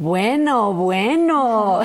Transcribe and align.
Bueno, 0.00 0.72
bueno. 0.72 1.82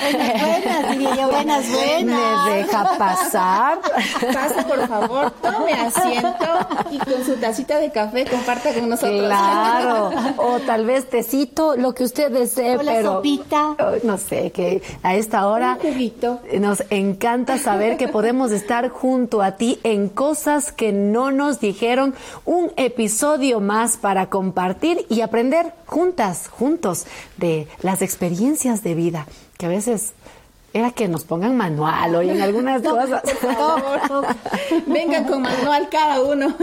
Yo, 1.16 1.30
buenas, 1.30 1.66
buenas. 1.72 2.46
¿Me 2.46 2.56
deja 2.58 2.98
pasar? 2.98 3.80
Pase, 3.82 4.64
por 4.64 4.88
favor, 4.88 5.32
tome 5.42 5.74
asiento 5.74 6.46
y 6.92 6.98
con 7.00 7.26
su 7.26 7.36
tacita 7.38 7.78
de 7.80 7.92
café 7.92 8.26
comparta 8.26 8.74
con 8.74 8.90
nosotros. 8.90 9.20
Claro. 9.26 10.12
O 10.38 10.60
tal 10.60 10.86
vez 10.86 11.10
tecito, 11.10 11.76
lo 11.76 11.94
que 11.94 12.04
usted 12.04 12.32
desee, 12.32 12.78
O 12.78 12.84
la 12.84 12.94
pero... 12.94 13.14
sopita. 13.14 13.76
No 14.04 14.18
sé, 14.18 14.52
que 14.52 14.82
a 15.04 15.16
esta 15.16 15.48
hora 15.48 15.78
Un 15.82 16.40
nos 16.60 16.84
encanta 16.90 17.58
saber 17.58 17.98
que 17.98 18.08
podemos 18.08 18.52
estar 18.52 18.90
junto 18.90 19.42
a 19.42 19.52
ti 19.58 19.80
en 19.84 20.10
cosas 20.10 20.72
que 20.72 20.92
no 20.92 21.32
nos 21.32 21.60
dijeron. 21.60 22.16
Un 22.46 22.72
episodio 22.78 23.60
más 23.60 23.98
para 23.98 24.30
compartir 24.30 25.06
y 25.10 25.22
aprender 25.22 25.74
juntas, 25.86 26.48
juntos, 26.50 27.06
de 27.38 27.68
las 27.82 28.02
experiencias 28.02 28.84
de 28.84 28.96
vida, 28.96 29.28
que 29.58 29.66
a 29.66 29.70
veces 29.70 30.14
era 30.76 30.92
que 30.92 31.08
nos 31.08 31.24
pongan 31.24 31.56
manual 31.56 32.14
hoy 32.16 32.30
en 32.30 32.42
algunas 32.42 32.82
cosas. 32.84 33.24
Vengan 34.88 35.24
con 35.24 35.42
manual 35.42 35.88
cada 35.90 36.22
uno. 36.22 36.54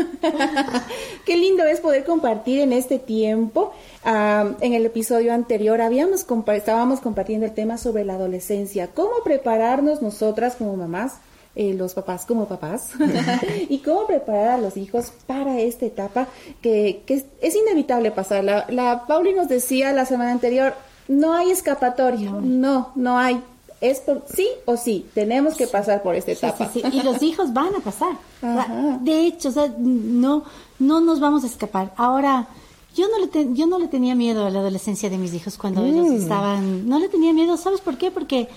Qué 1.25 1.37
lindo 1.37 1.65
es 1.65 1.81
poder 1.81 2.05
compartir 2.05 2.61
en 2.61 2.73
este 2.73 2.99
tiempo. 2.99 3.73
Ah, 4.05 4.51
en 4.61 4.75
el 4.75 4.85
episodio 4.85 5.33
anterior 5.33 5.81
habíamos 5.81 6.27
compa- 6.27 6.57
estábamos 6.57 7.01
compartiendo 7.01 7.47
el 7.47 7.53
tema 7.55 7.79
sobre 7.79 8.05
la 8.05 8.15
adolescencia, 8.15 8.89
cómo 8.89 9.11
prepararnos 9.25 10.03
nosotras 10.03 10.57
como 10.57 10.77
mamás. 10.77 11.15
eh, 11.55 11.75
los 11.75 11.93
papás 11.95 12.25
como 12.25 12.47
papás 12.47 12.89
y 13.69 13.79
cómo 13.81 14.07
preparar 14.07 14.49
a 14.51 14.59
los 14.59 14.77
hijos 14.79 15.13
para 15.27 15.59
esta 15.61 15.85
etapa 15.85 16.27
que, 16.63 17.03
que 17.07 17.15
es, 17.15 17.25
es 17.43 17.55
inevitable 17.55 18.11
pasar. 18.11 18.43
La, 18.45 18.67
la 18.71 19.05
Pauli 19.07 19.35
nos 19.35 19.49
decía 19.49 19.93
la 19.93 20.05
semana 20.07 20.33
anterior, 20.33 20.75
no 21.09 21.35
hay 21.35 21.51
escapatoria, 21.51 22.31
no, 22.31 22.93
no, 22.95 23.19
hay. 23.19 23.43
Es 23.83 23.99
por 24.01 24.25
sí 24.35 24.49
o 24.65 24.77
sí, 24.77 25.05
tenemos 25.13 25.55
que 25.57 25.67
pasar 25.67 26.03
por 26.03 26.15
esta 26.15 26.33
etapa. 26.33 26.71
sí, 26.73 26.81
sí. 26.83 26.97
Y 26.97 27.03
los 27.03 27.21
hijos 27.29 27.53
van 27.53 27.75
a 27.75 27.81
pasar. 27.81 28.13
Ajá. 28.41 28.99
De 29.03 29.27
hecho, 29.27 29.49
o 29.51 29.53
sea, 29.53 29.71
no, 29.79 30.45
no 30.79 31.01
nos 31.01 31.21
vamos 31.21 31.45
a 31.45 31.49
escapar. 31.49 31.93
Ahora, 31.97 32.47
yo 32.95 33.07
no 33.09 33.19
le 33.25 33.55
yo 33.55 33.67
no 33.67 33.79
le 33.79 33.89
tenía 33.89 34.15
miedo 34.15 34.47
a 34.47 34.51
la 34.51 34.61
adolescencia 34.61 35.11
de 35.11 35.19
mis 35.19 35.35
hijos 35.35 35.59
cuando 35.59 35.85
ellos 35.85 36.07
Mm. 36.09 36.17
estaban. 36.17 36.89
No 36.89 36.99
le 36.99 37.09
tenía 37.09 37.33
miedo, 37.33 37.57
¿sabes 37.57 37.81
por 37.81 37.99
qué? 37.99 38.11
Porque 38.11 38.49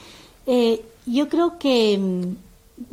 eh, 0.46 0.86
yo 1.08 1.28
creo 1.30 1.58
que 1.58 1.98
mm, 1.98 2.36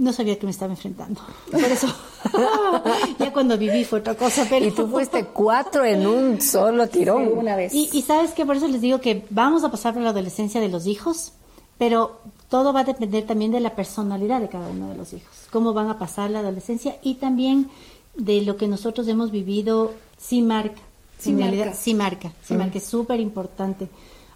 no 0.02 0.12
sabía 0.12 0.38
que 0.38 0.46
me 0.46 0.52
estaba 0.52 0.72
enfrentando. 0.72 1.20
Por 1.50 1.60
eso, 1.64 1.88
ya 3.18 3.32
cuando 3.32 3.58
viví 3.58 3.84
fue 3.84 3.98
otra 4.00 4.14
cosa. 4.14 4.46
Pero 4.48 4.66
Y 4.66 4.70
tú 4.70 4.86
fuiste 4.86 5.24
cuatro 5.26 5.84
en 5.84 6.06
un 6.06 6.40
solo 6.40 6.88
tirón. 6.88 7.28
Una 7.36 7.56
vez. 7.56 7.74
Y, 7.74 7.90
y 7.92 8.02
sabes 8.02 8.30
que 8.32 8.46
por 8.46 8.56
eso 8.56 8.68
les 8.68 8.80
digo 8.80 9.00
que 9.00 9.24
vamos 9.30 9.64
a 9.64 9.70
pasar 9.70 9.92
por 9.94 10.02
la 10.02 10.10
adolescencia 10.10 10.60
de 10.60 10.68
los 10.68 10.86
hijos, 10.86 11.32
pero 11.82 12.20
todo 12.48 12.72
va 12.72 12.82
a 12.82 12.84
depender 12.84 13.26
también 13.26 13.50
de 13.50 13.58
la 13.58 13.74
personalidad 13.74 14.40
de 14.40 14.48
cada 14.48 14.68
uno 14.68 14.90
de 14.90 14.96
los 14.96 15.12
hijos, 15.14 15.48
cómo 15.50 15.72
van 15.72 15.88
a 15.88 15.98
pasar 15.98 16.30
la 16.30 16.38
adolescencia 16.38 16.98
y 17.02 17.14
también 17.14 17.70
de 18.14 18.40
lo 18.42 18.56
que 18.56 18.68
nosotros 18.68 19.08
hemos 19.08 19.32
vivido 19.32 19.92
sin 20.16 20.46
marca. 20.46 20.80
Sin 21.18 21.40
marca. 21.40 21.74
sin 21.74 21.96
marca, 21.96 22.32
sin 22.44 22.58
marca 22.58 22.78
es 22.78 22.84
súper 22.84 23.18
importante. 23.18 23.88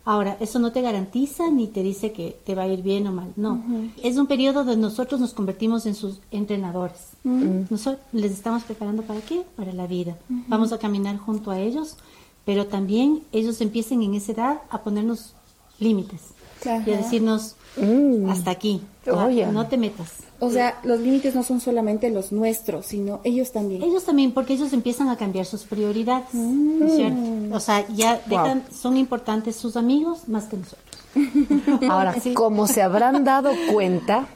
Ahora, 0.04 0.36
eso 0.40 0.58
no 0.58 0.72
te 0.72 0.82
garantiza 0.82 1.48
ni 1.48 1.68
te 1.68 1.84
dice 1.84 2.10
que 2.10 2.36
te 2.44 2.56
va 2.56 2.62
a 2.62 2.66
ir 2.66 2.82
bien 2.82 3.06
o 3.06 3.12
mal, 3.12 3.32
no. 3.36 3.62
Es 4.02 4.16
un 4.16 4.26
periodo 4.26 4.64
donde 4.64 4.82
nosotros 4.82 5.20
nos 5.20 5.32
convertimos 5.32 5.86
en 5.86 5.94
sus 5.94 6.18
entrenadores. 6.32 7.10
Nosotros 7.22 8.04
les 8.10 8.32
estamos 8.32 8.64
preparando 8.64 9.04
para 9.04 9.20
qué? 9.20 9.44
Para 9.54 9.72
la 9.72 9.86
vida. 9.86 10.18
Vamos 10.48 10.72
a 10.72 10.78
caminar 10.78 11.16
junto 11.18 11.52
a 11.52 11.60
ellos, 11.60 11.96
pero 12.44 12.66
también 12.66 13.22
ellos 13.30 13.60
empiecen 13.60 14.02
en 14.02 14.14
esa 14.14 14.32
edad 14.32 14.62
a 14.68 14.82
ponernos 14.82 15.34
límites 15.78 16.35
y 16.64 16.68
a 16.68 16.96
decirnos 16.96 17.56
hasta 18.28 18.50
aquí, 18.50 18.82
Oh, 19.12 19.30
no 19.52 19.66
te 19.66 19.76
metas. 19.76 20.14
O 20.38 20.50
sea, 20.50 20.78
los 20.82 21.00
límites 21.00 21.34
no 21.34 21.42
son 21.42 21.60
solamente 21.60 22.10
los 22.10 22.32
nuestros, 22.32 22.86
sino 22.86 23.20
ellos 23.24 23.52
también. 23.52 23.82
Ellos 23.82 24.04
también, 24.04 24.32
porque 24.32 24.54
ellos 24.54 24.72
empiezan 24.72 25.08
a 25.08 25.16
cambiar 25.16 25.46
sus 25.46 25.62
prioridades, 25.62 26.34
¿no 26.34 26.86
es 26.86 26.96
cierto? 26.96 27.56
O 27.56 27.60
sea, 27.60 27.86
ya 27.88 28.20
dejan, 28.26 28.64
son 28.72 28.96
importantes 28.96 29.56
sus 29.56 29.76
amigos 29.76 30.28
más 30.28 30.44
que 30.44 30.56
nosotros. 30.58 30.86
Ahora, 31.88 32.14
como 32.34 32.66
se 32.66 32.82
habrán 32.82 33.24
dado 33.24 33.50
cuenta, 33.72 34.26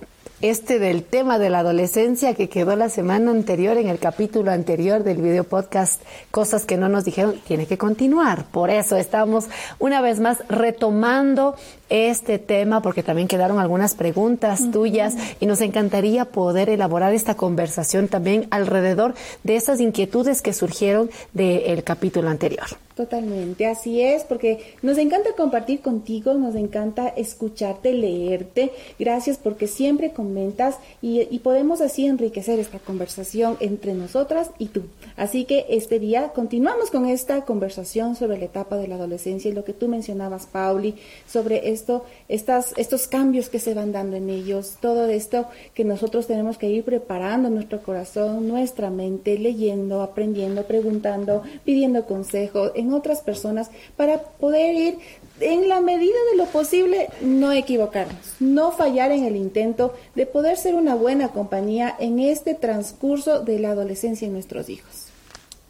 este 0.43 0.79
del 0.79 1.03
tema 1.03 1.39
de 1.39 1.51
la 1.51 1.59
adolescencia 1.59 2.35
que 2.35 2.49
quedó 2.49 2.75
la 2.75 2.89
semana 2.89 3.31
anterior 3.31 3.77
en 3.77 3.89
el 3.89 3.99
capítulo 3.99 4.51
anterior 4.51 5.05
del 5.05 5.21
video 5.21 5.45
podcast 5.45 6.01
Cosas 6.31 6.65
que 6.65 6.77
no 6.77 6.89
nos 6.89 7.05
dijeron, 7.05 7.35
tiene 7.47 7.67
que 7.67 7.77
continuar. 7.77 8.45
Por 8.45 8.71
eso 8.71 8.97
estamos 8.97 9.47
una 9.79 10.01
vez 10.01 10.21
más 10.21 10.39
retomando 10.49 11.57
este 11.91 12.39
tema 12.39 12.81
porque 12.81 13.03
también 13.03 13.29
quedaron 13.29 13.59
algunas 13.59 13.95
preguntas 13.95 14.71
tuyas 14.71 15.15
y 15.41 15.47
nos 15.47 15.61
encantaría 15.61 16.25
poder 16.25 16.71
elaborar 16.71 17.13
esta 17.13 17.35
conversación 17.35 18.09
también 18.09 18.47
alrededor 18.51 19.15
de 19.43 19.57
esas 19.57 19.81
inquietudes 19.81 20.41
que 20.41 20.53
surgieron 20.53 21.11
del 21.35 21.85
capítulo 21.85 22.31
anterior. 22.31 22.69
Totalmente, 22.95 23.67
así 23.67 24.03
es, 24.03 24.25
porque 24.25 24.75
nos 24.83 24.99
encanta 24.99 25.31
compartir 25.37 25.81
contigo, 25.81 26.35
nos 26.35 26.57
encanta 26.57 27.09
escucharte, 27.09 27.95
leerte. 27.95 28.73
Gracias 28.99 29.39
porque 29.39 29.69
siempre 29.69 30.13
comentas 30.13 30.77
y, 31.01 31.23
y 31.31 31.39
podemos 31.39 31.81
así 31.81 32.07
enriquecer 32.07 32.59
esta 32.59 32.79
conversación 32.81 33.57
entre 33.61 33.95
nosotras 33.95 34.51
y 34.59 34.67
tú. 34.67 34.83
Así 35.17 35.45
que 35.45 35.67
este 35.71 35.99
día 35.99 36.33
continuamos 36.35 36.91
con 36.91 37.07
esta 37.07 37.45
conversación 37.45 38.17
sobre 38.17 38.39
la 38.39 38.47
etapa 38.47 38.77
de 38.77 38.89
la 38.89 38.97
adolescencia 38.97 39.51
y 39.51 39.55
lo 39.55 39.65
que 39.65 39.73
tú 39.73 39.89
mencionabas, 39.89 40.47
Pauli, 40.47 40.97
sobre 41.27 41.71
esto, 41.71 42.05
estas, 42.29 42.75
estos 42.77 43.07
cambios 43.07 43.49
que 43.49 43.61
se 43.61 43.73
van 43.73 43.93
dando 43.93 44.17
en 44.17 44.29
ellos, 44.29 44.77
todo 44.81 45.07
esto 45.07 45.47
que 45.75 45.85
nosotros 45.85 46.27
tenemos 46.27 46.59
que 46.59 46.69
ir 46.69 46.85
preparando 46.85 47.51
nuestro 47.51 47.83
corazón, 47.83 48.49
nuestra 48.49 48.91
mente, 48.91 49.39
leyendo, 49.39 50.03
aprendiendo, 50.03 50.65
preguntando, 50.65 51.43
pidiendo 51.65 52.05
consejo 52.05 52.73
en 52.75 52.90
otras 52.93 53.21
personas 53.21 53.71
para 53.97 54.23
poder 54.23 54.75
ir 54.75 54.99
en 55.41 55.69
la 55.69 55.81
medida 55.81 56.17
de 56.31 56.37
lo 56.37 56.47
posible 56.47 57.09
no 57.23 57.53
equivocarnos, 57.53 58.35
no 58.41 58.73
fallar 58.73 59.11
en 59.13 59.25
el 59.25 59.37
intento 59.37 59.95
de 60.15 60.27
poder 60.27 60.57
ser 60.57 60.75
una 60.75 60.95
buena 60.95 61.29
compañía 61.29 61.95
en 61.99 62.19
este 62.19 62.55
transcurso 62.55 63.41
de 63.41 63.59
la 63.59 63.71
adolescencia 63.71 64.29
de 64.29 64.33
nuestros 64.33 64.69
hijos. 64.69 65.07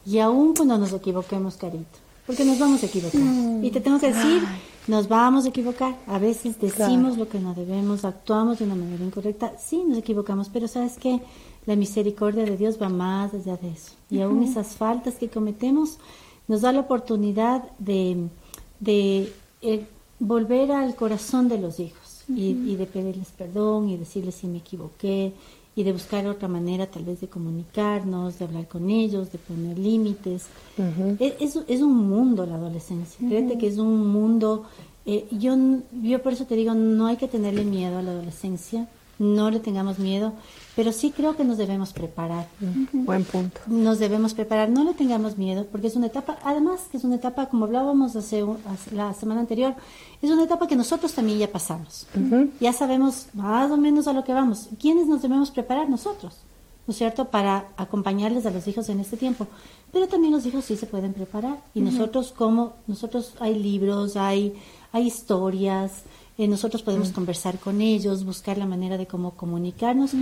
Y 0.05 0.19
aún 0.19 0.55
cuando 0.55 0.79
nos 0.79 0.93
equivoquemos, 0.93 1.57
Carito, 1.57 1.99
porque 2.27 2.45
nos 2.45 2.59
vamos 2.59 2.83
a 2.83 2.87
equivocar. 2.87 3.21
Y 3.63 3.71
te 3.71 3.81
tengo 3.81 3.99
que 3.99 4.13
decir, 4.13 4.43
nos 4.87 5.09
vamos 5.09 5.45
a 5.45 5.49
equivocar. 5.49 5.97
A 6.07 6.19
veces 6.19 6.61
decimos 6.61 7.19
lo 7.19 7.29
que 7.29 7.39
no 7.39 7.55
debemos, 7.55 8.05
actuamos 8.05 8.59
de 8.59 8.65
una 8.65 8.75
manera 8.75 9.05
incorrecta. 9.05 9.53
Sí, 9.59 9.83
nos 9.87 9.99
equivocamos, 9.99 10.49
pero 10.49 10.69
¿sabes 10.69 10.97
qué? 10.99 11.21
La 11.67 11.77
misericordia 11.77 12.45
de 12.45 12.57
Dios 12.57 12.81
va 12.81 12.89
más 12.89 13.35
allá 13.35 13.57
de 13.57 13.71
eso. 13.71 13.93
Y 14.11 14.21
aún 14.21 14.43
esas 14.43 14.69
faltas 14.69 15.15
que 15.15 15.29
cometemos 15.29 15.99
nos 16.51 16.61
da 16.63 16.71
la 16.73 16.81
oportunidad 16.81 17.59
de, 17.79 18.29
de 18.81 19.33
eh, 19.63 19.87
volver 20.19 20.73
al 20.73 20.95
corazón 20.97 21.49
de 21.49 21.59
los 21.59 21.79
hijos 21.81 22.25
y, 22.29 22.51
y 22.71 22.77
de 22.77 22.87
pedirles 22.87 23.29
perdón 23.37 23.89
y 23.89 23.97
decirles 23.97 24.35
si 24.37 24.47
me 24.47 24.59
equivoqué 24.59 25.33
y 25.77 25.83
de 25.85 25.93
buscar 25.93 26.27
otra 26.27 26.49
manera 26.49 26.87
tal 26.87 27.05
vez 27.05 27.21
de 27.21 27.29
comunicarnos, 27.29 28.39
de 28.39 28.45
hablar 28.45 28.67
con 28.69 28.91
ellos, 28.91 29.31
de 29.33 29.39
poner 29.39 29.79
límites. 29.79 30.47
es, 31.21 31.35
es- 31.41 31.65
es 31.69 31.81
un 31.83 31.97
mundo 32.09 32.45
la 32.47 32.57
adolescencia, 32.57 33.19
créete 33.29 33.57
que 33.59 33.69
es 33.69 33.79
un 33.79 34.09
mundo, 34.09 34.65
eh, 35.07 35.27
yo, 35.31 35.55
yo 36.03 36.21
por 36.23 36.33
eso 36.33 36.45
te 36.47 36.57
digo, 36.57 36.75
no 36.75 37.07
hay 37.07 37.17
que 37.17 37.29
tenerle 37.29 37.65
miedo 37.65 37.99
a 37.99 38.03
la 38.03 38.11
adolescencia, 38.11 38.89
no 39.19 39.51
le 39.51 39.61
tengamos 39.61 39.99
miedo, 39.99 40.33
pero 40.77 40.93
sí 40.93 41.11
creo 41.11 41.37
que 41.37 41.45
nos 41.45 41.59
debemos 41.59 41.93
preparar. 41.93 42.47
Buen 42.93 43.25
punto. 43.25 43.61
Nos 43.67 43.99
debemos 43.99 44.35
preparar, 44.35 44.71
no 44.71 44.85
le 44.85 44.95
tengamos 44.95 45.37
miedo, 45.37 45.67
porque 45.71 45.89
es 45.89 45.97
una 45.97 46.07
etapa, 46.07 46.39
además 46.45 46.83
que 46.91 46.97
es 46.97 47.05
una 47.05 47.17
etapa, 47.17 47.47
como 47.47 47.65
hablábamos 47.65 48.17
hace, 48.17 48.45
la 48.93 49.13
semana 49.15 49.41
anterior, 49.41 49.75
es 50.23 50.31
una 50.31 50.45
etapa 50.45 50.67
que 50.67 50.77
nosotros 50.77 51.13
también 51.13 51.39
ya 51.39 51.51
pasamos. 51.51 52.07
Ya 52.61 52.73
sabemos 52.73 53.27
más 53.35 53.71
o 53.71 53.77
menos 53.77 54.07
a 54.07 54.13
lo 54.13 54.25
que 54.25 54.33
vamos. 54.33 54.69
¿Quiénes 54.81 55.07
nos 55.07 55.23
debemos 55.23 55.51
preparar? 55.51 55.89
Nosotros, 55.89 56.37
¿no 56.87 56.93
es 56.93 56.99
cierto? 56.99 57.27
Para 57.27 57.69
acompañarles 57.77 58.47
a 58.47 58.51
los 58.51 58.67
hijos 58.69 58.89
en 58.89 59.01
este 59.01 59.17
tiempo. 59.17 59.47
Pero 59.93 60.07
también 60.07 60.33
los 60.33 60.47
hijos 60.47 60.65
sí 60.65 60.77
se 60.77 60.87
pueden 60.87 61.13
preparar. 61.13 61.59
Y 61.75 61.81
nosotros, 61.81 62.33
como, 62.37 62.75
nosotros 62.87 63.35
hay 63.41 63.59
libros, 63.59 64.17
hay, 64.17 64.55
hay 64.93 65.07
historias, 65.07 66.05
eh, 66.41 66.49
nosotros 66.49 66.83
podemos 66.83 67.11
conversar 67.11 67.59
con 67.59 67.83
ellos, 67.83 68.25
buscar 68.25 68.57
la 68.57 68.65
manera 68.65 68.97
de 68.97 69.07
cómo 69.07 69.33
comunicarnos, 69.33 70.13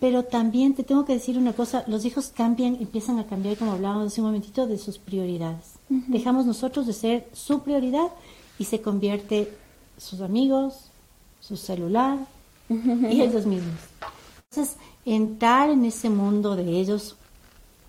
pero 0.00 0.22
también 0.22 0.74
te 0.74 0.84
tengo 0.84 1.06
que 1.06 1.14
decir 1.14 1.38
una 1.38 1.54
cosa, 1.54 1.82
los 1.86 2.04
hijos 2.04 2.30
cambian, 2.34 2.76
empiezan 2.78 3.18
a 3.18 3.24
cambiar, 3.24 3.56
como 3.56 3.72
hablábamos 3.72 4.08
hace 4.08 4.20
un 4.20 4.26
momentito, 4.26 4.66
de 4.66 4.76
sus 4.76 4.98
prioridades. 4.98 5.76
Dejamos 5.88 6.44
nosotros 6.44 6.86
de 6.86 6.92
ser 6.92 7.28
su 7.32 7.62
prioridad 7.62 8.08
y 8.58 8.64
se 8.64 8.82
convierte 8.82 9.50
sus 9.96 10.20
amigos, 10.20 10.90
su 11.40 11.56
celular 11.56 12.18
y 12.68 13.22
ellos 13.22 13.46
mismos. 13.46 13.80
Entonces, 14.50 14.76
entrar 15.06 15.70
en 15.70 15.86
ese 15.86 16.10
mundo 16.10 16.54
de 16.54 16.80
ellos 16.80 17.16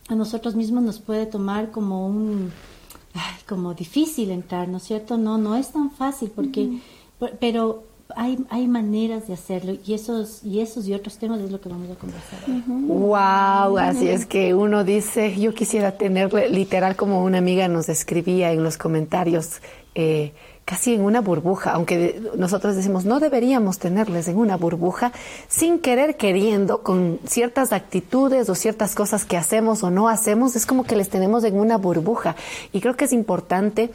a 0.08 0.16
nosotros 0.16 0.56
mismos 0.56 0.84
nos 0.84 1.00
puede 1.00 1.26
tomar 1.26 1.72
como 1.72 2.08
un 2.08 2.50
ay, 3.14 3.36
como 3.48 3.74
difícil 3.74 4.32
entrar, 4.32 4.68
¿no 4.68 4.78
es 4.78 4.84
cierto? 4.84 5.18
No, 5.18 5.38
no 5.38 5.56
es 5.56 5.72
tan 5.72 5.92
fácil 5.92 6.32
porque, 6.34 6.80
pero 7.40 7.84
hay, 8.16 8.38
hay 8.50 8.68
maneras 8.68 9.28
de 9.28 9.34
hacerlo 9.34 9.76
y 9.86 9.94
esos, 9.94 10.44
y 10.44 10.60
esos 10.60 10.88
y 10.88 10.94
otros 10.94 11.18
temas 11.18 11.40
es 11.40 11.52
lo 11.52 11.60
que 11.60 11.70
vamos 11.70 11.90
a 11.90 11.96
conversar. 11.96 12.40
Wow, 12.68 13.78
así 13.78 14.08
es 14.08 14.26
que 14.26 14.54
uno 14.54 14.84
dice, 14.84 15.40
yo 15.40 15.54
quisiera 15.54 15.98
tenerle, 15.98 16.50
literal 16.50 16.96
como 16.96 17.24
una 17.24 17.38
amiga 17.38 17.68
nos 17.68 17.90
escribía 17.90 18.52
en 18.52 18.64
los 18.64 18.78
comentarios, 18.78 19.62
eh, 19.96 20.34
casi 20.66 20.94
en 20.94 21.02
una 21.02 21.22
burbuja, 21.22 21.72
aunque 21.72 22.22
nosotros 22.38 22.76
decimos 22.76 23.06
no 23.06 23.20
deberíamos 23.20 23.80
tenerles 23.80 24.28
en 24.28 24.38
una 24.38 24.58
burbuja, 24.58 25.12
sin 25.48 25.80
querer 25.80 26.16
queriendo, 26.16 26.82
con 26.84 27.20
ciertas 27.26 27.74
actitudes 27.74 28.50
o 28.50 28.56
ciertas 28.56 28.96
cosas 28.96 29.26
que 29.26 29.38
hacemos 29.38 29.84
o 29.84 29.92
no 29.92 30.10
hacemos, 30.10 30.56
es 30.56 30.66
como 30.66 30.84
que 30.84 30.96
les 30.96 31.10
tenemos 31.10 31.44
en 31.44 31.60
una 31.60 31.78
burbuja. 31.78 32.36
Y 32.72 32.82
creo 32.82 32.96
que 32.96 33.06
es 33.06 33.14
importante 33.14 33.92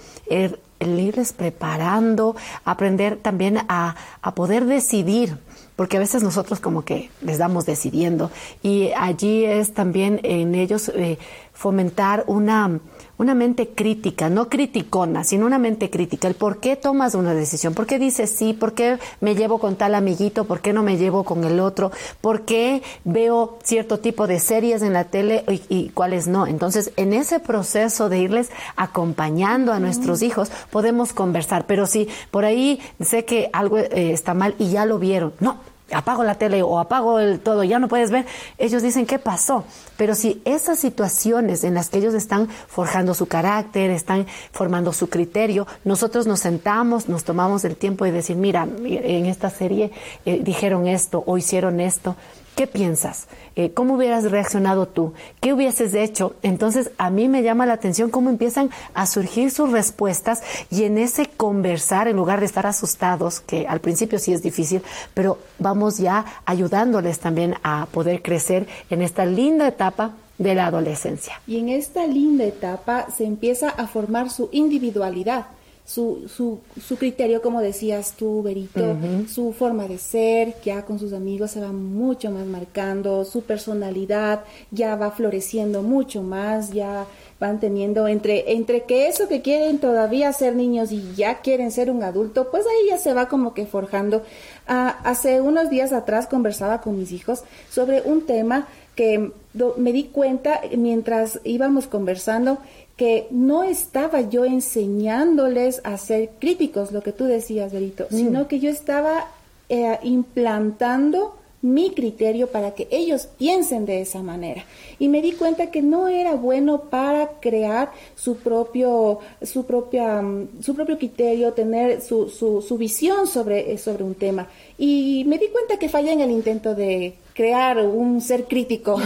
irles 0.80 1.32
preparando, 1.32 2.36
aprender 2.64 3.16
también 3.16 3.58
a, 3.68 3.96
a 4.22 4.34
poder 4.34 4.64
decidir 4.64 5.38
porque 5.78 5.96
a 5.96 6.00
veces 6.00 6.24
nosotros 6.24 6.58
como 6.58 6.84
que 6.84 7.08
les 7.22 7.38
damos 7.38 7.64
decidiendo 7.64 8.32
y 8.64 8.90
allí 8.96 9.44
es 9.44 9.74
también 9.74 10.18
en 10.24 10.56
ellos 10.56 10.90
eh, 10.92 11.18
fomentar 11.58 12.22
una 12.28 12.80
una 13.18 13.34
mente 13.34 13.70
crítica, 13.70 14.30
no 14.30 14.48
criticona, 14.48 15.24
sino 15.24 15.44
una 15.44 15.58
mente 15.58 15.90
crítica. 15.90 16.28
El 16.28 16.34
por 16.34 16.58
qué 16.58 16.76
tomas 16.76 17.14
una 17.14 17.34
decisión, 17.34 17.74
por 17.74 17.86
qué 17.86 17.98
dices 17.98 18.30
sí, 18.30 18.52
por 18.52 18.74
qué 18.74 18.98
me 19.20 19.34
llevo 19.34 19.58
con 19.58 19.74
tal 19.74 19.96
amiguito, 19.96 20.44
por 20.44 20.60
qué 20.60 20.72
no 20.72 20.84
me 20.84 20.96
llevo 20.96 21.24
con 21.24 21.42
el 21.44 21.58
otro, 21.58 21.90
por 22.20 22.42
qué 22.42 22.82
veo 23.04 23.58
cierto 23.64 23.98
tipo 23.98 24.26
de 24.28 24.38
series 24.38 24.82
en 24.82 24.92
la 24.92 25.04
tele 25.04 25.44
y, 25.68 25.88
cuáles 25.90 26.28
no. 26.28 26.46
Entonces, 26.46 26.92
en 26.96 27.12
ese 27.12 27.40
proceso 27.40 28.08
de 28.08 28.20
irles 28.20 28.50
acompañando 28.76 29.72
a 29.72 29.80
nuestros 29.80 30.22
hijos, 30.22 30.50
podemos 30.70 31.12
conversar. 31.12 31.66
Pero 31.66 31.86
si 31.86 32.08
por 32.30 32.44
ahí 32.44 32.80
sé 33.00 33.24
que 33.24 33.50
algo 33.52 33.78
eh, 33.78 34.12
está 34.12 34.32
mal 34.32 34.54
y 34.58 34.70
ya 34.70 34.86
lo 34.86 35.00
vieron, 35.00 35.32
no, 35.40 35.58
apago 35.92 36.24
la 36.24 36.34
tele 36.36 36.62
o 36.62 36.78
apago 36.78 37.18
el 37.18 37.40
todo, 37.40 37.64
ya 37.64 37.78
no 37.78 37.88
puedes 37.88 38.10
ver, 38.10 38.26
ellos 38.58 38.82
dicen, 38.82 39.06
¿qué 39.06 39.18
pasó? 39.18 39.64
Pero 39.96 40.14
si 40.14 40.42
esas 40.44 40.78
situaciones 40.78 41.64
en 41.64 41.74
las 41.74 41.88
que 41.88 41.98
ellos 41.98 42.14
están 42.14 42.48
forjando 42.48 43.14
su 43.14 43.26
carácter, 43.26 43.90
están 43.90 44.26
formando 44.52 44.92
su 44.92 45.08
criterio, 45.08 45.66
nosotros 45.84 46.26
nos 46.26 46.40
sentamos, 46.40 47.08
nos 47.08 47.24
tomamos 47.24 47.64
el 47.64 47.76
tiempo 47.76 48.04
de 48.04 48.12
decir, 48.12 48.36
mira, 48.36 48.66
en 48.84 49.26
esta 49.26 49.50
serie 49.50 49.90
eh, 50.24 50.40
dijeron 50.42 50.86
esto 50.86 51.22
o 51.26 51.38
hicieron 51.38 51.80
esto, 51.80 52.16
¿Qué 52.58 52.66
piensas? 52.66 53.28
Eh, 53.54 53.70
¿Cómo 53.70 53.94
hubieras 53.94 54.28
reaccionado 54.32 54.88
tú? 54.88 55.12
¿Qué 55.40 55.52
hubieses 55.52 55.94
hecho? 55.94 56.34
Entonces, 56.42 56.90
a 56.98 57.08
mí 57.08 57.28
me 57.28 57.44
llama 57.44 57.66
la 57.66 57.74
atención 57.74 58.10
cómo 58.10 58.30
empiezan 58.30 58.70
a 58.94 59.06
surgir 59.06 59.52
sus 59.52 59.70
respuestas 59.70 60.42
y 60.68 60.82
en 60.82 60.98
ese 60.98 61.26
conversar, 61.26 62.08
en 62.08 62.16
lugar 62.16 62.40
de 62.40 62.46
estar 62.46 62.66
asustados, 62.66 63.38
que 63.38 63.68
al 63.68 63.78
principio 63.78 64.18
sí 64.18 64.32
es 64.32 64.42
difícil, 64.42 64.82
pero 65.14 65.38
vamos 65.60 65.98
ya 65.98 66.24
ayudándoles 66.46 67.20
también 67.20 67.54
a 67.62 67.86
poder 67.92 68.22
crecer 68.22 68.66
en 68.90 69.02
esta 69.02 69.24
linda 69.24 69.68
etapa 69.68 70.14
de 70.36 70.56
la 70.56 70.66
adolescencia. 70.66 71.40
Y 71.46 71.60
en 71.60 71.68
esta 71.68 72.08
linda 72.08 72.42
etapa 72.42 73.06
se 73.16 73.24
empieza 73.24 73.70
a 73.70 73.86
formar 73.86 74.30
su 74.30 74.48
individualidad 74.50 75.46
su, 75.88 76.28
su, 76.28 76.58
su 76.86 76.98
criterio, 76.98 77.40
como 77.40 77.62
decías 77.62 78.12
tú, 78.12 78.42
Berito, 78.42 78.94
su 79.26 79.54
forma 79.54 79.88
de 79.88 79.96
ser, 79.96 80.54
ya 80.62 80.84
con 80.84 80.98
sus 80.98 81.14
amigos 81.14 81.52
se 81.52 81.62
va 81.62 81.72
mucho 81.72 82.30
más 82.30 82.44
marcando, 82.44 83.24
su 83.24 83.40
personalidad 83.44 84.44
ya 84.70 84.96
va 84.96 85.10
floreciendo 85.12 85.82
mucho 85.82 86.22
más, 86.22 86.74
ya 86.74 87.06
van 87.40 87.58
teniendo 87.58 88.06
entre, 88.06 88.52
entre 88.52 88.82
que 88.82 89.08
eso 89.08 89.28
que 89.28 89.40
quieren 89.40 89.78
todavía 89.78 90.30
ser 90.34 90.56
niños 90.56 90.92
y 90.92 91.14
ya 91.16 91.40
quieren 91.40 91.70
ser 91.70 91.90
un 91.90 92.02
adulto, 92.02 92.50
pues 92.50 92.66
ahí 92.66 92.90
ya 92.90 92.98
se 92.98 93.14
va 93.14 93.26
como 93.28 93.54
que 93.54 93.64
forjando. 93.64 94.22
Ah, 94.66 94.98
hace 95.04 95.40
unos 95.40 95.70
días 95.70 95.94
atrás 95.94 96.26
conversaba 96.26 96.82
con 96.82 96.98
mis 96.98 97.12
hijos 97.12 97.44
sobre 97.70 98.02
un 98.02 98.26
tema 98.26 98.68
que 98.98 99.30
me 99.76 99.92
di 99.92 100.04
cuenta 100.06 100.60
mientras 100.76 101.38
íbamos 101.44 101.86
conversando 101.86 102.58
que 102.96 103.28
no 103.30 103.62
estaba 103.62 104.22
yo 104.22 104.44
enseñándoles 104.44 105.80
a 105.84 105.96
ser 105.98 106.30
críticos, 106.40 106.90
lo 106.90 107.00
que 107.00 107.12
tú 107.12 107.26
decías, 107.26 107.72
Berito, 107.72 108.08
mm. 108.10 108.16
sino 108.16 108.48
que 108.48 108.58
yo 108.58 108.68
estaba 108.68 109.28
eh, 109.68 110.00
implantando 110.02 111.36
mi 111.60 111.90
criterio 111.90 112.46
para 112.48 112.74
que 112.74 112.86
ellos 112.90 113.28
piensen 113.38 113.84
de 113.84 114.00
esa 114.00 114.22
manera. 114.22 114.64
Y 114.98 115.08
me 115.08 115.22
di 115.22 115.32
cuenta 115.32 115.70
que 115.70 115.82
no 115.82 116.08
era 116.08 116.34
bueno 116.34 116.82
para 116.82 117.40
crear 117.40 117.90
su 118.14 118.36
propio, 118.36 119.18
su 119.42 119.64
propia, 119.64 120.22
mm, 120.22 120.62
su 120.62 120.74
propio 120.74 120.98
criterio, 120.98 121.52
tener 121.52 122.00
su, 122.00 122.28
su, 122.28 122.62
su 122.62 122.78
visión 122.78 123.26
sobre, 123.26 123.72
eh, 123.72 123.78
sobre 123.78 124.04
un 124.04 124.14
tema. 124.14 124.48
Y 124.78 125.24
me 125.26 125.38
di 125.38 125.48
cuenta 125.48 125.78
que 125.78 125.88
fallé 125.88 126.12
en 126.12 126.20
el 126.20 126.30
intento 126.30 126.74
de 126.74 127.14
crear 127.34 127.78
un 127.78 128.20
ser 128.20 128.46
crítico. 128.46 129.00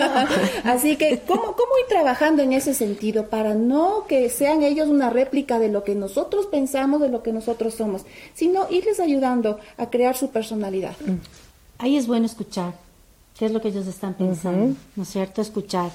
Así 0.64 0.96
que, 0.96 1.20
¿cómo, 1.26 1.42
¿cómo 1.42 1.78
ir 1.80 1.86
trabajando 1.88 2.42
en 2.42 2.52
ese 2.52 2.74
sentido 2.74 3.26
para 3.26 3.54
no 3.54 4.04
que 4.08 4.30
sean 4.30 4.62
ellos 4.62 4.88
una 4.88 5.10
réplica 5.10 5.58
de 5.58 5.68
lo 5.68 5.84
que 5.84 5.94
nosotros 5.94 6.46
pensamos, 6.46 7.00
de 7.00 7.08
lo 7.08 7.22
que 7.22 7.32
nosotros 7.32 7.74
somos, 7.74 8.04
sino 8.34 8.66
irles 8.70 8.98
ayudando 9.00 9.58
a 9.76 9.90
crear 9.90 10.16
su 10.16 10.30
personalidad? 10.30 10.96
Ahí 11.78 11.96
es 11.96 12.06
bueno 12.06 12.26
escuchar 12.26 12.74
qué 13.38 13.46
es 13.46 13.52
lo 13.52 13.60
que 13.60 13.68
ellos 13.68 13.86
están 13.86 14.14
pensando, 14.14 14.74
¿no 14.96 15.02
es 15.02 15.08
cierto? 15.08 15.40
Escuchar. 15.40 15.92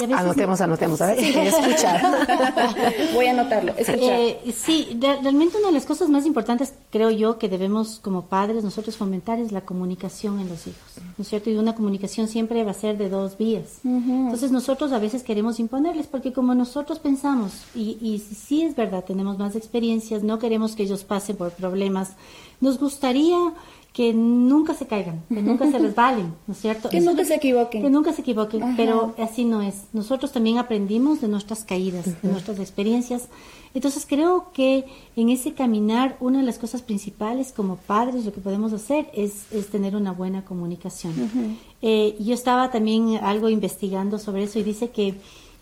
anotemos, 0.00 0.58
anotemos, 0.62 1.00
a 1.02 1.08
ver, 1.08 1.18
escuchar. 1.18 2.00
Voy 3.14 3.26
a 3.26 3.32
anotarlo, 3.32 3.72
escuchar. 3.76 4.00
Eh, 4.00 4.54
sí, 4.56 4.98
realmente 4.98 5.58
una 5.58 5.66
de 5.66 5.74
las 5.74 5.84
cosas 5.84 6.08
más 6.08 6.24
importantes, 6.24 6.72
creo 6.90 7.10
yo, 7.10 7.38
que 7.38 7.50
debemos 7.50 7.98
como 7.98 8.22
padres 8.22 8.64
nosotros 8.64 8.96
fomentar 8.96 9.38
es 9.38 9.52
la 9.52 9.60
comunicación 9.60 10.40
en 10.40 10.48
los 10.48 10.66
hijos, 10.66 10.80
¿no 10.96 11.22
es 11.22 11.28
cierto? 11.28 11.50
Y 11.50 11.56
una 11.58 11.74
comunicación 11.74 12.26
siempre 12.26 12.64
va 12.64 12.70
a 12.70 12.74
ser 12.74 12.96
de 12.96 13.10
dos 13.10 13.36
vías. 13.36 13.80
Entonces 13.84 14.50
nosotros 14.50 14.92
a 14.92 14.98
veces 14.98 15.22
queremos 15.22 15.60
imponerles, 15.60 16.06
porque 16.06 16.32
como 16.32 16.54
nosotros 16.54 17.00
pensamos, 17.00 17.52
y, 17.74 17.98
y 18.00 18.18
sí 18.20 18.62
es 18.62 18.74
verdad, 18.74 19.04
tenemos 19.04 19.36
más 19.36 19.56
experiencias, 19.56 20.22
no 20.22 20.38
queremos 20.38 20.74
que 20.74 20.84
ellos 20.84 21.04
pasen 21.04 21.36
por 21.36 21.52
problemas, 21.52 22.12
nos 22.60 22.78
gustaría 22.78 23.52
que 23.92 24.12
nunca 24.12 24.74
se 24.74 24.86
caigan, 24.86 25.24
que 25.28 25.42
nunca 25.42 25.70
se 25.70 25.78
resbalen, 25.78 26.34
¿no 26.46 26.52
es 26.52 26.60
cierto? 26.60 26.88
Que 26.90 27.00
nunca 27.00 27.24
se 27.24 27.34
equivoquen. 27.34 27.82
Que 27.82 27.90
nunca 27.90 28.12
se 28.12 28.20
equivoquen, 28.20 28.76
pero 28.76 29.14
así 29.18 29.44
no 29.44 29.62
es. 29.62 29.84
Nosotros 29.92 30.30
también 30.32 30.58
aprendimos 30.58 31.20
de 31.20 31.28
nuestras 31.28 31.64
caídas, 31.64 32.22
de 32.22 32.28
nuestras 32.28 32.58
experiencias. 32.60 33.28
Entonces 33.74 34.06
creo 34.08 34.52
que 34.52 34.84
en 35.16 35.30
ese 35.30 35.52
caminar 35.52 36.16
una 36.20 36.38
de 36.38 36.44
las 36.44 36.58
cosas 36.58 36.82
principales 36.82 37.52
como 37.52 37.76
padres 37.76 38.24
lo 38.24 38.32
que 38.32 38.40
podemos 38.40 38.72
hacer 38.72 39.10
es, 39.14 39.52
es 39.52 39.68
tener 39.68 39.96
una 39.96 40.12
buena 40.12 40.44
comunicación. 40.44 41.58
Eh, 41.82 42.16
yo 42.20 42.34
estaba 42.34 42.70
también 42.70 43.18
algo 43.22 43.48
investigando 43.48 44.18
sobre 44.18 44.44
eso 44.44 44.58
y 44.58 44.62
dice 44.62 44.90
que 44.90 45.14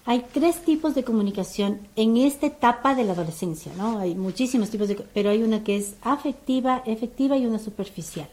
hay 0.06 0.24
tres 0.32 0.64
tipos 0.64 0.94
de 0.94 1.02
comunicación 1.02 1.80
en 1.96 2.16
esta 2.16 2.46
etapa 2.46 2.94
de 2.94 3.02
la 3.02 3.12
adolescencia, 3.12 3.72
¿no? 3.76 3.98
Hay 3.98 4.14
muchísimos 4.14 4.70
tipos 4.70 4.86
de, 4.86 4.94
pero 4.94 5.30
hay 5.30 5.42
una 5.42 5.64
que 5.64 5.76
es 5.76 5.94
afectiva, 6.00 6.82
efectiva 6.86 7.36
y 7.36 7.44
una 7.44 7.58
superficial. 7.58 8.28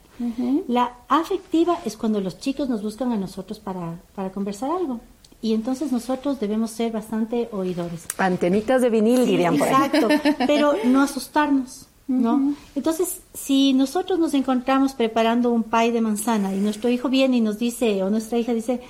La 0.67 0.97
afectiva 1.09 1.79
es 1.83 1.97
cuando 1.97 2.21
los 2.21 2.39
chicos 2.39 2.69
nos 2.69 2.83
buscan 2.83 3.11
a 3.11 3.17
nosotros 3.17 3.59
para, 3.59 3.99
para 4.13 4.31
conversar 4.31 4.69
algo. 4.69 4.99
Y 5.41 5.53
entonces 5.53 5.91
nosotros 5.91 6.39
debemos 6.39 6.69
ser 6.69 6.91
bastante 6.91 7.49
oidores. 7.51 8.05
Antenitas 8.17 8.81
de 8.81 8.91
vinil, 8.91 9.25
dirían 9.25 9.57
por 9.57 9.67
ahí. 9.67 9.73
Exacto, 9.73 10.07
pero 10.47 10.73
no 10.85 11.01
asustarnos. 11.01 11.87
¿no? 12.07 12.53
Entonces, 12.75 13.21
si 13.33 13.73
nosotros 13.73 14.19
nos 14.19 14.33
encontramos 14.33 14.93
preparando 14.93 15.51
un 15.51 15.63
pay 15.63 15.91
de 15.91 16.01
manzana 16.01 16.53
y 16.53 16.59
nuestro 16.59 16.89
hijo 16.89 17.09
viene 17.09 17.37
y 17.37 17.41
nos 17.41 17.57
dice, 17.57 18.03
o 18.03 18.09
nuestra 18.09 18.37
hija 18.37 18.53
dice, 18.53 18.81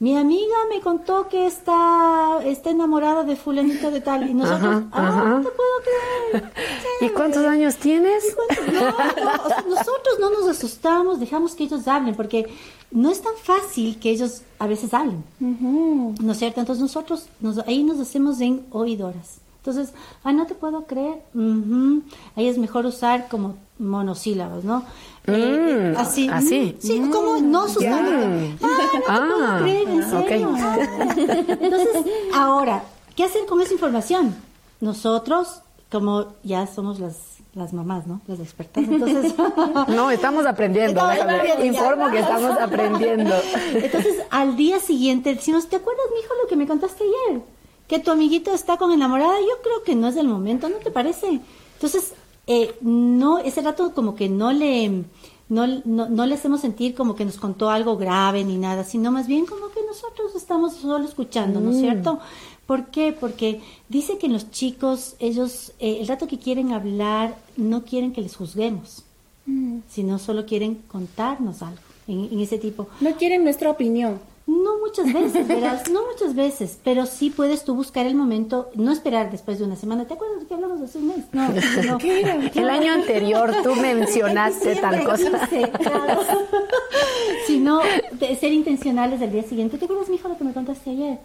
mi 0.00 0.16
amiga 0.16 0.56
me 0.72 0.80
contó 0.80 1.28
que 1.28 1.46
está, 1.46 2.40
está 2.44 2.70
enamorada 2.70 3.24
de 3.24 3.34
fulanito 3.34 3.90
de 3.90 4.00
tal 4.00 4.30
y 4.30 4.34
nosotros, 4.34 4.84
ah, 4.92 5.24
no 5.26 5.40
te 5.42 5.50
puedo 5.50 5.70
creer. 5.82 6.52
¿Y 7.00 7.08
cuántos 7.08 7.44
años 7.44 7.76
tienes? 7.76 8.36
nosotros 9.68 10.18
no 10.20 10.30
nos 10.30 10.48
asustamos, 10.48 11.18
dejamos 11.18 11.56
que 11.56 11.64
ellos 11.64 11.88
hablen 11.88 12.14
porque 12.14 12.46
no 12.92 13.10
es 13.10 13.20
tan 13.20 13.34
fácil 13.42 13.98
que 13.98 14.10
ellos 14.10 14.42
a 14.60 14.68
veces 14.68 14.94
hablen, 14.94 15.24
¿no 15.40 16.32
es 16.32 16.38
cierto? 16.38 16.60
Entonces 16.60 16.82
nosotros 16.82 17.26
nos, 17.40 17.58
ahí 17.58 17.82
nos 17.82 17.98
hacemos 17.98 18.40
en 18.40 18.66
oídoras. 18.70 19.40
Entonces, 19.58 19.92
ah, 20.24 20.32
no 20.32 20.46
te 20.46 20.54
puedo 20.54 20.86
creer. 20.86 21.20
Ahí 22.36 22.48
es 22.48 22.56
mejor 22.56 22.86
usar 22.86 23.28
como 23.28 23.56
monosílabos, 23.78 24.64
¿no? 24.64 24.84
Eh, 25.28 25.92
mm, 25.94 25.98
así. 25.98 26.28
Así. 26.30 26.76
Sí, 26.80 27.00
como 27.12 27.38
no 27.38 27.64
asustar. 27.64 28.04
Ah, 29.08 29.20
no 29.20 29.36
te 29.36 29.40
puedo 29.40 29.62
creer, 29.62 29.88
en 29.88 30.10
serio. 30.10 30.56
Entonces, 31.60 32.04
ahora, 32.34 32.82
¿qué 33.14 33.24
hacer 33.24 33.46
con 33.46 33.60
esa 33.60 33.72
información? 33.72 34.34
Nosotros, 34.80 35.62
como 35.90 36.34
ya 36.42 36.66
somos 36.66 36.98
las 37.00 37.38
las 37.54 37.72
mamás, 37.72 38.06
¿no? 38.06 38.20
Las 38.28 38.38
expertas. 38.38 38.84
Entonces, 38.84 39.34
no, 39.88 40.10
estamos 40.12 40.46
aprendiendo. 40.46 41.00
Informo 41.64 42.08
que 42.08 42.20
estamos 42.20 42.56
aprendiendo. 42.56 43.34
Entonces, 43.74 44.22
al 44.30 44.54
día 44.54 44.78
siguiente 44.78 45.34
decimos, 45.34 45.68
¿te 45.68 45.76
acuerdas, 45.76 46.04
mijo, 46.14 46.34
lo 46.40 46.48
que 46.48 46.54
me 46.54 46.68
contaste 46.68 47.02
ayer? 47.02 47.42
que 47.88 47.98
tu 47.98 48.10
amiguito 48.10 48.52
está 48.52 48.76
con 48.76 48.92
enamorada, 48.92 49.40
yo 49.40 49.62
creo 49.62 49.82
que 49.82 49.96
no 49.96 50.08
es 50.08 50.16
el 50.16 50.28
momento, 50.28 50.68
¿no 50.68 50.76
te 50.76 50.90
parece? 50.90 51.40
Entonces, 51.74 52.12
eh, 52.46 52.76
no, 52.82 53.38
ese 53.38 53.62
rato 53.62 53.94
como 53.94 54.14
que 54.14 54.28
no 54.28 54.52
le, 54.52 55.04
no, 55.48 55.66
no, 55.66 56.26
le 56.26 56.34
hacemos 56.34 56.60
sentir 56.60 56.94
como 56.94 57.14
que 57.14 57.24
nos 57.24 57.38
contó 57.38 57.70
algo 57.70 57.96
grave 57.96 58.44
ni 58.44 58.58
nada, 58.58 58.84
sino 58.84 59.10
más 59.10 59.26
bien 59.26 59.46
como 59.46 59.70
que 59.70 59.80
nosotros 59.86 60.34
estamos 60.36 60.74
solo 60.74 61.04
escuchando, 61.04 61.60
¿no 61.60 61.70
es 61.70 61.76
mm. 61.76 61.80
cierto? 61.80 62.20
¿Por 62.66 62.86
qué? 62.88 63.16
Porque 63.18 63.62
dice 63.88 64.18
que 64.18 64.28
los 64.28 64.50
chicos, 64.50 65.16
ellos, 65.20 65.72
eh, 65.78 65.98
el 66.00 66.06
rato 66.06 66.26
que 66.26 66.38
quieren 66.38 66.72
hablar, 66.72 67.38
no 67.56 67.84
quieren 67.84 68.12
que 68.12 68.20
les 68.20 68.36
juzguemos, 68.36 69.04
mm. 69.46 69.78
sino 69.88 70.18
solo 70.18 70.44
quieren 70.44 70.82
contarnos 70.86 71.62
algo 71.62 71.80
en, 72.06 72.40
ese 72.40 72.58
tipo. 72.58 72.88
No 73.00 73.12
quieren 73.16 73.42
nuestra 73.42 73.70
opinión. 73.70 74.20
No 74.48 74.78
muchas 74.78 75.12
veces, 75.12 75.46
verás, 75.46 75.90
no 75.90 76.06
muchas 76.10 76.34
veces, 76.34 76.78
pero 76.82 77.04
sí 77.04 77.28
puedes 77.28 77.64
tú 77.64 77.74
buscar 77.74 78.06
el 78.06 78.14
momento, 78.14 78.70
no 78.74 78.90
esperar 78.92 79.30
después 79.30 79.58
de 79.58 79.66
una 79.66 79.76
semana. 79.76 80.06
¿Te 80.06 80.14
acuerdas 80.14 80.40
de 80.40 80.46
que 80.46 80.54
hablamos 80.54 80.80
hace 80.80 80.96
un 80.96 81.08
mes? 81.08 81.24
No, 81.32 81.48
no. 81.86 81.98
El 82.54 82.70
año 82.70 82.94
anterior 82.94 83.54
tú 83.62 83.76
mencionaste 83.76 84.76
tal 84.76 85.04
cosa. 85.04 85.46
Claro. 85.78 86.22
Sino 87.46 87.80
de 88.12 88.36
ser 88.36 88.54
intencionales 88.54 89.20
del 89.20 89.32
día 89.32 89.42
siguiente. 89.42 89.76
¿Te 89.76 89.84
acuerdas, 89.84 90.08
hijo, 90.08 90.28
lo 90.28 90.38
que 90.38 90.44
me 90.44 90.54
contaste 90.54 90.90
ayer? 90.92 91.18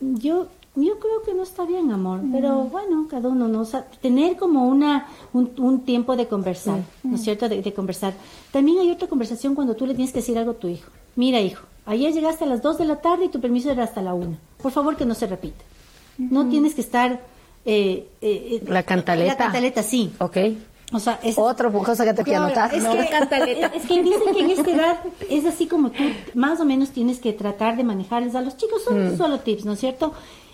Yo 0.00 0.48
yo 0.74 0.98
creo 0.98 1.22
que 1.24 1.34
no 1.34 1.44
está 1.44 1.64
bien, 1.64 1.90
amor, 1.92 2.20
pero 2.30 2.64
bueno, 2.64 3.06
cada 3.08 3.30
uno, 3.30 3.48
¿no? 3.48 3.64
tener 4.02 4.36
como 4.36 4.68
una, 4.68 5.06
un, 5.32 5.80
tiempo 5.86 6.16
de 6.16 6.26
conversar, 6.26 6.80
¿no 7.02 7.14
es 7.14 7.22
cierto? 7.22 7.48
De, 7.48 7.62
de, 7.62 7.72
conversar. 7.72 8.12
También 8.52 8.80
hay 8.80 8.90
otra 8.90 9.08
conversación 9.08 9.54
cuando 9.54 9.74
tú 9.74 9.86
le 9.86 9.94
tienes 9.94 10.12
que 10.12 10.18
decir 10.18 10.36
algo 10.36 10.50
a 10.50 10.54
tu 10.54 10.68
hijo. 10.68 10.90
Mira, 11.14 11.40
hijo, 11.40 11.64
Ayer 11.86 12.12
llegaste 12.12 12.44
a 12.44 12.46
las 12.48 12.62
2 12.62 12.78
de 12.78 12.84
la 12.84 12.96
tarde 12.96 13.26
y 13.26 13.28
tu 13.28 13.40
permiso 13.40 13.70
era 13.70 13.84
hasta 13.84 14.02
la 14.02 14.12
1. 14.12 14.36
Por 14.60 14.72
favor, 14.72 14.96
que 14.96 15.06
no 15.06 15.14
se 15.14 15.26
repita. 15.26 15.64
No 16.18 16.48
tienes 16.48 16.74
que 16.74 16.80
estar... 16.80 17.20
Eh, 17.64 18.08
eh, 18.20 18.62
la 18.66 18.82
cantaleta. 18.82 19.32
La 19.32 19.36
cantaleta, 19.36 19.82
sí. 19.82 20.12
Ok. 20.18 20.36
O 20.92 21.00
sea, 21.00 21.18
es... 21.22 21.36
Otra 21.38 21.70
cosa 21.70 22.04
que 22.04 22.14
te 22.14 22.22
quiero 22.22 22.44
anotar. 22.44 22.74
Es, 22.74 22.84
que, 22.84 23.08
cantaleta. 23.08 23.66
es 23.68 23.86
que 23.86 24.02
dicen 24.02 24.34
que 24.34 24.40
en 24.40 24.50
esta 24.50 24.70
edad 24.70 24.98
es 25.28 25.44
así 25.44 25.66
como 25.66 25.90
tú 25.90 26.02
más 26.34 26.60
o 26.60 26.64
menos 26.64 26.90
tienes 26.90 27.18
que 27.18 27.32
tratar 27.32 27.76
de 27.76 27.84
manejarles 27.84 28.34
a 28.34 28.40
los 28.40 28.56
chicos. 28.56 28.82
Son 28.84 29.14
mm. 29.14 29.16
solo 29.16 29.40
tips, 29.40 29.64
¿no 29.64 29.72
es 29.72 29.80
cierto? 29.80 30.12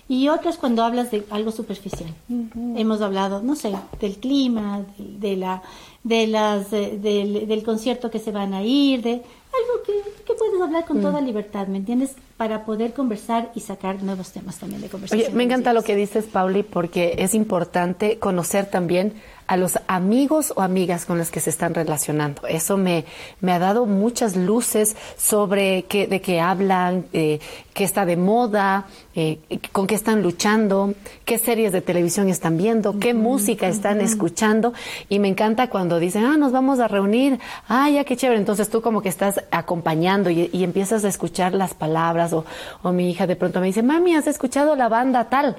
Y 0.09 0.29
otras 0.29 0.59
cuando 0.59 0.85
hablas 0.85 1.11
de 1.11 1.25
algo 1.31 1.53
superficial. 1.53 2.13
Hemos 2.77 3.01
hablado, 3.01 3.41
no 3.43 3.55
sé, 3.55 3.73
del 4.01 4.17
clima, 4.17 4.85
de, 4.99 5.37
la, 5.37 5.63
de 6.03 6.27
las, 6.27 6.71
del, 6.71 7.47
del 7.47 7.63
concierto 7.63 8.11
que 8.11 8.19
se 8.19 8.33
van 8.33 8.53
a 8.53 8.63
ir, 8.63 9.01
de 9.01 9.11
algo 9.13 9.83
que, 10.27 10.32
puedes 10.53 10.67
hablar 10.67 10.85
con 10.85 11.01
toda 11.01 11.21
mm. 11.21 11.25
libertad, 11.25 11.67
¿me 11.67 11.79
entiendes? 11.79 12.15
Para 12.37 12.65
poder 12.65 12.93
conversar 12.93 13.51
y 13.55 13.61
sacar 13.61 14.03
nuevos 14.03 14.33
temas 14.33 14.59
también 14.59 14.83
de 14.83 14.89
conversación. 14.89 15.27
Oye, 15.29 15.35
me 15.35 15.45
encanta 15.45 15.73
lo 15.73 15.83
que 15.83 15.97
dices, 15.97 16.27
Pauli, 16.27 16.63
porque 16.63 17.15
es 17.19 17.35
importante 17.35 18.19
conocer 18.19 18.67
también 18.67 19.15
a 19.47 19.57
los 19.57 19.79
amigos 19.87 20.53
o 20.57 20.63
amigas 20.63 21.05
con 21.05 21.19
las 21.19 21.31
que 21.31 21.41
se 21.41 21.51
están 21.51 21.75
relacionando. 21.75 22.47
Eso 22.47 22.77
me, 22.77 23.05
me 23.41 23.53
ha 23.53 23.59
dado 23.59 23.87
muchas 23.87 24.37
luces 24.37 24.97
sobre 25.19 25.85
qué, 25.85 26.07
de 26.07 26.21
qué 26.21 26.41
hablan, 26.41 27.05
eh, 27.13 27.39
qué 27.75 27.85
está 27.85 28.07
de 28.07 28.17
moda, 28.17 28.87
eh, 29.15 29.41
con 29.73 29.87
qué 29.87 29.95
están 29.95 30.23
luchando, 30.23 30.95
qué 31.25 31.39
series 31.39 31.73
de 31.73 31.81
televisión 31.81 32.29
están 32.29 32.57
viendo, 32.57 32.99
qué 32.99 33.15
música 33.15 33.69
están 33.69 34.01
escuchando. 34.01 34.73
Y 35.09 35.19
me 35.19 35.29
encanta 35.29 35.69
cuando 35.69 35.99
dicen, 35.99 36.25
ah, 36.25 36.37
nos 36.37 36.53
vamos 36.53 36.79
a 36.81 36.89
reunir, 36.89 37.39
ah, 37.69 37.91
ya 37.91 38.05
qué 38.05 38.17
chévere. 38.17 38.39
Entonces 38.39 38.71
tú 38.71 38.81
como 38.81 39.03
que 39.03 39.09
estás 39.09 39.43
acompañando 39.51 40.31
y, 40.31 40.42
empiezas 40.53 41.05
a 41.05 41.09
escuchar 41.09 41.55
las 41.55 41.75
palabras 41.75 42.33
o, 42.33 42.45
o 42.83 42.93
mi 42.93 43.11
hija 43.11 43.27
de 43.27 43.37
pronto 43.37 43.61
me 43.61 43.67
dice, 43.67 43.83
mami, 43.83 44.15
¿has 44.15 44.27
escuchado 44.27 44.77
la 44.77 44.89
banda 44.89 45.25
tal? 45.29 45.57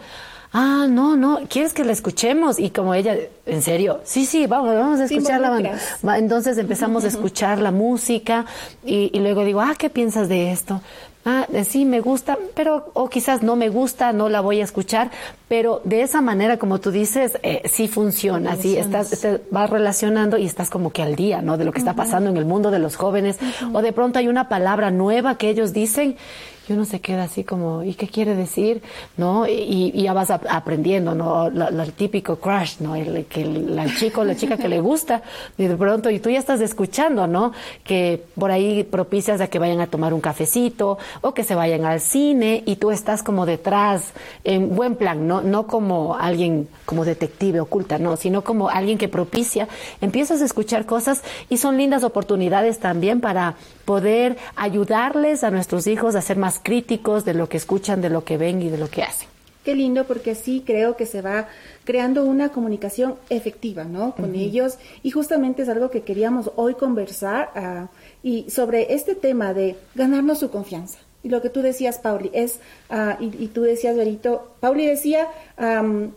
ah, 0.53 0.85
no, 0.87 1.15
no, 1.15 1.41
¿quieres 1.49 1.73
que 1.73 1.83
la 1.83 1.91
escuchemos? 1.91 2.59
Y 2.59 2.69
como 2.69 2.93
ella, 2.93 3.17
en 3.45 3.61
serio, 3.61 4.01
sí, 4.03 4.25
sí, 4.25 4.45
vamos, 4.47 4.73
vamos 4.73 4.99
a 4.99 5.05
escuchar 5.05 5.41
la 5.41 5.49
banda. 5.49 5.77
Entonces 6.15 6.57
empezamos 6.57 7.03
a 7.03 7.07
escuchar 7.09 7.59
la 7.59 7.71
música 7.71 8.45
y, 8.85 9.09
y, 9.11 9.19
luego 9.19 9.43
digo, 9.43 9.61
ah, 9.61 9.73
¿qué 9.77 9.89
piensas 9.89 10.29
de 10.29 10.51
esto? 10.51 10.81
Ah, 11.25 11.47
sí, 11.63 11.85
me 11.85 11.99
gusta, 11.99 12.37
pero 12.55 12.91
o 12.93 13.09
quizás 13.09 13.43
no 13.43 13.55
me 13.55 13.69
gusta, 13.69 14.13
no 14.13 14.29
la 14.29 14.41
voy 14.41 14.61
a 14.61 14.63
escuchar, 14.63 15.11
pero 15.47 15.81
de 15.83 16.01
esa 16.01 16.21
manera, 16.21 16.57
como 16.57 16.79
tú 16.79 16.91
dices, 16.91 17.37
eh, 17.43 17.61
sí 17.65 17.87
funciona, 17.87 18.55
sí, 18.55 18.77
estás, 18.77 19.09
te 19.21 19.41
vas 19.51 19.69
relacionando 19.69 20.37
y 20.37 20.45
estás 20.45 20.69
como 20.69 20.91
que 20.91 21.01
al 21.01 21.15
día, 21.15 21.41
¿no? 21.41 21.57
De 21.57 21.65
lo 21.65 21.71
que 21.71 21.79
está 21.79 21.93
pasando 21.93 22.29
en 22.29 22.37
el 22.37 22.45
mundo 22.45 22.71
de 22.71 22.79
los 22.79 22.95
jóvenes, 22.95 23.37
o 23.73 23.81
de 23.81 23.93
pronto 23.93 24.19
hay 24.19 24.27
una 24.27 24.49
palabra 24.49 24.91
nueva 24.91 25.37
que 25.37 25.49
ellos 25.49 25.73
dicen 25.73 26.17
y 26.67 26.73
uno 26.73 26.85
se 26.85 27.01
queda 27.01 27.23
así 27.23 27.43
como, 27.43 27.83
¿y 27.83 27.93
qué 27.95 28.07
quiere 28.07 28.35
decir? 28.35 28.81
¿No? 29.17 29.45
Y, 29.47 29.91
ya 30.03 30.13
vas 30.13 30.31
aprendiendo, 30.31 31.13
¿no? 31.15 31.47
el 31.47 31.93
típico 31.93 32.37
crush, 32.37 32.79
¿no? 32.79 32.95
El, 32.95 33.25
que 33.25 33.41
el, 33.41 33.95
chico 33.97 34.21
o 34.21 34.23
la 34.23 34.35
chica 34.35 34.57
que 34.57 34.69
le 34.69 34.79
gusta, 34.79 35.21
y 35.57 35.65
de 35.65 35.75
pronto, 35.75 36.09
y 36.09 36.19
tú 36.19 36.29
ya 36.29 36.39
estás 36.39 36.61
escuchando, 36.61 37.27
¿no? 37.27 37.51
Que 37.83 38.23
por 38.35 38.51
ahí 38.51 38.83
propicias 38.83 39.41
a 39.41 39.47
que 39.47 39.59
vayan 39.59 39.81
a 39.81 39.87
tomar 39.87 40.13
un 40.13 40.21
cafecito 40.21 40.97
o 41.21 41.33
que 41.33 41.43
se 41.43 41.55
vayan 41.55 41.85
al 41.85 41.99
cine 41.99 42.63
y 42.65 42.77
tú 42.77 42.91
estás 42.91 43.23
como 43.23 43.45
detrás, 43.45 44.13
en 44.43 44.75
buen 44.75 44.95
plan, 44.95 45.27
¿no? 45.27 45.41
No 45.41 45.67
como 45.67 46.15
alguien 46.15 46.67
como 46.85 47.05
detective 47.05 47.59
oculta, 47.59 47.99
no, 47.99 48.15
sino 48.17 48.43
como 48.43 48.69
alguien 48.69 48.97
que 48.97 49.07
propicia. 49.07 49.67
Empiezas 50.01 50.41
a 50.41 50.45
escuchar 50.45 50.85
cosas 50.85 51.23
y 51.49 51.57
son 51.57 51.77
lindas 51.77 52.03
oportunidades 52.03 52.79
también 52.79 53.21
para 53.21 53.55
poder 53.85 54.37
ayudarles 54.55 55.43
a 55.43 55.51
nuestros 55.51 55.87
hijos 55.87 56.15
a 56.15 56.21
ser 56.21 56.37
más 56.37 56.59
críticos 56.61 57.25
de 57.25 57.33
lo 57.33 57.49
que 57.49 57.57
escuchan, 57.57 58.01
de 58.01 58.09
lo 58.09 58.23
que 58.23 58.37
ven 58.37 58.61
y 58.61 58.69
de 58.69 58.77
lo 58.77 58.89
que 58.89 59.03
hacen. 59.03 59.27
Qué 59.63 59.75
lindo 59.75 60.03
porque 60.05 60.31
así 60.31 60.61
creo 60.65 60.97
que 60.97 61.05
se 61.05 61.21
va 61.21 61.47
creando 61.85 62.25
una 62.25 62.49
comunicación 62.49 63.15
efectiva, 63.29 63.85
¿no? 63.85 64.13
Con 64.13 64.35
ellos 64.35 64.77
y 65.03 65.11
justamente 65.11 65.61
es 65.61 65.69
algo 65.69 65.89
que 65.89 66.01
queríamos 66.01 66.51
hoy 66.57 66.75
conversar 66.75 67.49
ah, 67.55 67.87
y 68.21 68.49
sobre 68.49 68.93
este 68.93 69.15
tema 69.15 69.53
de 69.53 69.77
ganarnos 69.95 70.39
su 70.39 70.49
confianza. 70.49 70.99
Y 71.23 71.29
lo 71.29 71.41
que 71.41 71.49
tú 71.49 71.61
decías, 71.61 71.99
Pauli, 71.99 72.29
es, 72.33 72.59
ah, 72.89 73.15
y, 73.21 73.47
tú 73.47 73.61
decías, 73.61 73.95
Berito, 73.95 74.55
Pauli 74.59 74.85
decía 74.85 75.29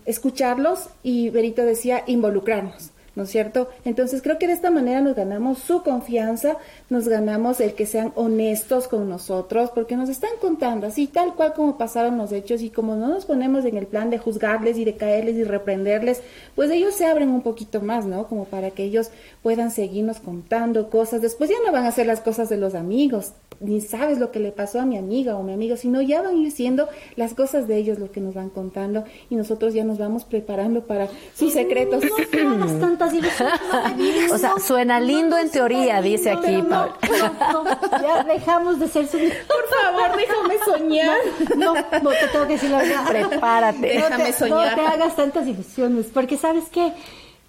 escucharlos 0.05 0.89
y 1.05 1.31
Berito 1.31 1.63
decía 1.63 2.03
involucrarnos. 2.09 2.91
¿no 3.17 3.23
es 3.23 3.31
cierto? 3.31 3.71
Entonces 3.85 4.23
creo 4.23 4.39
que 4.39 4.47
de 4.47 4.53
esta 4.53 4.71
manera 4.71 5.01
nos 5.01 5.17
ganamos 5.17 5.59
su 5.59 5.83
confianza, 5.83 6.59
nos 6.89 7.09
ganamos 7.09 7.61
el 7.61 7.75
que 7.75 7.85
sean 7.85 8.13
honestos 8.15 8.87
con 8.87 9.09
nosotros, 9.09 9.71
porque 9.75 9.97
nos 9.97 10.09
están 10.09 10.31
contando 10.41 10.87
así, 10.87 11.07
tal 11.07 11.35
cual 11.35 11.53
como 11.55 11.79
pasaron 11.79 12.17
los 12.17 12.31
hechos 12.31 12.63
y 12.63 12.71
como 12.71 12.95
no 12.95 13.09
nos 13.09 13.27
ponemos 13.27 13.65
en 13.65 13.77
el 13.77 13.87
plan 13.87 14.09
de 14.11 14.19
juzgarles 14.19 14.79
y 14.79 14.85
de 14.85 14.97
caerles 14.97 15.37
y 15.37 15.45
reprenderles, 15.45 16.23
pues 16.55 16.71
ellos 16.71 16.95
se 16.95 17.07
abren 17.07 17.31
un 17.31 17.43
poquito 17.43 17.81
más, 17.81 18.05
¿no? 18.05 18.29
Como 18.29 18.45
para 18.45 18.71
que 18.71 18.85
ellos 18.85 19.11
puedan 19.43 19.71
seguirnos 19.71 20.21
contando 20.21 20.89
cosas. 20.89 21.23
Después 21.23 21.51
ya 21.51 21.57
no 21.65 21.73
van 21.73 21.85
a 21.87 21.89
hacer 21.89 22.07
las 22.07 22.21
cosas 22.21 22.49
de 22.49 22.57
los 22.57 22.75
amigos, 22.75 23.33
ni 23.61 23.81
sabes 23.81 24.19
lo 24.19 24.31
que 24.31 24.39
le 24.39 24.53
pasó 24.53 24.81
a 24.81 24.87
mi 24.87 24.99
amiga 24.99 25.37
o 25.37 25.43
mi 25.43 25.53
amigo, 25.53 25.77
sino 25.77 26.03
ya 26.03 26.23
van 26.23 26.37
a 26.37 26.39
ir 26.39 26.53
siendo 26.53 26.89
las 27.17 27.35
cosas 27.35 27.67
de 27.67 27.77
ellos 27.77 27.99
lo 27.99 28.13
que 28.13 28.21
nos 28.21 28.35
van 28.35 28.51
contando 28.51 29.05
y 29.31 29.37
nosotros 29.37 29.75
ya 29.75 29.85
nos 29.85 29.99
vamos 29.99 30.25
preparando 30.25 30.83
para 30.83 31.09
sus 31.35 31.53
secretos. 31.53 32.05
No, 32.35 32.67
o 34.35 34.39
sea, 34.39 34.53
suena 34.65 35.01
lindo 35.01 35.39
en 35.39 35.51
teoría, 35.51 36.01
dice 36.03 36.31
aquí 36.31 36.63
Paul. 36.77 38.03
ya 38.03 38.25
dejamos 38.25 38.79
de 38.79 38.89
ser 38.89 39.09
su... 39.09 39.19
Por 39.19 39.69
favor, 39.83 40.17
déjame 40.17 40.59
soñar. 40.65 41.19
No, 41.57 41.75
no 41.75 42.11
te 42.11 42.29
tengo 42.29 42.47
que 42.47 42.53
decir 42.55 42.71
la 42.71 42.79
verdad. 42.79 43.07
Prepárate. 43.09 43.87
déjame 43.87 44.33
soñar. 44.33 44.71
No 44.71 44.75
te 44.75 44.87
hagas 44.87 45.17
tantas 45.17 45.47
ilusiones, 45.47 46.07
porque 46.13 46.37
sabes 46.37 46.69
que 46.69 46.93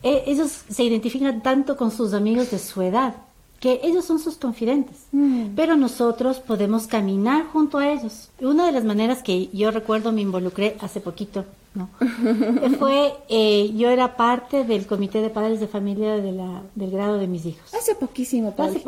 eh, 0.04 0.24
ellos 0.28 0.64
se 0.70 0.84
identifican 0.84 1.42
tanto 1.42 1.76
con 1.76 1.92
sus 1.92 2.14
amigos 2.14 2.52
de 2.52 2.60
su 2.60 2.82
edad 2.82 3.14
que 3.60 3.80
ellos 3.84 4.06
son 4.06 4.20
sus 4.20 4.38
confidentes, 4.38 5.06
mm. 5.12 5.56
pero 5.56 5.76
nosotros 5.76 6.40
podemos 6.40 6.88
caminar 6.88 7.46
junto 7.46 7.80
a 7.80 7.92
ellos. 7.92 8.30
Una 8.40 8.66
de 8.66 8.72
las 8.72 8.84
maneras 8.84 9.24
que 9.24 9.50
yo 9.54 9.72
recuerdo 9.72 10.12
me 10.12 10.22
involucré 10.22 10.78
hace 10.80 11.00
poquito 11.02 11.46
no. 11.78 11.90
Fue, 12.80 13.14
eh, 13.30 13.72
yo 13.76 13.90
era 13.90 14.18
parte 14.18 14.64
del 14.64 14.88
comité 14.88 15.22
de 15.22 15.30
padres 15.30 15.60
de 15.60 15.68
familia 15.68 16.18
de 16.18 16.32
la, 16.32 16.64
del 16.74 16.92
grado 16.92 17.20
de 17.20 17.28
mis 17.28 17.46
hijos. 17.46 17.74
Hace 17.74 17.94
poquísimo, 17.94 18.54
Hace, 18.58 18.84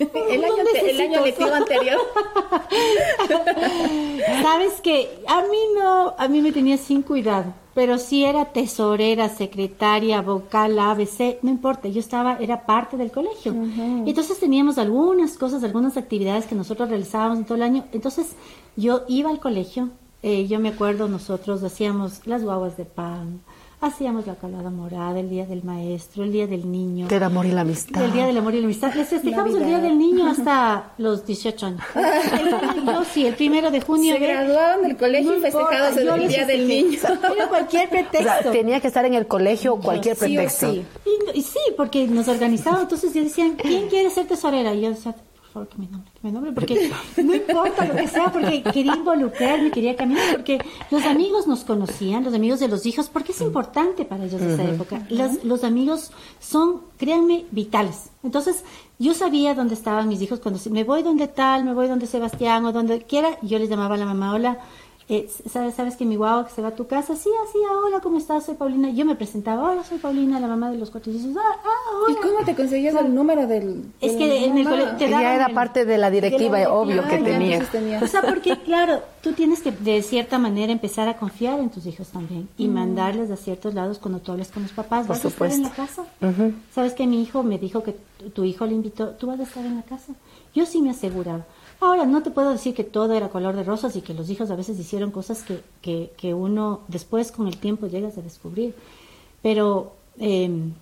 el, 0.30 0.44
año, 0.44 0.54
el 0.82 1.00
año 1.00 1.24
lectivo 1.24 1.52
anterior. 1.52 2.00
Sabes 4.42 4.80
que 4.80 5.22
a 5.26 5.42
mí 5.42 5.58
no, 5.78 6.14
a 6.16 6.28
mí 6.28 6.40
me 6.40 6.52
tenía 6.52 6.78
sin 6.78 7.02
cuidado, 7.02 7.52
pero 7.74 7.98
sí 7.98 8.24
era 8.24 8.46
tesorera, 8.46 9.28
secretaria, 9.28 10.22
vocal, 10.22 10.78
ABC, 10.78 11.42
no 11.42 11.50
importa, 11.50 11.88
yo 11.88 12.00
estaba, 12.00 12.38
era 12.40 12.64
parte 12.64 12.96
del 12.96 13.10
colegio. 13.10 13.54
Y 14.06 14.10
entonces 14.10 14.40
teníamos 14.40 14.78
algunas 14.78 15.36
cosas, 15.36 15.62
algunas 15.64 15.98
actividades 15.98 16.46
que 16.46 16.54
nosotros 16.54 16.88
realizábamos 16.88 17.38
en 17.38 17.44
todo 17.44 17.56
el 17.56 17.62
año. 17.62 17.84
Entonces 17.92 18.36
yo 18.76 19.02
iba 19.06 19.28
al 19.28 19.38
colegio, 19.38 19.90
eh, 20.22 20.46
yo 20.46 20.60
me 20.60 20.70
acuerdo, 20.70 21.08
nosotros 21.08 21.62
hacíamos 21.62 22.26
las 22.26 22.42
guaguas 22.42 22.78
de 22.78 22.86
pan, 22.86 23.42
Hacíamos 23.82 24.26
la 24.26 24.34
calada 24.34 24.68
morada, 24.68 25.18
el 25.18 25.30
día 25.30 25.46
del 25.46 25.62
maestro, 25.64 26.22
el 26.24 26.32
día 26.32 26.46
del 26.46 26.70
niño. 26.70 27.08
Del 27.08 27.22
amor 27.22 27.46
y 27.46 27.52
la 27.52 27.62
amistad. 27.62 28.02
El 28.02 28.12
día 28.12 28.26
del 28.26 28.36
amor 28.36 28.54
y 28.54 28.60
la 28.60 28.66
amistad. 28.66 28.92
Les 28.94 29.08
festejamos 29.08 29.54
el 29.54 29.64
día 29.64 29.78
del 29.78 29.98
niño 29.98 30.26
hasta 30.26 30.92
los 30.98 31.24
18 31.24 31.66
años. 31.66 31.80
yo 32.86 33.04
sí, 33.04 33.26
el 33.26 33.34
primero 33.36 33.70
de 33.70 33.80
junio. 33.80 34.12
Se 34.16 34.20
graduaban 34.20 34.82
del 34.82 34.98
colegio 34.98 35.34
y 35.34 35.40
festejados 35.40 35.96
el 35.96 36.28
día 36.28 36.44
del 36.44 36.68
niño. 36.68 36.98
Era 37.34 37.48
cualquier 37.48 37.88
pretexto. 37.88 38.50
tenía 38.50 38.80
que 38.80 38.88
estar 38.88 39.06
en 39.06 39.14
el 39.14 39.26
colegio 39.26 39.76
cualquier 39.76 40.14
pretexto. 40.14 40.72
Sí, 40.72 40.84
y, 41.32 41.40
sí, 41.40 41.58
porque 41.74 42.06
nos 42.06 42.28
organizaban. 42.28 42.82
Entonces 42.82 43.14
decían, 43.14 43.56
¿quién 43.56 43.88
quiere 43.88 44.10
ser 44.10 44.26
tesorera? 44.26 44.74
Y 44.74 44.82
yo 44.82 44.90
decía, 44.90 45.14
favor, 45.50 45.68
que 45.68 45.78
me 45.78 45.86
nombre, 45.86 46.10
que 46.12 46.20
me 46.22 46.32
nombre, 46.32 46.52
porque 46.52 46.90
no 47.22 47.34
importa 47.34 47.86
lo 47.86 47.94
que 47.94 48.08
sea, 48.08 48.32
porque 48.32 48.62
quería 48.62 48.94
involucrarme, 48.94 49.70
quería 49.70 49.96
caminar, 49.96 50.36
porque 50.36 50.58
los 50.90 51.04
amigos 51.04 51.46
nos 51.46 51.64
conocían, 51.64 52.24
los 52.24 52.34
amigos 52.34 52.60
de 52.60 52.68
los 52.68 52.86
hijos, 52.86 53.08
porque 53.08 53.32
es 53.32 53.40
importante 53.40 54.04
para 54.04 54.24
ellos 54.24 54.40
esa 54.40 54.64
época. 54.64 55.06
Los, 55.10 55.44
los 55.44 55.64
amigos 55.64 56.12
son, 56.38 56.82
créanme, 56.96 57.44
vitales. 57.50 58.10
Entonces, 58.22 58.64
yo 58.98 59.14
sabía 59.14 59.54
dónde 59.54 59.74
estaban 59.74 60.08
mis 60.08 60.20
hijos 60.20 60.40
cuando 60.40 60.60
me 60.70 60.84
voy 60.84 61.02
donde 61.02 61.26
tal, 61.26 61.64
me 61.64 61.72
voy 61.72 61.88
donde 61.88 62.06
Sebastián 62.06 62.64
o 62.66 62.72
donde 62.72 63.02
quiera, 63.02 63.38
yo 63.42 63.58
les 63.58 63.70
llamaba 63.70 63.94
a 63.94 63.98
la 63.98 64.04
mamá, 64.04 64.34
hola, 64.34 64.58
eh, 65.10 65.28
¿sabes, 65.50 65.74
¿sabes 65.74 65.96
que 65.96 66.04
mi 66.04 66.14
guagua 66.14 66.46
que 66.46 66.52
se 66.52 66.62
va 66.62 66.68
a 66.68 66.74
tu 66.76 66.86
casa? 66.86 67.16
Sí, 67.16 67.28
así, 67.44 67.58
ah, 67.68 67.80
hola, 67.84 67.98
¿cómo 67.98 68.16
estás? 68.16 68.44
Soy 68.46 68.54
Paulina. 68.54 68.90
Yo 68.90 69.04
me 69.04 69.16
presentaba, 69.16 69.72
hola, 69.72 69.82
soy 69.82 69.98
Paulina, 69.98 70.38
la 70.38 70.46
mamá 70.46 70.70
de 70.70 70.78
los 70.78 70.90
cuatro 70.90 71.10
hijos. 71.12 71.36
Ah, 71.36 71.56
ah, 71.64 71.96
hola. 71.96 72.12
¿Y 72.12 72.22
cómo 72.22 72.44
te 72.44 72.54
conseguías 72.54 72.94
el 72.94 73.12
número 73.12 73.48
del...? 73.48 73.86
Es 74.00 74.12
que 74.12 74.44
en 74.44 74.56
el 74.56 74.68
colegio 74.68 74.96
te 74.96 75.06
Ella 75.06 75.34
era 75.34 75.48
parte 75.48 75.84
de 75.84 75.98
la 75.98 76.12
directiva, 76.12 76.60
obvio 76.72 77.02
que 77.08 77.18
tenía. 77.18 77.60
O 78.00 78.06
sea, 78.06 78.22
porque 78.22 78.56
claro, 78.62 79.02
tú 79.20 79.32
tienes 79.32 79.62
que 79.62 79.72
de 79.72 80.00
cierta 80.02 80.38
manera 80.38 80.70
empezar 80.70 81.08
a 81.08 81.16
confiar 81.16 81.58
en 81.58 81.70
tus 81.70 81.86
hijos 81.86 82.06
también 82.08 82.48
y 82.56 82.68
mm. 82.68 82.72
mandarles 82.72 83.32
a 83.32 83.36
ciertos 83.36 83.74
lados 83.74 83.98
cuando 83.98 84.20
tú 84.20 84.30
hablas 84.30 84.52
con 84.52 84.62
los 84.62 84.72
papás. 84.72 85.08
¿Vas 85.08 85.24
a 85.24 85.28
estar 85.28 85.50
en 85.50 85.64
la 85.64 85.70
casa? 85.70 86.04
¿Sabes 86.72 86.92
que 86.92 87.08
mi 87.08 87.20
hijo 87.20 87.42
me 87.42 87.58
dijo 87.58 87.82
que 87.82 87.96
tu 88.32 88.44
hijo 88.44 88.64
le 88.64 88.74
invitó? 88.74 89.08
¿Tú 89.08 89.26
vas 89.26 89.40
a 89.40 89.42
estar 89.42 89.64
en 89.64 89.74
la 89.74 89.82
casa? 89.82 90.12
Yo 90.54 90.66
sí 90.66 90.80
me 90.80 90.90
aseguraba. 90.90 91.44
Ahora, 91.80 92.04
no 92.04 92.22
te 92.22 92.30
puedo 92.30 92.50
decir 92.50 92.74
que 92.74 92.84
todo 92.84 93.14
era 93.14 93.30
color 93.30 93.56
de 93.56 93.64
rosas 93.64 93.96
y 93.96 94.02
que 94.02 94.12
los 94.12 94.28
hijos 94.28 94.50
a 94.50 94.56
veces 94.56 94.78
hicieron 94.78 95.10
cosas 95.10 95.44
que, 95.80 96.12
que, 96.16 96.34
uno 96.34 96.80
después 96.88 97.32
con 97.32 97.46
el 97.46 97.56
tiempo 97.56 97.86
llegas 97.86 98.18
a 98.18 98.22
descubrir, 98.22 98.74
pero 99.42 99.94
em, 100.18 100.74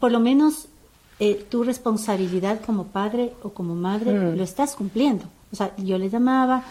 por 0.00 0.10
lo 0.10 0.18
menos 0.18 0.66
eh, 1.20 1.46
tu 1.48 1.62
responsabilidad 1.62 2.60
como 2.64 2.86
padre 2.86 3.32
o 3.44 3.50
como 3.50 3.76
madre 3.76 4.12
mm. 4.12 4.36
lo 4.36 4.42
estás 4.42 4.74
cumpliendo. 4.74 5.24
O 5.52 5.56
sea, 5.56 5.74
yo 5.76 5.98
les 5.98 6.10
llamaba, 6.10 6.64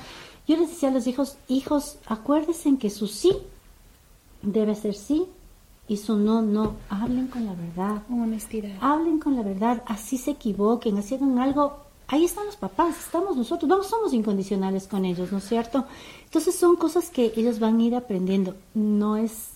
yo 0.46 0.58
les 0.58 0.70
decía 0.70 0.90
a 0.90 0.92
los 0.92 1.08
hijos, 1.08 1.38
hijos, 1.48 1.96
acuérdense 2.06 2.68
en 2.68 2.78
que 2.78 2.90
su 2.90 3.08
sí 3.08 3.32
debe 4.42 4.76
ser 4.76 4.94
sí 4.94 5.26
y 5.88 5.98
su 5.98 6.18
no, 6.18 6.42
no. 6.42 6.74
Hablen 6.90 7.28
con 7.28 7.46
la 7.46 7.54
verdad. 7.54 8.04
Honestidad. 8.10 8.72
Hablen 8.82 9.20
con 9.20 9.38
la 9.38 9.42
verdad, 9.44 9.84
así 9.86 10.18
se 10.18 10.32
equivoquen, 10.32 10.98
así 10.98 11.16
hagan 11.16 11.40
algo 11.40 11.78
ahí 12.08 12.26
están 12.26 12.46
los 12.46 12.56
papás, 12.56 12.98
estamos 13.00 13.36
nosotros, 13.36 13.68
no 13.70 13.84
somos 13.84 14.14
incondicionales 14.14 14.88
con 14.88 15.06
ellos, 15.06 15.32
¿no 15.32 15.40
es 15.40 15.46
cierto? 15.46 15.86
Entonces 16.26 16.56
son 16.56 16.76
cosas 16.76 17.10
que 17.10 17.34
ellos 17.36 17.60
van 17.60 17.80
a 17.80 17.84
ir 17.84 17.96
aprendiendo. 17.96 18.56
No 18.74 19.18
es, 19.18 19.50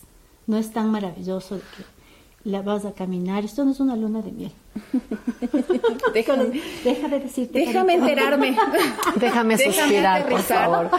no 0.46 0.58
es 0.58 0.72
tan 0.72 0.92
maravilloso 0.92 1.56
de 1.56 1.62
que 1.62 1.98
la 2.44 2.62
vas 2.62 2.86
a 2.86 2.94
caminar. 2.94 3.44
Esto 3.44 3.66
no 3.66 3.72
es 3.72 3.80
una 3.80 3.96
luna 3.96 4.22
de 4.22 4.32
miel. 4.32 4.51
déjame, 6.13 6.62
deja 6.84 7.08
de 7.08 7.20
decirte. 7.20 7.60
Déjame 7.60 7.96
enterarme. 7.96 8.58
déjame 9.16 9.58
suspirar, 9.58 10.30
por 10.30 10.42
favor. 10.42 10.89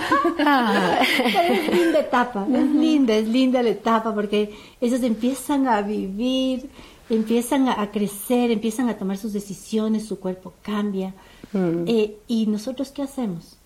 es 1.24 1.74
linda 1.74 2.00
etapa, 2.00 2.46
es 2.52 2.70
linda, 2.70 3.14
es 3.14 3.28
linda 3.28 3.62
la 3.62 3.70
etapa 3.70 4.14
porque 4.14 4.52
ellos 4.80 5.02
empiezan 5.02 5.68
a 5.68 5.80
vivir, 5.80 6.68
empiezan 7.08 7.68
a 7.68 7.90
crecer, 7.90 8.50
empiezan 8.50 8.88
a 8.88 8.98
tomar 8.98 9.16
sus 9.16 9.32
decisiones, 9.32 10.06
su 10.06 10.20
cuerpo 10.20 10.52
cambia. 10.62 11.14
Mm. 11.52 11.84
Eh, 11.86 12.16
¿Y 12.26 12.46
nosotros 12.46 12.90
qué 12.90 13.02
hacemos? 13.02 13.56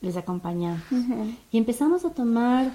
Les 0.00 0.16
acompañamos. 0.16 0.82
Y 1.50 1.58
empezamos 1.58 2.04
a 2.04 2.10
tomar, 2.10 2.72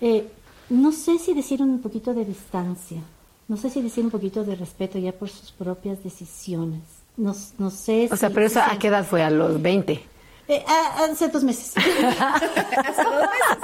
eh, 0.00 0.28
no 0.70 0.92
sé 0.92 1.18
si 1.18 1.34
decir 1.34 1.60
un 1.60 1.80
poquito 1.80 2.14
de 2.14 2.24
distancia, 2.24 3.00
no 3.48 3.56
sé 3.56 3.70
si 3.70 3.82
decir 3.82 4.04
un 4.04 4.10
poquito 4.10 4.44
de 4.44 4.54
respeto 4.54 4.98
ya 4.98 5.12
por 5.12 5.28
sus 5.28 5.50
propias 5.50 6.02
decisiones. 6.04 6.82
No, 7.16 7.34
no 7.58 7.70
sé. 7.70 8.08
O 8.12 8.16
sea, 8.16 8.30
pero 8.30 8.46
eso 8.46 8.60
a 8.60 8.78
qué 8.78 8.88
edad 8.88 9.04
fue? 9.04 9.22
¿A 9.22 9.30
los 9.30 9.60
20? 9.60 10.00
Eh, 10.48 10.64
hace 10.66 11.28
dos 11.28 11.42
meses. 11.42 11.74
hace 11.76 13.02
dos 13.02 13.22
meses. 13.22 13.58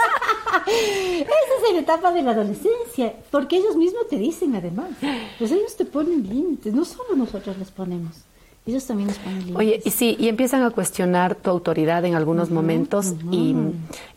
Esa 0.66 1.68
es 1.68 1.72
la 1.74 1.80
etapa 1.80 2.12
de 2.12 2.22
la 2.22 2.32
adolescencia, 2.32 3.14
porque 3.30 3.56
ellos 3.56 3.76
mismos 3.76 4.08
te 4.08 4.16
dicen 4.16 4.54
además, 4.56 4.88
pues 5.38 5.52
ellos 5.52 5.76
te 5.76 5.84
ponen 5.84 6.28
límites, 6.28 6.74
no 6.74 6.84
solo 6.84 7.14
nosotros 7.14 7.58
les 7.58 7.70
ponemos. 7.70 8.16
Ellos 8.64 8.86
también. 8.86 9.10
Oye, 9.56 9.82
y 9.84 9.90
sí, 9.90 10.16
y 10.20 10.28
empiezan 10.28 10.62
a 10.62 10.70
cuestionar 10.70 11.34
tu 11.34 11.50
autoridad 11.50 12.04
en 12.04 12.14
algunos 12.14 12.50
momentos 12.50 13.14
y, 13.32 13.56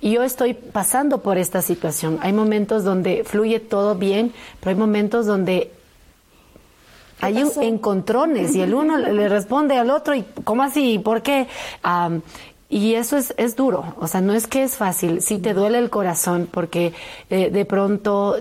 y, 0.02 0.12
yo 0.12 0.22
estoy 0.22 0.54
pasando 0.54 1.22
por 1.22 1.40
esta 1.40 1.64
situación. 1.64 2.20
Hay 2.22 2.32
momentos 2.32 2.84
donde 2.84 3.24
fluye 3.24 3.60
todo 3.60 3.96
bien, 3.96 4.34
pero 4.60 4.70
hay 4.70 4.76
momentos 4.76 5.26
donde 5.26 5.72
hay 7.22 7.44
encontrones 7.62 8.56
y 8.56 8.62
el 8.62 8.74
uno 8.74 8.98
le 8.98 9.30
responde 9.30 9.78
al 9.78 9.90
otro 9.90 10.14
y 10.16 10.24
¿cómo 10.44 10.64
así? 10.64 11.00
¿Por 11.00 11.22
qué? 11.22 11.48
y 12.68 12.96
eso 12.96 13.18
es, 13.18 13.34
es 13.38 13.56
duro, 13.56 13.96
o 14.00 14.08
sea, 14.08 14.22
no 14.22 14.34
es 14.34 14.48
que 14.48 14.64
es 14.64 14.76
fácil, 14.76 15.22
sí 15.22 15.38
te 15.38 15.54
duele 15.54 15.78
el 15.78 15.90
corazón 15.90 16.50
porque 16.52 16.94
eh, 17.30 17.52
de 17.52 17.66
pronto 17.66 18.38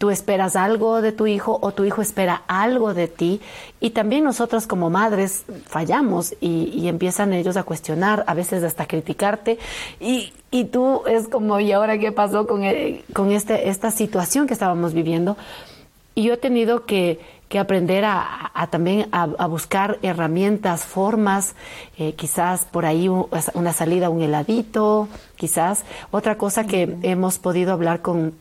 tú 0.00 0.08
esperas 0.08 0.56
algo 0.56 1.02
de 1.02 1.12
tu 1.12 1.26
hijo 1.26 1.58
o 1.60 1.72
tu 1.72 1.84
hijo 1.84 2.00
espera 2.00 2.42
algo 2.48 2.94
de 2.94 3.06
ti 3.06 3.42
y 3.80 3.90
también 3.90 4.24
nosotros 4.24 4.66
como 4.66 4.88
madres 4.88 5.44
fallamos 5.66 6.34
y, 6.40 6.88
empiezan 6.88 7.34
ellos 7.34 7.58
a 7.58 7.64
cuestionar, 7.64 8.24
a 8.26 8.32
veces 8.32 8.64
hasta 8.64 8.86
criticarte 8.86 9.58
y, 10.00 10.32
y 10.50 10.64
tú 10.64 11.02
es 11.06 11.28
como, 11.28 11.60
¿y 11.60 11.72
ahora 11.72 11.98
qué 11.98 12.12
pasó 12.12 12.46
con, 12.46 12.64
eh, 12.64 13.04
con 13.12 13.30
este, 13.30 13.68
esta 13.68 13.90
situación 13.90 14.46
que 14.46 14.54
estábamos 14.54 14.94
viviendo? 14.94 15.36
Y 16.14 16.22
yo 16.22 16.32
he 16.32 16.38
tenido 16.38 16.86
que, 16.86 17.20
que 17.50 17.58
aprender 17.58 18.06
a, 18.06 18.68
también 18.70 19.06
a, 19.12 19.26
buscar 19.48 19.98
herramientas, 20.00 20.86
formas, 20.86 21.54
eh, 21.98 22.14
quizás 22.14 22.64
por 22.64 22.86
ahí 22.86 23.08
una 23.08 23.72
salida, 23.74 24.08
un 24.08 24.22
heladito, 24.22 25.08
quizás. 25.36 25.84
Otra 26.10 26.38
cosa 26.38 26.64
que 26.64 26.96
hemos 27.02 27.38
podido 27.38 27.74
hablar 27.74 28.00
con 28.00 28.32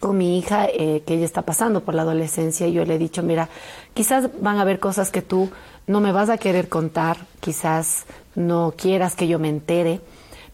con 0.00 0.18
mi 0.18 0.38
hija 0.38 0.66
eh, 0.66 1.02
que 1.06 1.14
ella 1.14 1.24
está 1.24 1.42
pasando 1.42 1.82
por 1.82 1.94
la 1.94 2.02
adolescencia 2.02 2.66
y 2.66 2.72
yo 2.72 2.84
le 2.84 2.94
he 2.94 2.98
dicho, 2.98 3.22
mira, 3.22 3.48
quizás 3.94 4.28
van 4.40 4.58
a 4.58 4.62
haber 4.62 4.78
cosas 4.78 5.10
que 5.10 5.22
tú 5.22 5.50
no 5.86 6.00
me 6.00 6.12
vas 6.12 6.28
a 6.30 6.38
querer 6.38 6.68
contar, 6.68 7.16
quizás 7.40 8.04
no 8.34 8.74
quieras 8.76 9.14
que 9.14 9.28
yo 9.28 9.38
me 9.38 9.48
entere, 9.48 10.00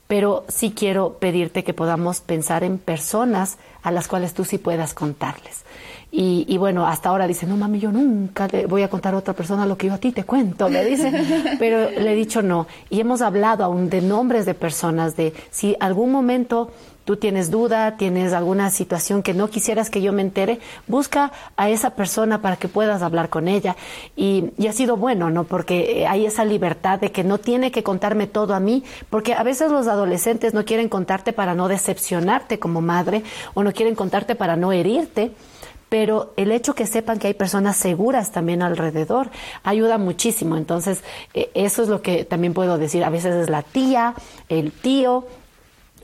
pero 0.06 0.44
sí 0.48 0.72
quiero 0.76 1.14
pedirte 1.14 1.64
que 1.64 1.74
podamos 1.74 2.20
pensar 2.20 2.64
en 2.64 2.78
personas 2.78 3.58
a 3.82 3.90
las 3.90 4.08
cuales 4.08 4.34
tú 4.34 4.44
sí 4.44 4.58
puedas 4.58 4.94
contarles. 4.94 5.64
Y, 6.14 6.44
y, 6.46 6.58
bueno, 6.58 6.86
hasta 6.86 7.08
ahora 7.08 7.26
dice, 7.26 7.46
no 7.46 7.56
mami, 7.56 7.80
yo 7.80 7.90
nunca 7.90 8.46
le 8.46 8.66
voy 8.66 8.82
a 8.82 8.90
contar 8.90 9.14
a 9.14 9.16
otra 9.16 9.32
persona 9.32 9.64
lo 9.64 9.78
que 9.78 9.86
yo 9.86 9.94
a 9.94 9.98
ti 9.98 10.12
te 10.12 10.24
cuento, 10.24 10.68
me 10.68 10.84
dice, 10.84 11.10
pero 11.58 11.88
le 11.90 12.12
he 12.12 12.14
dicho 12.14 12.42
no. 12.42 12.66
Y 12.90 13.00
hemos 13.00 13.22
hablado 13.22 13.64
aún 13.64 13.88
de 13.88 14.02
nombres 14.02 14.44
de 14.44 14.52
personas, 14.52 15.16
de 15.16 15.32
si 15.50 15.74
algún 15.80 16.12
momento 16.12 16.70
tú 17.04 17.16
tienes 17.16 17.50
duda, 17.50 17.96
tienes 17.96 18.32
alguna 18.32 18.70
situación 18.70 19.22
que 19.22 19.34
no 19.34 19.50
quisieras 19.50 19.90
que 19.90 20.02
yo 20.02 20.12
me 20.12 20.22
entere, 20.22 20.60
busca 20.86 21.32
a 21.56 21.68
esa 21.68 21.90
persona 21.90 22.42
para 22.42 22.56
que 22.56 22.68
puedas 22.68 23.02
hablar 23.02 23.28
con 23.28 23.48
ella. 23.48 23.76
Y, 24.16 24.52
ha 24.68 24.72
sido 24.72 24.96
bueno, 24.96 25.30
¿no? 25.30 25.44
Porque 25.44 26.06
hay 26.08 26.24
esa 26.26 26.44
libertad 26.44 26.98
de 27.00 27.12
que 27.12 27.24
no 27.24 27.38
tiene 27.38 27.70
que 27.70 27.82
contarme 27.82 28.26
todo 28.26 28.54
a 28.54 28.60
mí, 28.60 28.84
porque 29.10 29.34
a 29.34 29.42
veces 29.42 29.70
los 29.70 29.86
adolescentes 29.86 30.54
no 30.54 30.64
quieren 30.64 30.88
contarte 30.88 31.32
para 31.32 31.54
no 31.54 31.68
decepcionarte 31.68 32.58
como 32.58 32.80
madre 32.80 33.22
o 33.54 33.62
no 33.62 33.72
quieren 33.72 33.94
contarte 33.94 34.34
para 34.34 34.56
no 34.56 34.72
herirte 34.72 35.32
pero 35.92 36.32
el 36.38 36.52
hecho 36.52 36.74
que 36.74 36.86
sepan 36.86 37.18
que 37.18 37.26
hay 37.26 37.34
personas 37.34 37.76
seguras 37.76 38.32
también 38.32 38.62
alrededor 38.62 39.28
ayuda 39.62 39.98
muchísimo. 39.98 40.56
Entonces, 40.56 41.04
e, 41.34 41.50
eso 41.52 41.82
es 41.82 41.90
lo 41.90 42.00
que 42.00 42.24
también 42.24 42.54
puedo 42.54 42.78
decir. 42.78 43.04
A 43.04 43.10
veces 43.10 43.34
es 43.34 43.50
la 43.50 43.62
tía, 43.62 44.14
el 44.48 44.72
tío, 44.72 45.26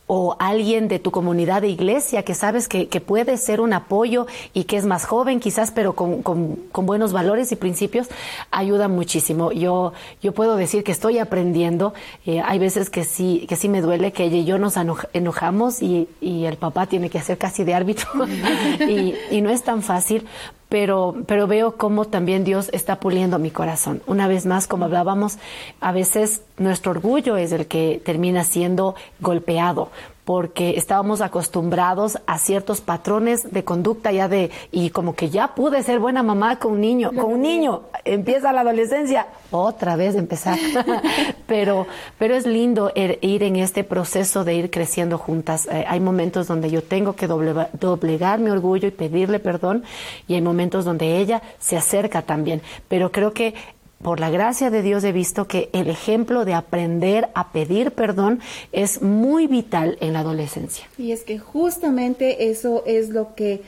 o 0.09 0.37
alguien 0.41 0.89
de 0.89 0.99
tu 0.99 1.11
comunidad 1.11 1.63
de 1.63 1.69
iglesia 1.69 2.25
que 2.25 2.35
sabes 2.35 2.67
que, 2.67 2.89
que, 2.89 3.01
puede 3.01 3.37
ser 3.37 3.61
un 3.61 3.75
apoyo 3.75 4.27
y 4.55 4.65
que 4.65 4.79
es 4.79 4.87
más 4.87 5.05
joven 5.05 5.39
quizás, 5.39 5.71
pero 5.71 5.93
con, 5.95 6.23
con, 6.23 6.57
con, 6.73 6.87
buenos 6.87 7.13
valores 7.13 7.53
y 7.53 7.57
principios, 7.57 8.09
ayuda 8.51 8.89
muchísimo. 8.89 9.53
Yo, 9.53 9.93
yo 10.23 10.33
puedo 10.33 10.57
decir 10.57 10.83
que 10.83 10.93
estoy 10.93 11.19
aprendiendo. 11.19 11.93
Eh, 12.25 12.41
hay 12.45 12.59
veces 12.59 12.89
que 12.89 13.05
sí, 13.05 13.45
que 13.49 13.57
sí 13.57 13.69
me 13.69 13.83
duele 13.83 14.13
que 14.13 14.25
ella 14.25 14.39
y 14.39 14.45
yo 14.47 14.59
nos 14.59 14.75
enojamos 15.13 15.83
y, 15.83 16.09
y 16.23 16.47
el 16.47 16.57
papá 16.57 16.87
tiene 16.87 17.11
que 17.11 17.19
hacer 17.19 17.37
casi 17.37 17.63
de 17.65 17.75
árbitro 17.75 18.09
y, 18.89 19.15
y 19.31 19.43
no 19.43 19.51
es 19.51 19.63
tan 19.63 19.83
fácil, 19.83 20.27
pero, 20.69 21.17
pero 21.27 21.47
veo 21.47 21.77
cómo 21.77 22.05
también 22.05 22.45
Dios 22.45 22.69
está 22.73 23.01
puliendo 23.01 23.39
mi 23.39 23.51
corazón. 23.51 24.03
Una 24.07 24.29
vez 24.29 24.47
más, 24.47 24.67
como 24.67 24.85
hablábamos, 24.85 25.39
a 25.81 25.93
veces 25.93 26.43
nuestro 26.59 26.91
orgullo 26.91 27.37
es 27.37 27.53
el 27.53 27.67
que 27.67 28.01
termina 28.05 28.45
siendo 28.45 28.95
golpeado 29.21 29.91
porque 30.29 30.77
estábamos 30.77 31.23
acostumbrados 31.23 32.19
a 32.27 32.39
ciertos 32.39 32.83
patrones 32.83 33.51
de 33.51 33.65
conducta 33.65 34.13
ya 34.13 34.29
de, 34.29 34.51
y 34.71 34.91
como 34.91 35.15
que 35.15 35.31
ya 35.31 35.55
pude 35.55 35.83
ser 35.83 36.01
buena 36.01 36.23
mamá 36.23 36.59
con 36.59 36.73
un 36.73 36.83
niño, 36.83 37.13
con 37.15 37.33
un 37.33 37.41
niño, 37.41 37.85
empieza 38.05 38.53
la 38.53 38.61
adolescencia, 38.61 39.29
otra 39.51 39.97
vez 39.97 40.17
empezar. 40.17 40.59
pero, 41.47 41.87
pero 42.19 42.35
es 42.35 42.45
lindo 42.45 42.93
ir 42.95 43.43
en 43.43 43.57
este 43.57 43.85
proceso 43.85 44.45
de 44.45 44.53
ir 44.53 44.71
creciendo 44.71 45.17
juntas. 45.17 45.67
Eh, 45.73 45.87
hay 45.89 45.99
momentos 45.99 46.47
donde 46.47 46.71
yo 46.71 46.83
tengo 46.83 47.15
que 47.15 47.27
doblegar 47.27 48.39
mi 48.39 48.51
orgullo 48.51 48.87
y 48.87 48.91
pedirle 48.91 49.39
perdón, 49.39 49.83
y 50.27 50.35
hay 50.35 50.43
momentos 50.43 50.85
donde 50.85 51.17
ella 51.17 51.41
se 51.59 51.79
acerca 51.79 52.21
también. 52.21 52.61
Pero 52.87 53.13
creo 53.13 53.33
que 53.33 53.55
por 54.03 54.21
la 54.21 54.31
gracia 54.31 54.71
de 54.71 54.83
Dios 54.83 55.03
he 55.05 55.13
visto 55.13 55.47
que 55.47 55.71
el 55.73 55.89
ejemplo 55.89 56.45
de 56.45 56.55
aprender 56.55 57.29
a 57.35 57.53
pedir 57.53 57.91
perdón 57.93 58.41
es 58.73 59.03
muy 59.03 59.47
vital 59.47 59.99
en 60.01 60.13
la 60.13 60.21
adolescencia. 60.21 60.87
Y 60.99 61.13
es 61.13 61.25
que 61.25 61.39
justamente 61.39 62.51
eso 62.51 62.85
es 62.87 63.09
lo 63.09 63.35
que 63.35 63.63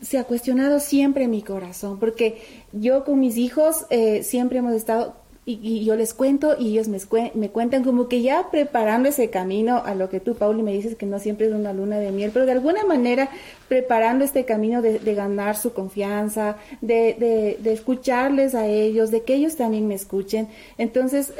se 0.00 0.18
ha 0.18 0.24
cuestionado 0.24 0.78
siempre 0.78 1.24
en 1.24 1.30
mi 1.30 1.42
corazón, 1.42 1.98
porque 1.98 2.40
yo 2.72 3.04
con 3.04 3.18
mis 3.18 3.36
hijos 3.36 3.86
eh, 3.90 4.22
siempre 4.22 4.58
hemos 4.58 4.74
estado 4.74 5.14
y, 5.48 5.84
yo 5.84 5.94
les 5.94 6.12
cuento 6.12 6.56
y 6.58 6.70
ellos 6.72 6.88
me, 6.88 6.98
me, 7.34 7.50
cuentan 7.50 7.84
como 7.84 8.08
que 8.08 8.20
ya 8.20 8.50
preparando 8.50 9.08
ese 9.08 9.30
camino 9.30 9.80
a 9.84 9.94
lo 9.94 10.08
que 10.08 10.18
tú, 10.18 10.34
Pauli, 10.34 10.64
me 10.64 10.72
dices 10.72 10.96
que 10.96 11.06
no 11.06 11.20
siempre 11.20 11.46
es 11.46 11.52
una 11.52 11.72
luna 11.72 12.00
de 12.00 12.10
miel, 12.10 12.32
pero 12.34 12.46
de 12.46 12.52
alguna 12.52 12.84
manera 12.84 13.30
preparando 13.68 14.24
este 14.24 14.44
camino 14.44 14.82
de, 14.82 14.98
ganar 15.14 15.56
su 15.56 15.72
confianza, 15.72 16.56
de, 16.80 17.56
de, 17.60 17.72
escucharles 17.72 18.54
a 18.54 18.66
ellos, 18.66 19.10
de 19.10 19.22
que 19.22 19.34
ellos 19.34 19.56
también 19.56 19.86
me 19.86 19.94
escuchen. 19.94 20.48
Entonces, 20.78 21.32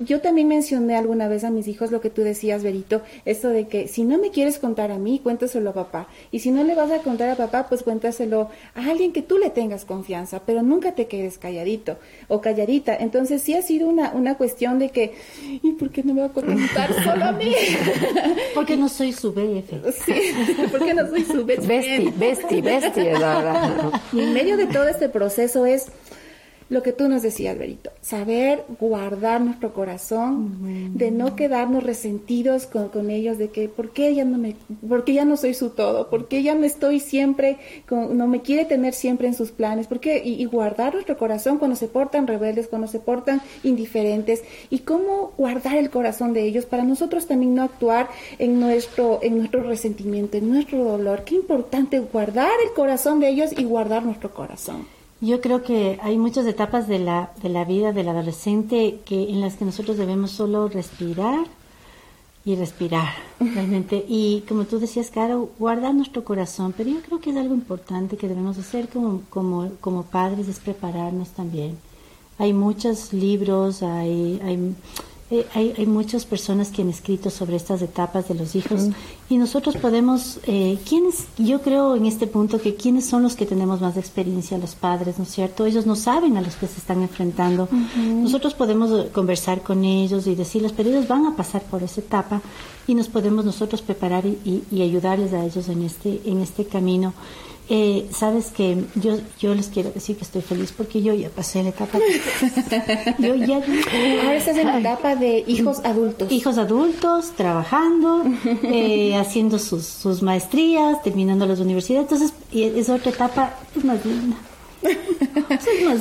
yo 0.00 0.20
también 0.20 0.48
mencioné 0.48 0.96
alguna 0.96 1.26
vez 1.28 1.44
a 1.44 1.50
mis 1.50 1.66
hijos 1.66 1.90
lo 1.90 2.00
que 2.00 2.10
tú 2.10 2.22
decías, 2.22 2.62
Berito, 2.62 3.02
esto 3.24 3.48
de 3.48 3.68
que 3.68 3.88
si 3.88 4.04
no 4.04 4.18
me 4.18 4.30
quieres 4.30 4.58
contar 4.58 4.90
a 4.90 4.98
mí, 4.98 5.18
cuéntaselo 5.22 5.70
a 5.70 5.74
papá. 5.74 6.08
Y 6.30 6.40
si 6.40 6.50
no 6.50 6.62
le 6.62 6.74
vas 6.74 6.90
a 6.90 6.98
contar 6.98 7.30
a 7.30 7.36
papá, 7.36 7.66
pues 7.68 7.82
cuéntaselo 7.82 8.50
a 8.74 8.90
alguien 8.90 9.12
que 9.12 9.22
tú 9.22 9.38
le 9.38 9.50
tengas 9.50 9.84
confianza, 9.84 10.42
pero 10.44 10.62
nunca 10.62 10.92
te 10.92 11.06
quedes 11.06 11.38
calladito 11.38 11.96
o 12.28 12.40
calladita. 12.40 12.94
Entonces, 12.94 13.45
sí 13.46 13.54
ha 13.54 13.62
sido 13.62 13.88
una, 13.88 14.10
una 14.10 14.34
cuestión 14.34 14.80
de 14.80 14.88
que, 14.88 15.14
¿y 15.62 15.72
por 15.74 15.90
qué 15.90 16.02
no 16.02 16.14
me 16.14 16.22
va 16.22 16.26
a 16.26 16.32
contar 16.32 16.92
solo 17.04 17.26
a 17.26 17.30
mí? 17.30 17.54
porque 18.56 18.76
no 18.76 18.88
soy 18.88 19.12
su 19.12 19.32
BF. 19.32 19.70
Sí, 20.04 20.14
porque 20.72 20.92
no 20.94 21.08
soy 21.08 21.24
su 21.24 21.44
BF. 21.44 21.64
Besti, 21.64 22.12
besti, 22.16 22.60
besti, 22.60 23.00
Y 24.12 24.20
en 24.20 24.32
medio 24.32 24.56
de 24.56 24.66
todo 24.66 24.88
este 24.88 25.08
proceso 25.08 25.64
es 25.64 25.86
lo 26.68 26.82
que 26.82 26.92
tú 26.92 27.08
nos 27.08 27.22
decías, 27.22 27.54
Alberito, 27.54 27.90
saber 28.00 28.64
guardar 28.80 29.40
nuestro 29.40 29.72
corazón, 29.72 30.96
de 30.96 31.12
no 31.12 31.36
quedarnos 31.36 31.84
resentidos 31.84 32.66
con, 32.66 33.10
ellos, 33.10 33.38
de 33.38 33.50
que 33.50 33.68
¿por 33.68 33.90
qué 33.90 34.14
ya 34.14 34.24
no 34.24 34.36
me, 34.36 34.56
por 34.88 35.04
ya 35.04 35.24
no 35.24 35.36
soy 35.36 35.54
su 35.54 35.70
todo, 35.70 36.10
por 36.10 36.26
qué 36.26 36.42
ya 36.42 36.54
no 36.56 36.64
estoy 36.64 36.98
siempre, 36.98 37.58
con, 37.88 38.18
no 38.18 38.26
me 38.26 38.42
quiere 38.42 38.64
tener 38.64 38.94
siempre 38.94 39.28
en 39.28 39.34
sus 39.34 39.52
planes, 39.52 39.86
por 39.86 40.00
qué, 40.00 40.22
y, 40.24 40.44
guardar 40.46 40.94
nuestro 40.94 41.16
corazón 41.16 41.58
cuando 41.58 41.76
se 41.76 41.86
portan 41.86 42.26
rebeldes, 42.26 42.66
cuando 42.66 42.88
se 42.88 42.98
portan 42.98 43.42
indiferentes, 43.62 44.42
y 44.68 44.80
cómo 44.80 45.32
guardar 45.36 45.76
el 45.76 45.90
corazón 45.90 46.32
de 46.32 46.42
ellos 46.44 46.66
para 46.66 46.82
nosotros 46.82 47.26
también 47.26 47.54
no 47.54 47.62
actuar 47.62 48.08
en 48.38 48.58
nuestro, 48.58 49.20
en 49.22 49.38
nuestro 49.38 49.62
resentimiento, 49.62 50.36
en 50.36 50.50
nuestro 50.50 50.82
dolor. 50.82 51.22
Qué 51.24 51.36
importante 51.36 52.00
guardar 52.00 52.50
el 52.64 52.72
corazón 52.74 53.20
de 53.20 53.28
ellos 53.28 53.50
y 53.56 53.64
guardar 53.64 54.04
nuestro 54.04 54.32
corazón. 54.32 54.95
Yo 55.20 55.40
creo 55.40 55.62
que 55.62 55.98
hay 56.02 56.18
muchas 56.18 56.46
etapas 56.46 56.88
de 56.88 56.98
la, 56.98 57.32
de 57.42 57.48
la 57.48 57.64
vida 57.64 57.92
del 57.92 58.08
adolescente 58.08 59.00
que, 59.06 59.30
en 59.30 59.40
las 59.40 59.54
que 59.54 59.64
nosotros 59.64 59.96
debemos 59.96 60.30
solo 60.30 60.68
respirar 60.68 61.46
y 62.44 62.54
respirar, 62.54 63.08
realmente. 63.40 64.04
Y 64.06 64.44
como 64.46 64.64
tú 64.64 64.78
decías, 64.78 65.10
Caro, 65.10 65.50
guardar 65.58 65.94
nuestro 65.94 66.22
corazón, 66.22 66.74
pero 66.76 66.90
yo 66.90 67.00
creo 67.00 67.20
que 67.20 67.30
es 67.30 67.36
algo 67.36 67.54
importante 67.54 68.16
que 68.16 68.28
debemos 68.28 68.58
hacer 68.58 68.88
como, 68.88 69.22
como, 69.30 69.70
como 69.80 70.02
padres, 70.02 70.48
es 70.48 70.60
prepararnos 70.60 71.30
también. 71.30 71.78
Hay 72.38 72.52
muchos 72.52 73.14
libros, 73.14 73.82
hay, 73.82 74.38
hay 74.44 74.74
eh, 75.28 75.44
hay, 75.54 75.74
hay, 75.76 75.86
muchas 75.86 76.24
personas 76.24 76.68
que 76.70 76.82
han 76.82 76.88
escrito 76.88 77.30
sobre 77.30 77.56
estas 77.56 77.82
etapas 77.82 78.28
de 78.28 78.34
los 78.34 78.54
hijos 78.54 78.90
y 79.28 79.38
nosotros 79.38 79.76
podemos, 79.76 80.38
eh, 80.46 80.78
¿quiénes? 80.88 81.24
Yo 81.36 81.62
creo 81.62 81.96
en 81.96 82.06
este 82.06 82.28
punto 82.28 82.60
que 82.60 82.76
quiénes 82.76 83.06
son 83.06 83.24
los 83.24 83.34
que 83.34 83.44
tenemos 83.44 83.80
más 83.80 83.96
experiencia, 83.96 84.56
los 84.56 84.76
padres, 84.76 85.18
¿no 85.18 85.24
es 85.24 85.30
cierto? 85.30 85.66
Ellos 85.66 85.84
no 85.84 85.96
saben 85.96 86.36
a 86.36 86.40
los 86.40 86.54
que 86.54 86.68
se 86.68 86.78
están 86.78 87.02
enfrentando. 87.02 87.68
Nosotros 87.96 88.54
podemos 88.54 88.92
eh, 88.92 89.10
conversar 89.12 89.62
con 89.62 89.84
ellos 89.84 90.28
y 90.28 90.36
decirles, 90.36 90.70
pero 90.70 90.90
ellos 90.90 91.08
van 91.08 91.26
a 91.26 91.34
pasar 91.34 91.62
por 91.62 91.82
esa 91.82 92.00
etapa 92.00 92.40
y 92.86 92.94
nos 92.94 93.08
podemos 93.08 93.44
nosotros 93.44 93.82
preparar 93.82 94.26
y, 94.26 94.62
y 94.70 94.82
ayudarles 94.82 95.32
a 95.32 95.44
ellos 95.44 95.68
en 95.68 95.82
este, 95.82 96.20
en 96.24 96.40
este 96.40 96.66
camino. 96.66 97.14
Eh, 97.68 98.08
Sabes 98.12 98.46
que 98.52 98.84
yo, 98.94 99.18
yo 99.40 99.54
les 99.54 99.68
quiero 99.68 99.90
decir 99.90 100.16
que 100.16 100.24
estoy 100.24 100.42
feliz 100.42 100.72
porque 100.76 101.02
yo 101.02 101.14
ya 101.14 101.28
pasé 101.30 101.62
la 101.62 101.70
etapa. 101.70 101.98
yo 103.18 103.34
ya. 103.34 103.56
Ahora 103.56 104.36
estás 104.36 104.56
en 104.56 104.66
la 104.66 104.78
etapa 104.78 105.16
de 105.16 105.44
hijos 105.46 105.80
adultos. 105.84 106.30
Hijos 106.30 106.58
adultos, 106.58 107.32
trabajando, 107.36 108.24
eh, 108.62 109.16
haciendo 109.16 109.58
sus, 109.58 109.84
sus 109.84 110.22
maestrías, 110.22 111.02
terminando 111.02 111.46
las 111.46 111.58
universidades. 111.58 112.10
Entonces, 112.10 112.32
es 112.52 112.88
otra 112.88 113.10
etapa, 113.10 113.54
es 113.76 113.84
más 113.84 114.04
linda. 114.04 114.36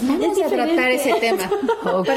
Vamos 0.04 0.41
a 0.41 0.48
tratar 0.48 0.91
ese 0.91 1.13
tema. 1.19 1.50
Ok. 1.84 2.10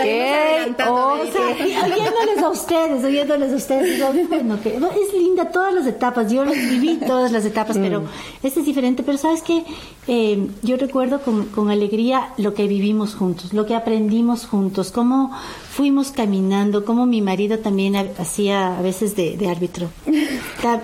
o 0.88 1.26
sea, 1.32 1.84
oyéndoles 1.84 2.42
a 2.42 2.48
ustedes, 2.50 3.04
oyéndoles 3.04 3.52
a 3.52 3.56
ustedes. 3.56 4.28
Bueno, 4.28 4.60
que 4.62 4.76
es 4.76 5.12
linda 5.12 5.50
todas 5.50 5.74
las 5.74 5.86
etapas. 5.86 6.30
Yo 6.30 6.44
viví 6.44 6.96
todas 7.06 7.32
las 7.32 7.44
etapas, 7.44 7.76
pero 7.78 8.02
mm. 8.02 8.06
este 8.42 8.60
es 8.60 8.66
diferente. 8.66 9.02
Pero 9.02 9.18
sabes 9.18 9.42
que 9.42 9.64
eh, 10.06 10.48
yo 10.62 10.76
recuerdo 10.76 11.20
con, 11.20 11.46
con 11.46 11.70
alegría 11.70 12.32
lo 12.36 12.54
que 12.54 12.66
vivimos 12.66 13.14
juntos, 13.14 13.52
lo 13.52 13.66
que 13.66 13.74
aprendimos 13.74 14.46
juntos, 14.46 14.90
cómo 14.90 15.32
fuimos 15.78 16.10
caminando, 16.10 16.84
como 16.84 17.06
mi 17.06 17.22
marido 17.22 17.60
también 17.60 17.94
hacía 17.94 18.76
a 18.76 18.82
veces 18.82 19.14
de, 19.14 19.48
árbitro. 19.48 19.88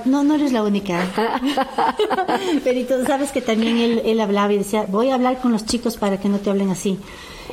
No, 0.04 0.22
no 0.22 0.36
eres 0.36 0.52
la 0.52 0.62
única. 0.62 1.10
Pero 2.62 2.86
tú 2.86 3.04
sabes 3.04 3.32
que 3.32 3.42
también 3.42 3.78
él, 3.78 4.02
él, 4.04 4.20
hablaba 4.20 4.52
y 4.52 4.58
decía, 4.58 4.86
voy 4.88 5.10
a 5.10 5.16
hablar 5.16 5.40
con 5.40 5.50
los 5.50 5.64
chicos 5.64 5.96
para 5.96 6.20
que 6.20 6.28
no 6.28 6.38
te 6.38 6.48
hablen 6.48 6.70
así. 6.70 6.96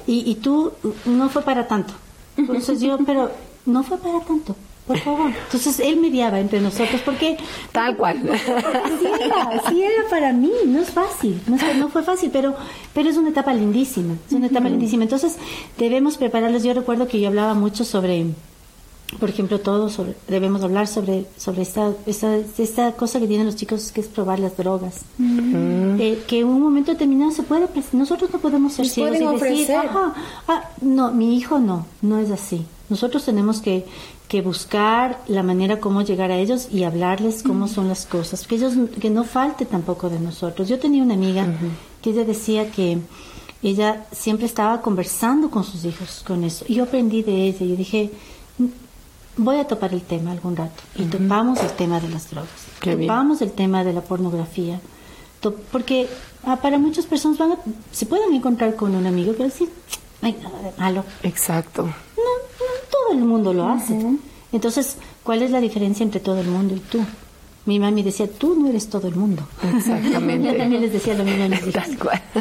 Y, 0.06 0.30
y 0.30 0.36
tú, 0.36 0.73
no 1.06 1.30
fue 1.30 1.41
para 1.41 1.67
tanto. 1.67 1.93
Entonces 2.38 2.80
yo, 2.80 2.99
pero 3.08 3.32
no 3.65 3.82
fue 3.82 3.97
para 3.97 4.19
tanto 4.19 4.56
por 4.86 4.98
favor. 4.98 5.32
Entonces 5.46 5.80
él 5.80 5.98
mediaba 5.98 6.39
entre 6.39 6.60
nosotros 6.60 7.02
porque... 7.04 7.38
Tal 7.72 7.96
cual. 7.98 8.22
Sí 8.22 9.08
era, 9.24 9.70
sí 9.70 9.82
era 9.82 10.10
para 10.10 10.34
mí, 10.34 10.52
no 10.65 10.80
es 10.80 10.91
fácil, 10.91 11.39
no, 11.48 11.89
fue 11.89 12.04
fácil, 12.04 12.30
pero, 12.32 12.56
pero 12.94 13.10
es 13.10 13.17
una 13.17 13.30
etapa 13.30 13.54
lindísima, 13.54 14.15
es 14.28 14.34
una 14.34 14.48
etapa 14.48 14.70
lindísima. 14.70 15.04
Entonces 15.04 15.38
debemos 15.78 16.17
prepararlos. 16.17 16.63
Yo 16.63 16.74
recuerdo 16.74 17.08
que 17.08 17.20
yo 17.20 17.28
hablaba 17.28 17.54
mucho 17.54 17.84
sobre, 17.84 18.26
por 19.20 19.30
ejemplo, 19.30 19.60
todos 19.60 20.00
debemos 20.28 20.63
hablar 20.63 20.88
sobre, 20.88 21.26
sobre 21.38 21.62
esta, 21.62 21.94
esta, 22.06 22.38
esta, 22.58 22.91
cosa 22.94 23.20
que 23.20 23.28
tienen 23.28 23.46
los 23.46 23.56
chicos 23.56 23.91
que 23.91 24.02
es 24.02 24.08
probar 24.08 24.39
las 24.39 24.58
drogas. 24.58 25.02
Eh, 25.20 26.24
que 26.28 26.39
en 26.39 26.48
un 26.48 26.62
momento 26.62 26.91
determinado 26.91 27.32
se 27.32 27.44
puede, 27.44 27.67
nosotros 27.94 28.32
no 28.34 28.39
podemos 28.39 28.74
ser 28.74 28.88
ciegos 28.88 29.41
y 29.41 29.44
decir, 29.44 29.76
ah, 30.48 30.70
no, 30.82 31.12
mi 31.12 31.38
hijo 31.38 31.60
no, 31.60 31.86
no 32.02 32.17
es 32.17 32.32
así. 32.32 32.65
Nosotros 32.89 33.24
tenemos 33.24 33.62
que 33.62 33.86
que 34.32 34.41
buscar 34.41 35.20
la 35.28 35.44
manera 35.44 35.82
cómo 35.82 36.04
llegar 36.04 36.32
a 36.32 36.38
ellos 36.38 36.70
y 36.72 36.86
hablarles 36.86 37.44
cómo 37.44 37.67
son 37.67 37.89
las 37.89 38.06
cosas, 38.06 38.48
que 38.48 38.56
ellos 38.56 38.76
que 39.02 39.10
no 39.10 39.26
falte 39.26 39.65
tampoco 39.65 40.10
de 40.10 40.22
nosotros. 40.22 40.70
Yo 40.70 40.80
tenía 40.80 41.04
una 41.04 41.15
amiga 41.15 41.46
que 42.02 42.12
ella 42.12 42.24
decía 42.24 42.72
que 42.72 43.00
ella 43.62 44.06
siempre 44.13 44.46
estaba 44.46 44.80
conversando 44.80 45.50
con 45.50 45.65
sus 45.65 45.84
hijos 45.84 46.24
con 46.26 46.46
eso. 46.46 46.63
Y 46.70 46.76
yo 46.76 46.86
aprendí 46.86 47.24
de 47.24 47.48
ella. 47.48 47.65
Y 47.65 47.76
dije, 47.76 48.10
voy 49.36 49.58
a 49.58 49.67
topar 49.67 49.94
el 49.94 50.02
tema 50.02 50.32
algún 50.32 50.56
rato. 50.56 50.82
Y 50.96 51.04
topamos 51.04 51.60
el 51.60 51.72
tema 51.72 52.00
de 52.00 52.08
las 52.08 52.30
drogas, 52.30 52.67
topamos 52.80 53.41
el 53.41 53.52
tema 53.52 53.84
de 53.84 53.91
la 53.91 54.00
pornografía, 54.00 54.80
porque 55.74 56.08
ah, 56.46 56.56
para 56.56 56.78
muchas 56.78 57.06
personas 57.06 57.38
van 57.38 57.58
se 57.91 58.06
pueden 58.06 58.34
encontrar 58.34 58.78
con 58.78 58.96
un 58.96 59.06
amigo 59.06 59.36
que 59.36 59.44
decir, 59.44 59.70
hay 60.22 60.39
nada 60.41 60.62
de 60.62 60.72
malo. 60.80 61.04
Exacto 61.22 61.89
todo 63.12 63.19
el 63.19 63.26
mundo 63.26 63.54
lo 63.54 63.67
hace. 63.67 63.97
Entonces, 64.52 64.97
¿cuál 65.24 65.41
es 65.41 65.52
la 65.52 65.60
diferencia 65.60 66.04
entre 66.04 66.19
todo 66.19 66.39
el 66.39 66.47
mundo 66.47 66.76
y 66.76 66.80
tú? 66.80 67.04
Mi 67.65 67.80
mami 67.80 68.02
decía, 68.04 68.28
tú 68.28 68.56
no 68.56 68.69
eres 68.69 68.89
todo 68.89 69.08
el 69.08 69.15
mundo. 69.15 69.43
Exactamente. 69.76 70.47
Yo 70.52 70.58
también 70.58 70.82
les 70.82 70.93
decía 70.93 71.13
lo 71.13 71.24
mismo 71.24 71.43
a 71.43 71.47
mis 71.47 71.67
hijas. 71.67 71.89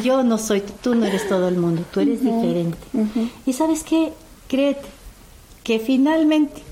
Yo 0.03 0.23
no 0.23 0.37
soy, 0.37 0.63
tú 0.81 0.95
no 0.95 1.05
eres 1.05 1.27
todo 1.27 1.47
el 1.47 1.57
mundo, 1.57 1.83
tú 1.93 1.99
eres 1.99 2.23
diferente. 2.23 2.77
Y 3.45 3.53
sabes 3.53 3.83
qué, 3.83 4.13
créete, 4.47 4.87
que 5.63 5.79
finalmente 5.79 6.63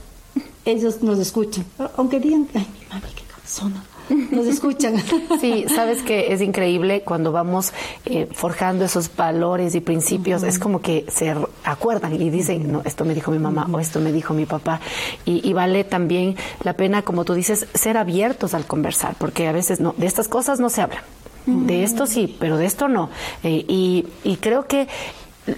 ellos 0.66 1.04
nos 1.04 1.20
escuchan. 1.20 1.66
Aunque 1.98 2.20
digan, 2.20 2.48
ay, 2.54 2.66
mi 2.80 2.86
mami, 2.90 3.14
qué 3.14 3.24
cansona. 3.24 3.84
Nos 4.10 4.46
escuchan. 4.48 4.96
Sí, 5.40 5.66
sabes 5.74 6.02
que 6.02 6.34
es 6.34 6.42
increíble 6.42 7.02
cuando 7.02 7.32
vamos 7.32 7.72
eh, 8.06 8.28
forjando 8.32 8.86
esos 8.86 9.16
valores 9.16 9.74
y 9.76 9.80
principios, 9.80 10.44
es 10.44 10.60
como 10.60 10.82
que 10.82 11.06
se 11.08 11.34
acuerdan 11.64 12.14
y 12.14 12.30
dicen, 12.30 12.72
no, 12.72 12.82
esto 12.84 13.06
me 13.06 13.14
dijo 13.14 13.32
mi 13.32 13.40
mamá 13.40 13.68
o 13.72 13.80
esto 13.80 14.00
me 14.00 14.12
dijo 14.12 14.34
mi 14.34 14.46
papá. 14.46 14.82
Y, 15.26 15.54
vale 15.54 15.84
también 15.84 16.36
la 16.64 16.74
pena, 16.74 17.04
como 17.04 17.24
tú 17.26 17.34
dices, 17.34 17.68
ser 17.74 17.98
abiertos 17.98 18.54
al 18.54 18.66
conversar, 18.66 19.16
porque 19.18 19.48
a 19.48 19.52
veces 19.52 19.80
no, 19.80 19.94
de 19.98 20.08
estas 20.08 20.28
cosas 20.28 20.60
no 20.60 20.70
se 20.70 20.82
habla. 20.82 21.04
De 21.46 21.84
esto 21.84 22.06
sí, 22.06 22.36
pero 22.40 22.58
de 22.58 22.66
esto 22.66 22.88
no. 22.88 23.10
Eh, 23.44 23.66
y, 23.68 24.08
y 24.24 24.36
creo 24.38 24.68
que 24.68 24.88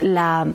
la 0.01 0.47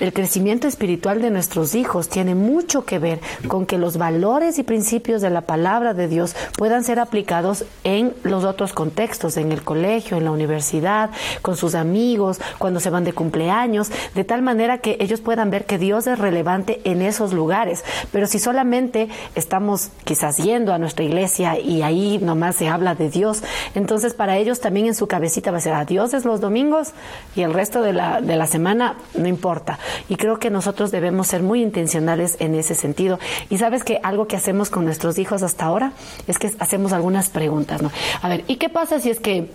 el 0.00 0.12
crecimiento 0.12 0.66
espiritual 0.66 1.22
de 1.22 1.30
nuestros 1.30 1.74
hijos 1.74 2.08
tiene 2.08 2.34
mucho 2.34 2.84
que 2.84 2.98
ver 2.98 3.20
con 3.48 3.66
que 3.66 3.78
los 3.78 3.96
valores 3.96 4.58
y 4.58 4.62
principios 4.62 5.22
de 5.22 5.30
la 5.30 5.42
palabra 5.42 5.94
de 5.94 6.08
Dios 6.08 6.34
puedan 6.56 6.84
ser 6.84 6.98
aplicados 6.98 7.64
en 7.84 8.14
los 8.22 8.44
otros 8.44 8.72
contextos, 8.72 9.36
en 9.36 9.52
el 9.52 9.62
colegio, 9.62 10.16
en 10.16 10.24
la 10.24 10.30
universidad, 10.30 11.10
con 11.42 11.56
sus 11.56 11.74
amigos, 11.74 12.40
cuando 12.58 12.80
se 12.80 12.90
van 12.90 13.04
de 13.04 13.12
cumpleaños, 13.12 13.90
de 14.14 14.24
tal 14.24 14.42
manera 14.42 14.78
que 14.78 14.96
ellos 15.00 15.20
puedan 15.20 15.50
ver 15.50 15.64
que 15.64 15.78
Dios 15.78 16.06
es 16.06 16.18
relevante 16.18 16.80
en 16.84 17.02
esos 17.02 17.32
lugares. 17.32 17.84
Pero 18.12 18.26
si 18.26 18.38
solamente 18.38 19.08
estamos 19.34 19.90
quizás 20.04 20.38
yendo 20.38 20.72
a 20.72 20.78
nuestra 20.78 21.04
iglesia 21.04 21.58
y 21.58 21.82
ahí 21.82 22.18
nomás 22.18 22.56
se 22.56 22.68
habla 22.68 22.94
de 22.94 23.10
Dios, 23.10 23.42
entonces 23.74 24.14
para 24.14 24.36
ellos 24.38 24.60
también 24.60 24.86
en 24.86 24.94
su 24.94 25.06
cabecita 25.06 25.50
va 25.50 25.58
a 25.58 25.60
ser 25.60 25.74
a 25.74 25.84
Dios 25.84 26.14
es 26.14 26.24
los 26.24 26.40
domingos 26.40 26.92
y 27.36 27.42
el 27.42 27.54
resto 27.54 27.82
de 27.82 27.92
la, 27.92 28.20
de 28.20 28.36
la 28.36 28.46
semana 28.46 28.96
no 29.14 29.28
importa. 29.28 29.78
Y 30.08 30.16
creo 30.16 30.38
que 30.38 30.50
nosotros 30.50 30.90
debemos 30.90 31.26
ser 31.26 31.42
muy 31.42 31.62
intencionales 31.62 32.36
en 32.40 32.54
ese 32.54 32.74
sentido. 32.74 33.18
Y 33.50 33.58
sabes 33.58 33.84
que 33.84 34.00
algo 34.02 34.26
que 34.26 34.36
hacemos 34.36 34.70
con 34.70 34.84
nuestros 34.84 35.18
hijos 35.18 35.42
hasta 35.42 35.64
ahora 35.64 35.92
es 36.26 36.38
que 36.38 36.52
hacemos 36.58 36.92
algunas 36.92 37.28
preguntas, 37.28 37.82
¿no? 37.82 37.90
A 38.22 38.28
ver, 38.28 38.44
¿y 38.46 38.56
qué 38.56 38.68
pasa 38.68 39.00
si 39.00 39.10
es 39.10 39.20
que 39.20 39.50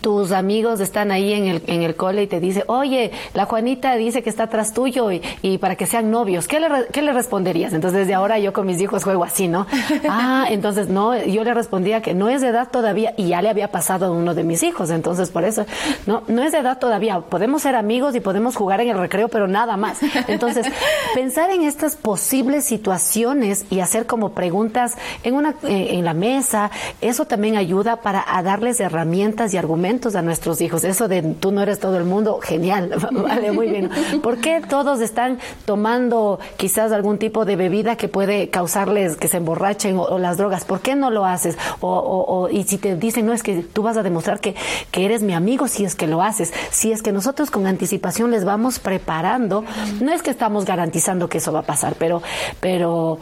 tus 0.00 0.32
amigos 0.32 0.80
están 0.80 1.10
ahí 1.10 1.32
en 1.32 1.46
el, 1.46 1.62
en 1.66 1.82
el 1.82 1.96
cole 1.96 2.22
y 2.22 2.26
te 2.26 2.40
dice, 2.40 2.64
oye, 2.66 3.10
la 3.34 3.46
Juanita 3.46 3.94
dice 3.96 4.22
que 4.22 4.30
está 4.30 4.44
atrás 4.44 4.72
tuyo 4.72 5.10
y, 5.10 5.58
para 5.58 5.76
que 5.76 5.86
sean 5.86 6.10
novios, 6.10 6.46
¿qué 6.46 6.60
le, 6.60 6.68
¿qué 6.92 7.02
le 7.02 7.12
responderías? 7.12 7.72
Entonces, 7.72 8.00
desde 8.00 8.14
ahora 8.14 8.38
yo 8.38 8.52
con 8.52 8.66
mis 8.66 8.80
hijos 8.80 9.04
juego 9.04 9.24
así, 9.24 9.48
¿no? 9.48 9.66
ah, 10.08 10.46
entonces, 10.50 10.88
no, 10.88 11.16
yo 11.24 11.44
le 11.44 11.54
respondía 11.54 12.02
que 12.02 12.14
no 12.14 12.28
es 12.28 12.40
de 12.40 12.48
edad 12.48 12.68
todavía 12.70 13.14
y 13.16 13.28
ya 13.28 13.42
le 13.42 13.48
había 13.48 13.70
pasado 13.70 14.06
a 14.06 14.10
uno 14.10 14.34
de 14.34 14.44
mis 14.44 14.62
hijos, 14.62 14.90
entonces 14.90 15.30
por 15.30 15.44
eso, 15.44 15.64
no, 16.06 16.22
no 16.28 16.42
es 16.42 16.52
de 16.52 16.58
edad 16.58 16.78
todavía, 16.78 17.20
podemos 17.20 17.62
ser 17.62 17.74
amigos 17.74 18.14
y 18.14 18.20
podemos 18.20 18.56
jugar 18.56 18.80
en 18.80 18.90
el 18.90 18.98
recreo, 18.98 19.28
pero 19.28 19.48
nada 19.48 19.76
más. 19.76 19.98
Entonces, 20.28 20.66
pensar 21.14 21.50
en 21.50 21.62
estas 21.62 21.96
posibles 21.96 22.64
situaciones 22.64 23.66
y 23.70 23.80
hacer 23.80 24.06
como 24.06 24.30
preguntas 24.30 24.96
en, 25.22 25.34
una, 25.34 25.54
eh, 25.64 25.88
en 25.92 26.04
la 26.04 26.14
mesa, 26.14 26.70
eso 27.00 27.24
también 27.24 27.56
ayuda 27.56 27.96
para 27.96 28.24
darles 28.42 28.80
herramientas 28.80 29.54
y 29.54 29.56
argumentos 29.56 29.77
a 30.14 30.22
nuestros 30.22 30.60
hijos. 30.60 30.84
Eso 30.84 31.08
de 31.08 31.22
tú 31.22 31.52
no 31.52 31.62
eres 31.62 31.78
todo 31.78 31.96
el 31.96 32.04
mundo, 32.04 32.40
genial, 32.42 32.90
vale, 33.12 33.52
muy 33.52 33.68
bien. 33.68 33.90
¿Por 34.22 34.38
qué 34.38 34.60
todos 34.60 35.00
están 35.00 35.38
tomando 35.64 36.40
quizás 36.56 36.92
algún 36.92 37.18
tipo 37.18 37.44
de 37.44 37.56
bebida 37.56 37.96
que 37.96 38.08
puede 38.08 38.50
causarles 38.50 39.16
que 39.16 39.28
se 39.28 39.36
emborrachen 39.38 39.96
o, 39.98 40.18
las 40.18 40.36
drogas? 40.36 40.64
¿Por 40.64 40.80
qué 40.80 40.94
no 40.94 41.10
lo 41.10 41.24
haces? 41.24 41.56
O, 41.80 42.48
y 42.50 42.64
si 42.64 42.78
te 42.78 42.96
dicen, 42.96 43.26
no, 43.26 43.32
es 43.32 43.42
que 43.42 43.62
tú 43.62 43.82
vas 43.82 43.96
a 43.96 44.02
demostrar 44.02 44.40
que, 44.40 44.54
que 44.90 45.04
eres 45.04 45.22
mi 45.22 45.32
amigo 45.32 45.68
si 45.68 45.84
es 45.84 45.94
que 45.94 46.06
lo 46.06 46.22
haces. 46.22 46.52
Si 46.70 46.92
es 46.92 47.02
que 47.02 47.12
nosotros 47.12 47.50
con 47.50 47.66
anticipación 47.66 48.30
les 48.30 48.44
vamos 48.44 48.78
preparando, 48.78 49.64
no 50.00 50.12
es 50.12 50.22
que 50.22 50.30
estamos 50.30 50.64
garantizando 50.64 51.28
que 51.28 51.38
eso 51.38 51.52
va 51.52 51.60
a 51.60 51.66
pasar, 51.66 51.94
pero, 51.98 52.22
pero 52.60 53.18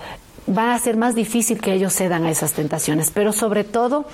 va 0.47 0.75
a 0.75 0.79
ser 0.79 0.97
más 0.97 1.15
difícil 1.15 1.61
que 1.61 1.73
ellos 1.73 1.95
cedan 1.95 2.25
a 2.25 2.31
esas 2.31 2.53
tentaciones. 2.53 3.11
Pero 3.11 3.33
sobre 3.33 3.65
todo, 3.65 4.07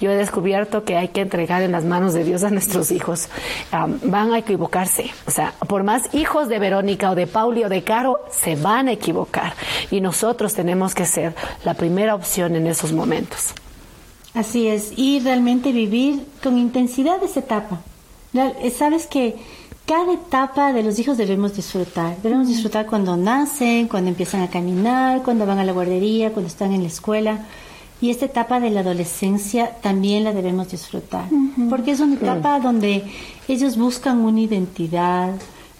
yo 0.00 0.10
he 0.10 0.16
descubierto 0.16 0.84
que 0.84 0.96
hay 0.96 1.08
que 1.08 1.20
entregar 1.20 1.62
en 1.62 1.72
las 1.72 1.84
manos 1.84 2.14
de 2.14 2.24
Dios 2.24 2.44
a 2.44 2.50
nuestros 2.50 2.90
hijos. 2.90 3.28
van 3.70 4.32
a 4.32 4.38
equivocarse. 4.38 5.10
O 5.26 5.30
sea, 5.30 5.54
por 5.68 5.82
más 5.82 6.14
hijos 6.14 6.48
de 6.48 6.58
Verónica 6.58 7.10
o 7.10 7.14
de 7.14 7.26
Pauli 7.26 7.64
o 7.64 7.68
de 7.68 7.82
Caro, 7.82 8.20
se 8.30 8.56
van 8.56 8.88
a 8.88 8.92
equivocar. 8.92 9.54
Y 9.90 10.00
nosotros 10.00 10.54
tenemos 10.54 10.94
que 10.94 11.06
ser 11.06 11.34
la 11.64 11.74
primera 11.74 12.14
opción 12.14 12.56
en 12.56 12.66
esos 12.66 12.92
momentos. 12.92 13.54
Así 14.34 14.68
es. 14.68 14.92
Y 14.96 15.20
realmente 15.20 15.72
vivir 15.72 16.24
con 16.42 16.56
intensidad 16.56 17.22
esa 17.22 17.40
etapa. 17.40 17.80
Sabes 18.76 19.06
que 19.06 19.36
cada 19.90 20.12
etapa 20.12 20.72
de 20.72 20.84
los 20.84 21.00
hijos 21.00 21.18
debemos 21.18 21.56
disfrutar. 21.56 22.16
Debemos 22.22 22.46
disfrutar 22.46 22.86
cuando 22.86 23.16
nacen, 23.16 23.88
cuando 23.88 24.08
empiezan 24.08 24.40
a 24.40 24.48
caminar, 24.48 25.24
cuando 25.24 25.46
van 25.46 25.58
a 25.58 25.64
la 25.64 25.72
guardería, 25.72 26.30
cuando 26.32 26.46
están 26.46 26.70
en 26.70 26.82
la 26.82 26.86
escuela. 26.86 27.48
Y 28.00 28.10
esta 28.10 28.26
etapa 28.26 28.60
de 28.60 28.70
la 28.70 28.80
adolescencia 28.82 29.80
también 29.82 30.22
la 30.22 30.32
debemos 30.32 30.70
disfrutar, 30.70 31.24
porque 31.68 31.90
es 31.90 31.98
una 31.98 32.14
etapa 32.14 32.60
donde 32.60 33.02
ellos 33.48 33.76
buscan 33.76 34.18
una 34.18 34.40
identidad, 34.40 35.34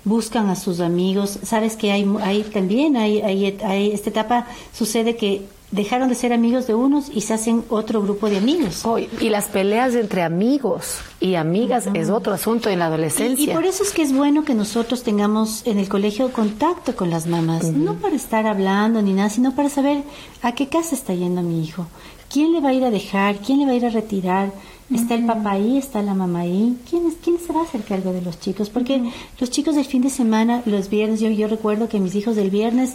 buscan 0.04 0.48
a 0.48 0.56
sus 0.56 0.80
amigos. 0.80 1.38
Sabes 1.44 1.76
que 1.76 1.92
hay, 1.92 2.04
hay 2.20 2.42
también, 2.42 2.96
hay, 2.96 3.20
hay, 3.22 3.92
esta 3.92 4.10
etapa 4.10 4.48
sucede 4.72 5.14
que 5.14 5.46
dejaron 5.70 6.08
de 6.08 6.14
ser 6.14 6.32
amigos 6.32 6.66
de 6.66 6.74
unos 6.74 7.10
y 7.14 7.20
se 7.20 7.34
hacen 7.34 7.64
otro 7.68 8.02
grupo 8.02 8.28
de 8.28 8.38
amigos. 8.38 8.82
y 9.20 9.28
las 9.28 9.46
peleas 9.46 9.94
entre 9.94 10.22
amigos 10.22 10.98
y 11.20 11.36
amigas 11.36 11.88
es 11.94 12.10
otro 12.10 12.32
asunto 12.32 12.68
en 12.70 12.80
la 12.80 12.86
adolescencia. 12.86 13.52
Y, 13.52 13.54
por 13.54 13.64
eso 13.64 13.82
es 13.82 13.92
que 13.92 14.02
es 14.02 14.12
bueno 14.12 14.44
que 14.44 14.54
nosotros 14.54 15.02
tengamos 15.02 15.66
en 15.66 15.78
el 15.78 15.88
colegio 15.88 16.32
contacto 16.32 16.96
con 16.96 17.10
las 17.10 17.26
mamás, 17.26 17.64
no 17.72 17.94
para 17.94 18.16
estar 18.16 18.46
hablando 18.46 19.00
ni 19.02 19.12
nada, 19.12 19.30
sino 19.30 19.54
para 19.54 19.68
saber 19.68 20.02
a 20.42 20.52
qué 20.52 20.68
casa 20.68 20.94
está 20.94 21.14
yendo 21.14 21.42
mi 21.42 21.62
hijo, 21.62 21.86
quién 22.32 22.52
le 22.52 22.60
va 22.60 22.70
a 22.70 22.74
ir 22.74 22.84
a 22.84 22.90
dejar, 22.90 23.38
quién 23.38 23.60
le 23.60 23.66
va 23.66 23.72
a 23.72 23.76
ir 23.76 23.86
a 23.86 23.90
retirar. 23.90 24.52
¿Está 24.92 25.14
el 25.14 25.24
papá 25.24 25.52
ahí? 25.52 25.78
¿Está 25.78 26.02
la 26.02 26.14
mamá 26.14 26.40
ahí? 26.40 26.76
¿Quién, 26.90 27.06
es, 27.06 27.14
¿Quién 27.22 27.38
se 27.38 27.52
va 27.52 27.60
a 27.60 27.62
hacer 27.62 27.82
cargo 27.82 28.12
de 28.12 28.22
los 28.22 28.40
chicos? 28.40 28.70
Porque 28.70 29.00
los 29.38 29.48
chicos 29.48 29.76
del 29.76 29.84
fin 29.84 30.02
de 30.02 30.10
semana, 30.10 30.62
los 30.66 30.90
viernes, 30.90 31.20
yo, 31.20 31.30
yo 31.30 31.46
recuerdo 31.46 31.88
que 31.88 32.00
mis 32.00 32.16
hijos 32.16 32.34
del 32.34 32.50
viernes 32.50 32.94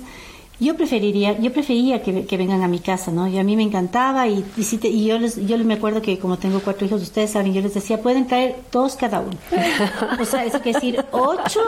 yo 0.60 0.76
preferiría, 0.76 1.38
yo 1.38 1.52
prefería 1.52 2.02
que, 2.02 2.26
que, 2.26 2.38
vengan 2.38 2.62
a 2.62 2.68
mi 2.68 2.80
casa, 2.80 3.12
¿no? 3.12 3.28
Y 3.28 3.38
a 3.38 3.44
mí 3.44 3.56
me 3.58 3.64
encantaba 3.64 4.28
y, 4.28 4.46
y, 4.56 4.64
si 4.64 4.80
y 4.84 5.06
yo 5.06 5.20
les, 5.20 5.46
yo 5.46 5.58
me 5.58 5.74
acuerdo 5.74 6.02
que 6.02 6.18
como 6.18 6.38
tengo 6.38 6.62
cuatro 6.62 6.86
hijos, 6.86 7.02
ustedes 7.02 7.32
saben, 7.32 7.54
yo 7.54 7.62
les 7.62 7.74
decía, 7.74 8.02
pueden 8.02 8.26
traer 8.26 8.56
dos 8.72 8.96
cada 8.96 9.20
uno. 9.20 9.36
o 10.20 10.26
sea, 10.26 10.46
es 10.46 10.54
decir, 10.64 11.04
ocho, 11.12 11.62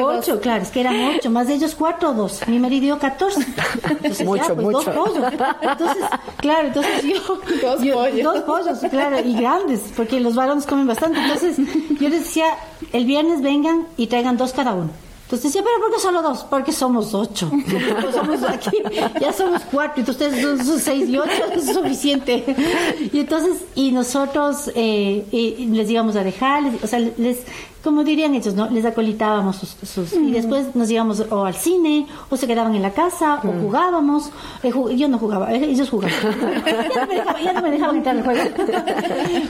ocho, 0.00 0.40
claro, 0.40 0.62
es 0.62 0.70
que 0.70 0.80
eran 0.80 1.16
ocho, 1.16 1.30
más 1.30 1.48
de 1.48 1.54
ellos 1.54 1.74
cuatro 1.74 2.10
o 2.10 2.14
dos. 2.14 2.46
Mi 2.46 2.58
marido 2.58 2.82
dio 2.82 2.98
catorce. 2.98 3.44
Entonces, 3.88 4.24
mucho, 4.24 4.54
pues, 4.54 4.66
mucho. 4.66 4.92
Dos 4.92 5.08
pollos. 5.08 5.32
Entonces, 5.62 6.04
claro, 6.36 6.68
entonces 6.68 7.02
yo, 7.02 7.18
dos 7.62 7.76
pollos. 7.78 8.22
Dos 8.22 8.42
pollos, 8.42 8.78
claro, 8.90 9.18
y 9.20 9.34
grandes, 9.34 9.80
porque 9.96 10.20
los 10.20 10.34
varones 10.34 10.66
comen 10.66 10.86
bastante. 10.86 11.18
Entonces, 11.18 11.56
yo 12.00 12.08
les 12.08 12.24
decía, 12.24 12.46
el 12.92 13.06
viernes 13.06 13.42
vengan 13.42 13.86
y 13.96 14.06
traigan 14.06 14.36
dos 14.36 14.52
cada 14.52 14.74
uno. 14.74 15.03
Entonces 15.34 15.52
decía, 15.52 15.64
pero 15.64 15.84
¿por 15.84 15.92
qué 15.92 16.00
solo 16.00 16.22
dos? 16.22 16.46
Porque 16.48 16.70
somos 16.70 17.12
ocho. 17.12 17.50
somos 18.12 18.42
aquí, 18.44 18.78
ya 19.20 19.32
somos 19.32 19.62
cuatro, 19.68 20.04
y 20.06 20.08
ustedes 20.08 20.40
son 20.40 20.78
seis 20.78 21.08
y 21.08 21.18
ocho, 21.18 21.44
es 21.52 21.74
suficiente. 21.74 22.44
Y 23.12 23.18
entonces, 23.18 23.64
y 23.74 23.90
nosotros 23.90 24.70
eh, 24.76 25.24
les 25.72 25.90
íbamos 25.90 26.14
a 26.14 26.22
dejar, 26.22 26.62
o 26.80 26.86
sea, 26.86 27.00
les 27.00 27.38
como 27.84 28.02
dirían 28.02 28.34
ellos, 28.34 28.54
¿no? 28.54 28.70
Les 28.70 28.84
acolitábamos 28.86 29.56
sus, 29.56 30.14
y 30.14 30.32
después 30.32 30.74
nos 30.74 30.90
íbamos 30.90 31.20
o 31.30 31.44
al 31.44 31.54
cine, 31.54 32.06
o 32.30 32.36
se 32.36 32.46
quedaban 32.46 32.74
en 32.74 32.80
la 32.80 32.92
casa, 32.92 33.40
o 33.44 33.52
jugábamos. 33.60 34.30
Eh, 34.62 34.72
yo 34.96 35.06
no 35.06 35.18
jugaba, 35.18 35.52
eh, 35.52 35.62
ellos 35.70 35.90
jugaban. 35.90 36.16
ya, 37.44 37.52
no 37.52 37.60
me 37.60 37.70
dejaban, 37.70 37.96
entrar 37.96 38.16
al 38.16 38.24
juego. 38.24 38.40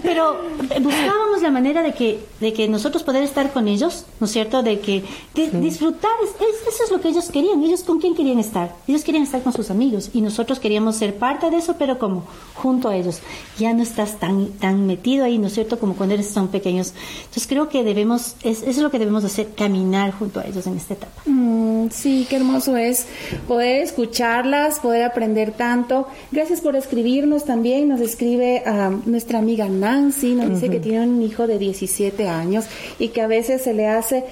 Pero 0.02 0.36
eh, 0.70 0.80
buscábamos 0.80 1.42
la 1.42 1.52
manera 1.52 1.82
de 1.82 1.94
que, 1.94 2.26
de 2.40 2.52
que 2.52 2.66
nosotros 2.66 3.04
poder 3.04 3.22
estar 3.22 3.52
con 3.52 3.68
ellos, 3.68 4.04
¿no 4.18 4.26
es 4.26 4.32
cierto? 4.32 4.64
De 4.64 4.80
que 4.80 5.04
disfrutar, 5.34 6.10
eso 6.24 6.84
es 6.84 6.90
lo 6.90 7.00
que 7.00 7.10
ellos 7.10 7.30
querían. 7.30 7.62
Ellos 7.62 7.84
con 7.84 8.00
quién 8.00 8.16
querían 8.16 8.40
estar? 8.40 8.74
Ellos 8.88 9.04
querían 9.04 9.22
estar 9.22 9.42
con 9.44 9.52
sus 9.52 9.70
amigos 9.70 10.10
y 10.12 10.20
nosotros 10.20 10.58
queríamos 10.58 10.96
ser 10.96 11.16
parte 11.16 11.50
de 11.50 11.58
eso, 11.58 11.76
pero 11.78 12.00
como 12.00 12.24
junto 12.54 12.88
a 12.88 12.96
ellos. 12.96 13.20
Ya 13.58 13.72
no 13.74 13.84
estás 13.84 14.18
tan, 14.18 14.48
tan 14.54 14.86
metido 14.86 15.24
ahí, 15.24 15.38
¿no 15.38 15.46
es 15.46 15.54
cierto? 15.54 15.78
Como 15.78 15.94
cuando 15.94 16.14
eres 16.14 16.30
son 16.30 16.48
pequeños. 16.48 16.94
Entonces 17.18 17.46
creo 17.46 17.68
que 17.68 17.84
debemos 17.84 18.23
es, 18.42 18.62
eso 18.62 18.70
es 18.70 18.78
lo 18.78 18.90
que 18.90 18.98
debemos 18.98 19.24
hacer, 19.24 19.48
caminar 19.56 20.12
junto 20.12 20.40
a 20.40 20.44
ellos 20.44 20.66
en 20.66 20.76
esta 20.76 20.94
etapa. 20.94 21.22
Mm, 21.26 21.88
sí, 21.90 22.26
qué 22.28 22.36
hermoso 22.36 22.76
es 22.76 23.06
poder 23.46 23.82
escucharlas, 23.82 24.80
poder 24.80 25.04
aprender 25.04 25.52
tanto. 25.52 26.08
Gracias 26.32 26.60
por 26.60 26.76
escribirnos 26.76 27.44
también. 27.44 27.88
Nos 27.88 28.00
escribe 28.00 28.62
a 28.66 28.90
nuestra 28.90 29.38
amiga 29.38 29.68
Nancy, 29.68 30.34
nos 30.34 30.50
dice 30.50 30.70
que 30.70 30.80
tiene 30.80 31.02
un 31.06 31.22
hijo 31.22 31.46
de 31.46 31.58
17 31.58 32.28
años 32.28 32.64
y 32.98 33.08
que 33.08 33.20
a 33.20 33.26
veces 33.26 33.62
se 33.62 33.74
le 33.74 33.88
hace 33.88 34.24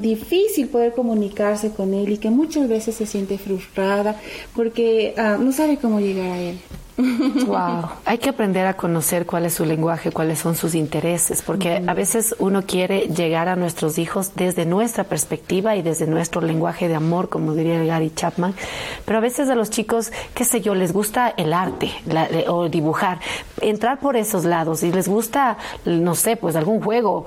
difícil 0.00 0.68
poder 0.68 0.92
comunicarse 0.92 1.70
con 1.70 1.94
él 1.94 2.10
y 2.12 2.18
que 2.18 2.30
muchas 2.30 2.68
veces 2.68 2.94
se 2.96 3.06
siente 3.06 3.38
frustrada 3.38 4.16
porque 4.54 5.14
ah, 5.16 5.36
no 5.40 5.52
sabe 5.52 5.76
cómo 5.76 6.00
llegar 6.00 6.30
a 6.30 6.38
él. 6.38 6.58
Wow, 6.96 7.88
hay 8.04 8.18
que 8.18 8.30
aprender 8.30 8.66
a 8.66 8.74
conocer 8.74 9.26
cuál 9.26 9.46
es 9.46 9.54
su 9.54 9.64
lenguaje, 9.64 10.12
cuáles 10.12 10.38
son 10.38 10.54
sus 10.54 10.74
intereses, 10.74 11.42
porque 11.42 11.82
a 11.86 11.94
veces 11.94 12.34
uno 12.38 12.62
quiere 12.62 13.08
llegar 13.08 13.48
a 13.48 13.56
nuestros 13.56 13.98
hijos 13.98 14.32
desde 14.34 14.66
nuestra 14.66 15.04
perspectiva 15.04 15.76
y 15.76 15.82
desde 15.82 16.06
nuestro 16.06 16.40
lenguaje 16.40 16.88
de 16.88 16.94
amor, 16.94 17.28
como 17.28 17.54
diría 17.54 17.82
Gary 17.84 18.12
Chapman, 18.14 18.54
pero 19.04 19.18
a 19.18 19.20
veces 19.20 19.48
a 19.48 19.54
los 19.54 19.70
chicos, 19.70 20.12
qué 20.34 20.44
sé 20.44 20.60
yo, 20.60 20.74
les 20.74 20.92
gusta 20.92 21.32
el 21.36 21.52
arte 21.52 21.90
o 22.48 22.68
dibujar, 22.68 23.20
entrar 23.60 24.00
por 24.00 24.16
esos 24.16 24.44
lados 24.44 24.82
y 24.82 24.92
les 24.92 25.08
gusta, 25.08 25.56
no 25.84 26.14
sé, 26.14 26.36
pues 26.36 26.56
algún 26.56 26.80
juego 26.82 27.26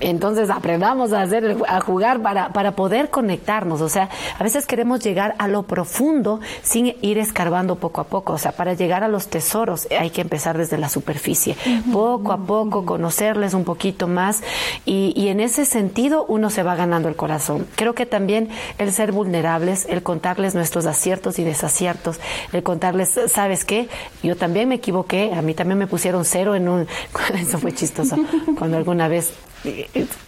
entonces 0.00 0.50
aprendamos 0.50 1.12
a 1.12 1.22
hacer, 1.22 1.56
a 1.68 1.80
jugar 1.80 2.20
para, 2.20 2.52
para 2.52 2.72
poder 2.72 3.10
conectarnos. 3.10 3.80
O 3.80 3.88
sea, 3.88 4.08
a 4.38 4.42
veces 4.42 4.66
queremos 4.66 5.00
llegar 5.00 5.34
a 5.38 5.48
lo 5.48 5.62
profundo 5.62 6.40
sin 6.62 6.96
ir 7.02 7.18
escarbando 7.18 7.76
poco 7.76 8.00
a 8.00 8.04
poco. 8.04 8.32
O 8.32 8.38
sea, 8.38 8.52
para 8.52 8.74
llegar 8.74 9.04
a 9.04 9.08
los 9.08 9.28
tesoros 9.28 9.86
hay 9.96 10.10
que 10.10 10.20
empezar 10.20 10.58
desde 10.58 10.78
la 10.78 10.88
superficie, 10.88 11.56
poco 11.92 12.32
a 12.32 12.38
poco, 12.38 12.84
conocerles 12.84 13.54
un 13.54 13.64
poquito 13.64 14.08
más 14.08 14.42
y, 14.84 15.12
y 15.16 15.28
en 15.28 15.40
ese 15.40 15.64
sentido 15.64 16.24
uno 16.28 16.50
se 16.50 16.62
va 16.62 16.74
ganando 16.74 17.08
el 17.08 17.16
corazón. 17.16 17.66
Creo 17.76 17.94
que 17.94 18.06
también 18.06 18.48
el 18.78 18.92
ser 18.92 19.12
vulnerables, 19.12 19.86
el 19.88 20.02
contarles 20.02 20.54
nuestros 20.54 20.86
aciertos 20.86 21.38
y 21.38 21.44
desaciertos, 21.44 22.20
el 22.52 22.62
contarles, 22.62 23.20
¿sabes 23.28 23.64
qué? 23.64 23.88
Yo 24.22 24.36
también 24.36 24.68
me 24.68 24.76
equivoqué, 24.76 25.32
a 25.32 25.42
mí 25.42 25.54
también 25.54 25.78
me 25.78 25.86
pusieron 25.86 26.24
cero 26.24 26.54
en 26.54 26.68
un... 26.68 26.88
Eso 27.34 27.58
fue 27.58 27.72
chistoso. 27.72 28.16
Cuando 28.58 28.76
alguna 28.76 29.08
vez 29.08 29.32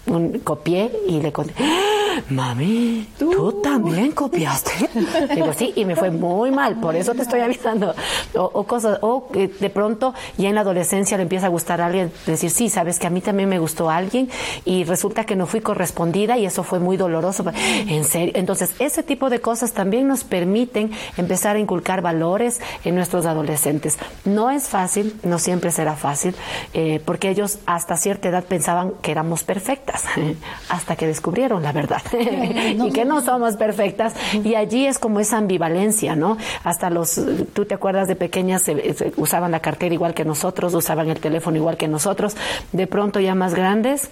un, 0.07 0.39
copié 0.41 0.91
y 1.09 1.21
le 1.21 1.33
conté, 1.33 1.55
mami, 2.31 3.09
¿Tú? 3.19 3.61
también 3.63 4.13
copiaste. 4.13 4.73
Digo, 5.35 5.53
sí, 5.53 5.73
y 5.77 5.85
me 5.85 5.97
fue 5.97 6.11
muy 6.11 6.51
mal, 6.51 6.77
por 6.77 6.95
eso 6.95 7.15
te 7.15 7.23
estoy 7.23 7.41
avisando. 7.41 7.95
O, 8.35 8.65
cosas, 8.65 8.99
o 9.03 9.29
de 9.33 9.71
pronto 9.71 10.15
ya 10.37 10.49
en 10.49 10.55
la 10.55 10.61
adolescencia 10.63 11.17
le 11.17 11.25
empieza 11.25 11.47
a 11.47 11.49
gustar 11.49 11.81
a 11.81 11.87
alguien, 11.87 12.13
decir, 12.27 12.51
sí, 12.51 12.69
sabes 12.69 12.99
que 12.99 13.07
a 13.07 13.11
mí 13.11 13.21
también 13.21 13.49
me 13.49 13.59
gustó 13.59 13.91
alguien 13.91 14.29
y 14.65 14.85
resulta 14.85 15.25
que 15.25 15.37
no 15.37 15.47
fui 15.47 15.61
correspondida 15.61 16.39
y 16.39 16.47
eso 16.47 16.63
fue 16.63 16.79
muy 16.79 16.97
doloroso. 16.97 17.45
En 17.89 18.05
serio. 18.05 18.33
Entonces, 18.37 18.75
ese 18.79 19.03
tipo 19.03 19.31
de 19.31 19.41
cosas 19.41 19.73
también 19.73 20.07
nos 20.07 20.25
permiten 20.25 20.93
empezar 21.17 21.57
a 21.57 21.59
inculcar 21.59 22.03
valores 22.03 22.61
en 22.85 22.95
nuestros 22.95 23.27
adolescentes. 23.27 23.99
No 24.25 24.51
es 24.51 24.69
fácil, 24.69 25.19
no 25.23 25.39
siempre 25.39 25.71
será 25.71 25.97
fácil, 25.97 26.35
eh, 26.73 27.01
porque 27.05 27.31
ellos 27.31 27.59
hasta 27.67 27.97
cierta 27.97 28.29
edad 28.29 28.45
pensaban 28.45 28.93
que 29.03 29.11
era 29.11 29.24
perfectas 29.45 30.05
hasta 30.69 30.97
que 30.97 31.07
descubrieron 31.07 31.63
la 31.63 31.73
verdad. 31.73 32.03
Y 32.85 32.93
que 32.93 33.05
no 33.05 33.23
somos 33.23 33.57
perfectas. 33.57 34.15
Y 34.33 34.55
allí 34.55 34.87
es 34.87 34.99
como 34.99 35.21
esa 35.21 35.39
ambivalencia, 35.39 36.17
¿no? 36.17 36.37
Hasta 36.65 36.91
los, 36.91 37.21
tú 37.53 37.65
te 37.65 37.75
acuerdas 37.75 38.09
de 38.09 38.17
pequeñas 38.17 38.65
usaban 39.17 39.51
la 39.51 39.61
cartera 39.61 39.95
igual 39.95 40.15
que 40.15 40.25
nosotros, 40.25 40.75
usaban 40.75 41.09
el 41.09 41.21
teléfono 41.21 41.57
igual 41.57 41.77
que 41.77 41.89
nosotros, 41.89 42.37
de 42.73 42.87
pronto 42.87 43.21
ya 43.21 43.35
más 43.35 43.55
grandes 43.55 44.11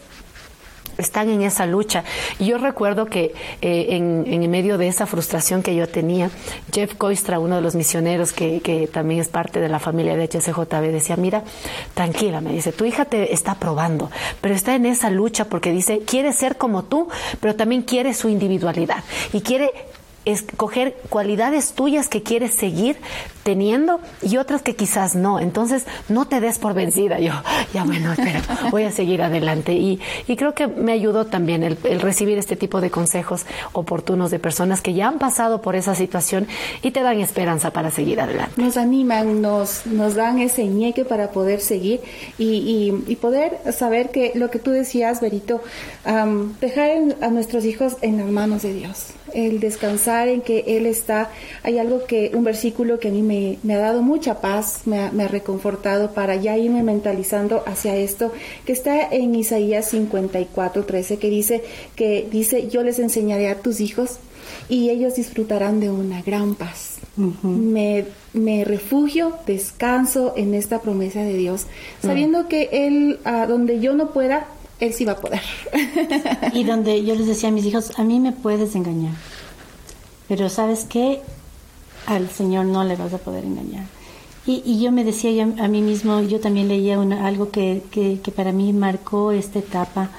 están 0.98 1.28
en 1.28 1.42
esa 1.42 1.66
lucha. 1.66 2.04
Y 2.38 2.46
yo 2.46 2.58
recuerdo 2.58 3.06
que 3.06 3.34
eh, 3.60 3.86
en, 3.90 4.24
en, 4.26 4.50
medio 4.50 4.76
de 4.78 4.88
esa 4.88 5.06
frustración 5.06 5.62
que 5.62 5.74
yo 5.74 5.88
tenía, 5.88 6.30
Jeff 6.72 6.94
Coistra, 6.94 7.38
uno 7.38 7.56
de 7.56 7.62
los 7.62 7.74
misioneros 7.74 8.32
que, 8.32 8.60
que, 8.60 8.86
también 8.86 9.20
es 9.20 9.28
parte 9.28 9.60
de 9.60 9.68
la 9.68 9.78
familia 9.78 10.16
de 10.16 10.24
HCJB, 10.24 10.92
decía, 10.92 11.16
mira, 11.16 11.44
tranquila, 11.94 12.40
me 12.40 12.52
dice, 12.52 12.72
tu 12.72 12.84
hija 12.84 13.04
te 13.04 13.32
está 13.32 13.54
probando, 13.54 14.10
pero 14.40 14.54
está 14.54 14.74
en 14.74 14.86
esa 14.86 15.10
lucha 15.10 15.46
porque 15.46 15.72
dice, 15.72 16.00
quiere 16.00 16.32
ser 16.32 16.56
como 16.56 16.84
tú, 16.84 17.08
pero 17.40 17.54
también 17.54 17.82
quiere 17.82 18.14
su 18.14 18.28
individualidad 18.28 19.04
y 19.32 19.40
quiere 19.40 19.70
escoger 20.24 20.96
cualidades 21.08 21.72
tuyas 21.72 22.08
que 22.08 22.22
quieres 22.22 22.54
seguir 22.54 22.96
teniendo 23.42 24.00
y 24.22 24.36
otras 24.36 24.62
que 24.62 24.76
quizás 24.76 25.14
no. 25.14 25.40
Entonces, 25.40 25.84
no 26.08 26.26
te 26.26 26.40
des 26.40 26.58
por 26.58 26.74
vencida. 26.74 27.18
Yo, 27.18 27.32
ya 27.74 27.84
bueno, 27.84 28.12
espera, 28.12 28.42
voy 28.70 28.84
a 28.84 28.92
seguir 28.92 29.22
adelante. 29.22 29.72
Y, 29.72 30.00
y 30.28 30.36
creo 30.36 30.54
que 30.54 30.66
me 30.66 30.92
ayudó 30.92 31.26
también 31.26 31.62
el, 31.62 31.76
recibir 32.00 32.38
este 32.38 32.56
tipo 32.56 32.80
de 32.80 32.90
consejos 32.90 33.44
oportunos 33.72 34.30
de 34.30 34.38
personas 34.38 34.80
que 34.80 34.94
ya 34.94 35.08
han 35.08 35.18
pasado 35.18 35.60
por 35.60 35.76
esa 35.76 35.94
situación 35.94 36.46
y 36.82 36.92
te 36.92 37.02
dan 37.02 37.20
esperanza 37.20 37.72
para 37.72 37.90
seguir 37.90 38.20
adelante. 38.20 38.60
Nos 38.60 38.76
animan, 38.76 39.42
nos, 39.42 39.86
nos 39.86 40.14
dan 40.14 40.38
ese 40.38 40.66
ñeque 40.66 41.04
para 41.04 41.30
poder 41.30 41.60
seguir 41.60 42.00
y, 42.38 42.92
y, 43.06 43.16
poder 43.16 43.58
saber 43.72 44.10
que 44.10 44.32
lo 44.34 44.50
que 44.50 44.58
tú 44.58 44.70
decías, 44.70 45.20
Berito, 45.20 45.60
dejar 46.60 46.90
a 47.20 47.28
nuestros 47.28 47.64
hijos 47.64 47.96
en 48.02 48.18
las 48.18 48.26
manos 48.26 48.62
de 48.62 48.74
Dios 48.74 49.14
el 49.34 49.60
descansar 49.60 50.28
en 50.28 50.40
que 50.40 50.64
Él 50.66 50.86
está. 50.86 51.30
Hay 51.62 51.78
algo 51.78 52.04
que, 52.04 52.32
un 52.34 52.44
versículo 52.44 52.98
que 52.98 53.08
a 53.08 53.10
mí 53.10 53.22
me, 53.22 53.74
ha 53.74 53.78
dado 53.78 54.02
mucha 54.02 54.40
paz, 54.40 54.82
me 54.86 54.98
ha, 54.98 55.28
reconfortado 55.28 56.12
para 56.12 56.36
ya 56.36 56.56
irme 56.56 56.82
mentalizando 56.82 57.62
hacia 57.66 57.96
esto, 57.96 58.32
que 58.66 58.72
está 58.72 59.08
en 59.08 59.34
Isaías 59.34 59.88
54, 59.90 60.84
13, 60.84 61.18
que 61.18 61.30
dice, 61.30 61.64
que 61.94 62.26
dice, 62.30 62.68
yo 62.68 62.82
les 62.82 62.98
enseñaré 62.98 63.48
a 63.48 63.60
tus 63.60 63.80
hijos 63.80 64.18
y 64.68 64.90
ellos 64.90 65.14
disfrutarán 65.14 65.80
de 65.80 65.90
una 65.90 66.22
gran 66.22 66.54
paz. 66.54 66.98
me, 67.16 68.04
me, 68.32 68.64
refugio, 68.64 69.34
descanso 69.46 70.34
en 70.36 70.54
esta 70.54 70.80
promesa 70.80 71.20
de 71.20 71.34
Dios, 71.34 71.66
sabiendo 72.00 72.48
que 72.48 72.68
Él, 72.72 73.18
a 73.24 73.46
donde 73.46 73.80
yo 73.80 73.94
no 73.94 74.12
pueda, 74.12 74.46
él 74.80 74.92
sí 74.92 75.04
va 75.04 75.12
a 75.12 75.20
poder. 75.20 75.42
y 76.52 76.64
donde 76.64 77.04
yo 77.04 77.14
les 77.14 77.26
decía 77.26 77.48
a 77.48 77.52
mis 77.52 77.64
hijos, 77.64 77.98
a 77.98 78.04
mí 78.04 78.20
me 78.20 78.32
puedes 78.32 78.74
engañar, 78.74 79.14
pero 80.28 80.48
¿sabes 80.48 80.86
qué? 80.88 81.22
Al 82.06 82.28
Señor 82.30 82.66
no 82.66 82.84
le 82.84 82.96
vas 82.96 83.12
a 83.14 83.18
poder 83.18 83.44
engañar. 83.44 83.84
Y, 84.44 84.80
yo 84.82 84.90
me 84.90 85.04
decía 85.04 85.44
a 85.44 85.68
mí 85.68 85.82
mismo, 85.82 86.20
yo 86.22 86.40
también 86.40 86.66
leía 86.66 87.00
algo 87.00 87.52
que, 87.52 87.84
que, 87.92 88.18
que 88.20 88.32
para 88.32 88.50
mí 88.50 88.72
marcó 88.72 89.30
esta 89.30 89.60
etapa, 89.60 90.10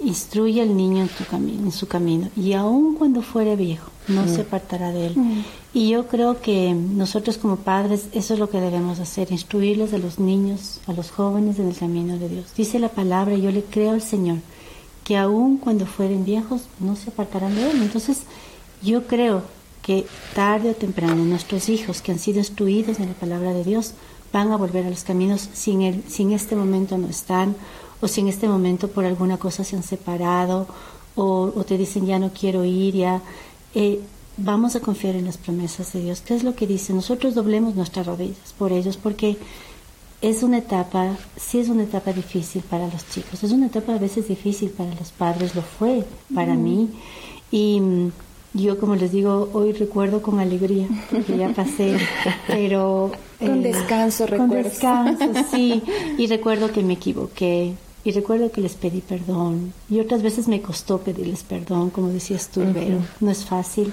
instruye 0.00 0.60
al 0.60 0.76
niño 0.76 1.02
en, 1.02 1.08
tu 1.08 1.24
camino, 1.24 1.62
en 1.64 1.72
su 1.72 1.88
camino, 1.88 2.28
y 2.36 2.52
aun 2.52 2.96
cuando 2.96 3.22
fuere 3.22 3.56
viejo, 3.56 3.90
no 4.08 4.28
se 4.28 4.38
mm. 4.38 4.40
apartará 4.42 4.92
de 4.92 5.06
él. 5.06 5.12
Mm. 5.16 5.44
Y 5.74 5.88
yo 5.88 6.06
creo 6.06 6.40
que 6.40 6.74
nosotros 6.74 7.38
como 7.38 7.56
padres, 7.56 8.08
eso 8.12 8.34
es 8.34 8.40
lo 8.40 8.50
que 8.50 8.60
debemos 8.60 8.98
hacer, 9.00 9.32
instruirles 9.32 9.94
a 9.94 9.98
los 9.98 10.18
niños, 10.18 10.80
a 10.86 10.92
los 10.92 11.10
jóvenes 11.10 11.58
en 11.58 11.68
el 11.68 11.76
camino 11.76 12.18
de 12.18 12.28
Dios. 12.28 12.46
Dice 12.56 12.78
la 12.78 12.90
palabra, 12.90 13.36
yo 13.36 13.50
le 13.50 13.62
creo 13.62 13.92
al 13.92 14.02
Señor, 14.02 14.38
que 15.04 15.16
aun 15.16 15.56
cuando 15.56 15.86
fueren 15.86 16.26
viejos, 16.26 16.62
no 16.78 16.94
se 16.94 17.10
apartarán 17.10 17.54
de 17.54 17.70
él. 17.70 17.82
Entonces, 17.82 18.24
yo 18.82 19.06
creo 19.06 19.42
que 19.80 20.06
tarde 20.34 20.70
o 20.70 20.74
temprano 20.74 21.24
nuestros 21.24 21.68
hijos 21.68 22.02
que 22.02 22.12
han 22.12 22.18
sido 22.18 22.38
instruidos 22.38 23.00
en 23.00 23.08
la 23.08 23.14
palabra 23.14 23.52
de 23.52 23.64
Dios 23.64 23.94
van 24.32 24.52
a 24.52 24.56
volver 24.56 24.86
a 24.86 24.90
los 24.90 25.04
caminos 25.04 25.48
sin, 25.52 25.82
el, 25.82 26.04
sin 26.08 26.32
este 26.32 26.54
momento 26.54 26.96
no 26.98 27.08
están 27.08 27.56
o 28.00 28.08
si 28.08 28.20
en 28.20 28.28
este 28.28 28.48
momento 28.48 28.88
por 28.88 29.04
alguna 29.04 29.38
cosa 29.38 29.64
se 29.64 29.76
han 29.76 29.82
separado 29.82 30.66
o, 31.14 31.50
te 31.66 31.76
dicen 31.76 32.06
ya 32.06 32.18
no 32.18 32.30
quiero 32.32 32.64
ir, 32.64 32.94
ya 32.94 33.20
eh, 33.74 34.00
vamos 34.44 34.76
a 34.76 34.80
confiar 34.80 35.14
en 35.16 35.26
las 35.26 35.38
promesas 35.38 35.92
de 35.92 36.02
Dios. 36.02 36.20
¿Qué 36.20 36.34
es 36.34 36.44
lo 36.44 36.54
que 36.54 36.66
dice? 36.66 36.92
Nosotros 36.92 37.34
doblemos 37.34 37.74
nuestras 37.74 38.06
rodillas 38.06 38.54
por 38.58 38.72
ellos 38.72 38.96
porque 38.96 39.36
es 40.20 40.42
una 40.42 40.58
etapa, 40.58 41.16
sí 41.36 41.58
es 41.58 41.68
una 41.68 41.82
etapa 41.82 42.12
difícil 42.12 42.62
para 42.62 42.86
los 42.86 43.08
chicos, 43.08 43.42
es 43.42 43.50
una 43.50 43.66
etapa 43.66 43.94
a 43.94 43.98
veces 43.98 44.28
difícil 44.28 44.70
para 44.70 44.94
los 44.94 45.10
padres, 45.10 45.54
lo 45.54 45.62
fue 45.62 46.04
para 46.34 46.54
mí. 46.54 46.90
Y 47.50 47.80
mm, 47.80 48.12
yo, 48.54 48.78
como 48.78 48.96
les 48.96 49.12
digo, 49.12 49.50
hoy 49.52 49.72
recuerdo 49.72 50.22
con 50.22 50.38
alegría, 50.38 50.86
porque 51.10 51.36
ya 51.36 51.48
pasé, 51.52 51.96
pero... 52.46 53.12
Con 53.38 53.64
eh, 53.64 53.72
descanso, 53.72 54.26
recuerdo. 54.26 54.54
Con 54.54 54.62
descanso, 54.62 55.24
sí. 55.50 55.82
Y 56.18 56.26
recuerdo 56.26 56.70
que 56.70 56.82
me 56.82 56.92
equivoqué, 56.94 57.74
y 58.04 58.12
recuerdo 58.12 58.50
que 58.50 58.60
les 58.60 58.74
pedí 58.74 59.00
perdón. 59.00 59.72
Y 59.88 60.00
otras 60.00 60.22
veces 60.22 60.48
me 60.48 60.60
costó 60.60 60.98
pedirles 60.98 61.42
perdón, 61.44 61.90
como 61.90 62.08
decías 62.08 62.48
tú, 62.48 62.62
pero 62.72 62.98
no 63.20 63.30
es 63.30 63.44
fácil. 63.44 63.92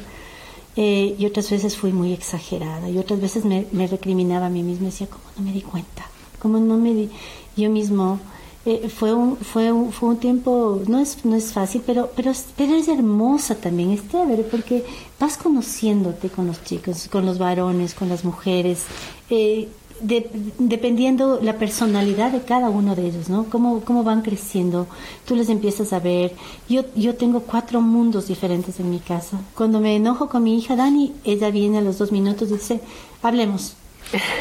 Eh, 0.81 1.17
y 1.19 1.25
otras 1.25 1.51
veces 1.51 1.75
fui 1.75 1.91
muy 1.91 2.13
exagerada. 2.13 2.89
Y 2.89 2.97
otras 2.97 3.19
veces 3.19 3.43
me, 3.43 3.65
recriminaba 3.87 4.45
a 4.45 4.49
mí 4.49 4.63
misma. 4.63 4.85
Decía, 4.85 5.07
¿cómo 5.07 5.25
no 5.35 5.43
me 5.43 5.51
di 5.51 5.61
cuenta? 5.61 6.05
¿Cómo 6.41 6.57
no 6.57 6.77
me 6.77 6.93
di? 6.93 7.09
Yo 7.57 7.69
mismo... 7.69 8.19
Eh, 8.65 8.89
fue 8.89 9.13
un 9.13 9.37
fue 9.37 9.71
un, 9.71 9.93
fue 9.93 10.09
un 10.09 10.17
tiempo 10.17 10.81
no 10.85 10.99
es 10.99 11.23
no 11.23 11.37
es 11.37 11.53
fácil 11.53 11.81
pero 11.85 12.11
pero 12.13 12.33
pero 12.57 12.75
es 12.75 12.89
hermosa 12.89 13.55
también 13.55 13.91
es 13.91 14.05
chévere 14.09 14.43
porque 14.43 14.83
vas 15.17 15.37
conociéndote 15.37 16.27
con 16.27 16.45
los 16.45 16.61
chicos 16.65 17.07
con 17.09 17.25
los 17.25 17.37
varones 17.37 17.93
con 17.93 18.09
las 18.09 18.25
mujeres 18.25 18.83
eh, 19.29 19.69
dependiendo 20.01 21.39
la 21.41 21.57
personalidad 21.57 22.31
de 22.31 22.41
cada 22.41 22.69
uno 22.69 22.95
de 22.95 23.07
ellos, 23.07 23.29
¿no? 23.29 23.45
Cómo, 23.45 23.81
cómo 23.81 24.03
van 24.03 24.21
creciendo, 24.21 24.87
tú 25.25 25.35
les 25.35 25.49
empiezas 25.49 25.93
a 25.93 25.99
ver. 25.99 26.33
Yo, 26.67 26.83
yo 26.95 27.15
tengo 27.15 27.41
cuatro 27.41 27.81
mundos 27.81 28.27
diferentes 28.27 28.79
en 28.79 28.89
mi 28.89 28.99
casa. 28.99 29.39
Cuando 29.55 29.79
me 29.79 29.95
enojo 29.95 30.29
con 30.29 30.43
mi 30.43 30.57
hija 30.57 30.75
Dani, 30.75 31.13
ella 31.23 31.51
viene 31.51 31.79
a 31.79 31.81
los 31.81 31.97
dos 31.97 32.11
minutos 32.11 32.49
y 32.49 32.53
dice, 32.53 32.81
hablemos. 33.21 33.75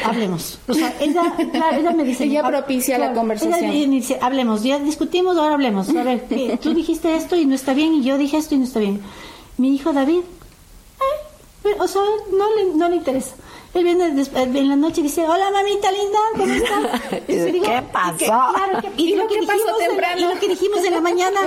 Hablemos. 0.03 0.57
O 0.67 0.73
sea, 0.73 0.95
ella, 0.99 1.35
ella 1.37 1.91
me 1.91 2.03
dice. 2.03 2.23
Ella 2.23 2.47
propicia 2.47 2.97
la 2.97 3.13
conversación. 3.13 3.69
Ella 3.69 3.87
me 3.87 3.95
dice, 3.95 4.17
hablemos. 4.21 4.63
Ya 4.63 4.79
discutimos, 4.79 5.37
ahora 5.37 5.53
hablemos. 5.53 5.89
A 5.89 6.03
ver, 6.03 6.27
tú 6.61 6.73
dijiste 6.73 7.15
esto 7.15 7.35
y 7.35 7.45
no 7.45 7.55
está 7.55 7.73
bien, 7.73 7.93
y 7.93 8.03
yo 8.03 8.17
dije 8.17 8.37
esto 8.37 8.55
y 8.55 8.57
no 8.59 8.63
está 8.63 8.79
bien. 8.79 9.01
Mi 9.57 9.75
hijo 9.75 9.93
David, 9.93 10.21
o 11.79 11.87
sea, 11.87 12.01
no 12.31 12.55
le, 12.55 12.75
no 12.75 12.89
le 12.89 12.97
interesa. 12.97 13.35
Él 13.73 13.83
viene 13.83 14.05
en 14.07 14.67
la 14.67 14.75
noche 14.75 15.01
y 15.01 15.03
dice, 15.03 15.21
hola 15.27 15.51
mamita 15.51 15.91
linda, 15.91 16.19
¿cómo 16.35 16.53
estás? 16.53 17.01
¿Qué 17.27 17.83
pasó? 17.93 18.17
claro, 18.17 18.81
¿Y, 18.97 19.15
lo 19.15 19.27
que 19.27 19.43
pasó 19.45 19.77
temprano? 19.77 20.19
y 20.19 20.33
lo 20.33 20.39
que 20.39 20.47
dijimos 20.47 20.83
en 20.83 20.91
la 20.91 21.01
mañana, 21.01 21.39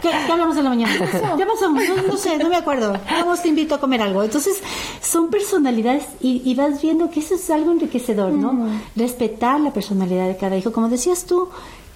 ¿qué, 0.00 0.10
hablamos 0.10 0.56
en 0.56 0.64
la 0.64 0.70
mañana? 0.70 0.94
¿Qué 1.36 1.44
pasó? 1.44 1.68
No, 1.68 2.16
sé, 2.16 2.38
no 2.38 2.48
me 2.48 2.56
acuerdo. 2.56 2.98
Vamos, 3.10 3.42
te 3.42 3.48
invito 3.48 3.74
a 3.74 3.80
comer 3.80 4.00
algo. 4.00 4.22
Entonces, 4.22 4.62
son 5.02 5.28
personalidades 5.28 6.04
y, 6.20 6.54
vas 6.54 6.80
viendo 6.80 7.10
que 7.10 7.20
eso 7.20 7.34
es 7.34 7.50
algo 7.50 7.72
enriquecedor, 7.72 8.32
¿no? 8.32 8.70
Respetar 8.94 9.60
la 9.60 9.72
personalidad 9.72 10.28
de 10.28 10.36
cada 10.38 10.56
hijo. 10.56 10.72
Como 10.72 10.88
decías 10.88 11.26
tú, 11.26 11.50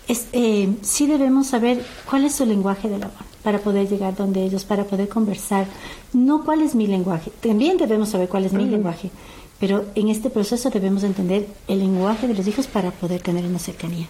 es, 0.09 0.27
eh, 0.33 0.69
sí 0.83 1.07
debemos 1.07 1.47
saber 1.47 1.83
cuál 2.09 2.27
es 2.27 2.35
su 2.35 2.45
lenguaje 2.45 2.91
del 2.91 3.05
amor 3.05 3.30
para 3.43 3.59
poder 3.59 3.89
llegar 3.89 4.17
donde 4.17 4.43
ellos, 4.45 4.65
para 4.65 4.85
poder 4.85 5.09
conversar. 5.09 5.67
No 6.13 6.45
cuál 6.45 6.63
es 6.63 6.75
mi 6.75 6.87
lenguaje, 6.87 7.31
también 7.41 7.77
debemos 7.79 8.11
saber 8.11 8.29
cuál 8.29 8.45
es 8.45 8.53
mi 8.53 8.65
lenguaje, 8.65 9.11
pero 9.59 9.85
en 9.95 10.09
este 10.09 10.31
proceso 10.31 10.71
debemos 10.71 11.03
entender 11.03 11.47
el 11.69 11.81
lenguaje 11.81 12.27
de 12.27 12.35
los 12.35 12.47
hijos 12.47 12.67
para 12.67 12.91
poder 12.91 13.21
tener 13.23 13.45
una 13.45 13.59
cercanía. 13.59 14.09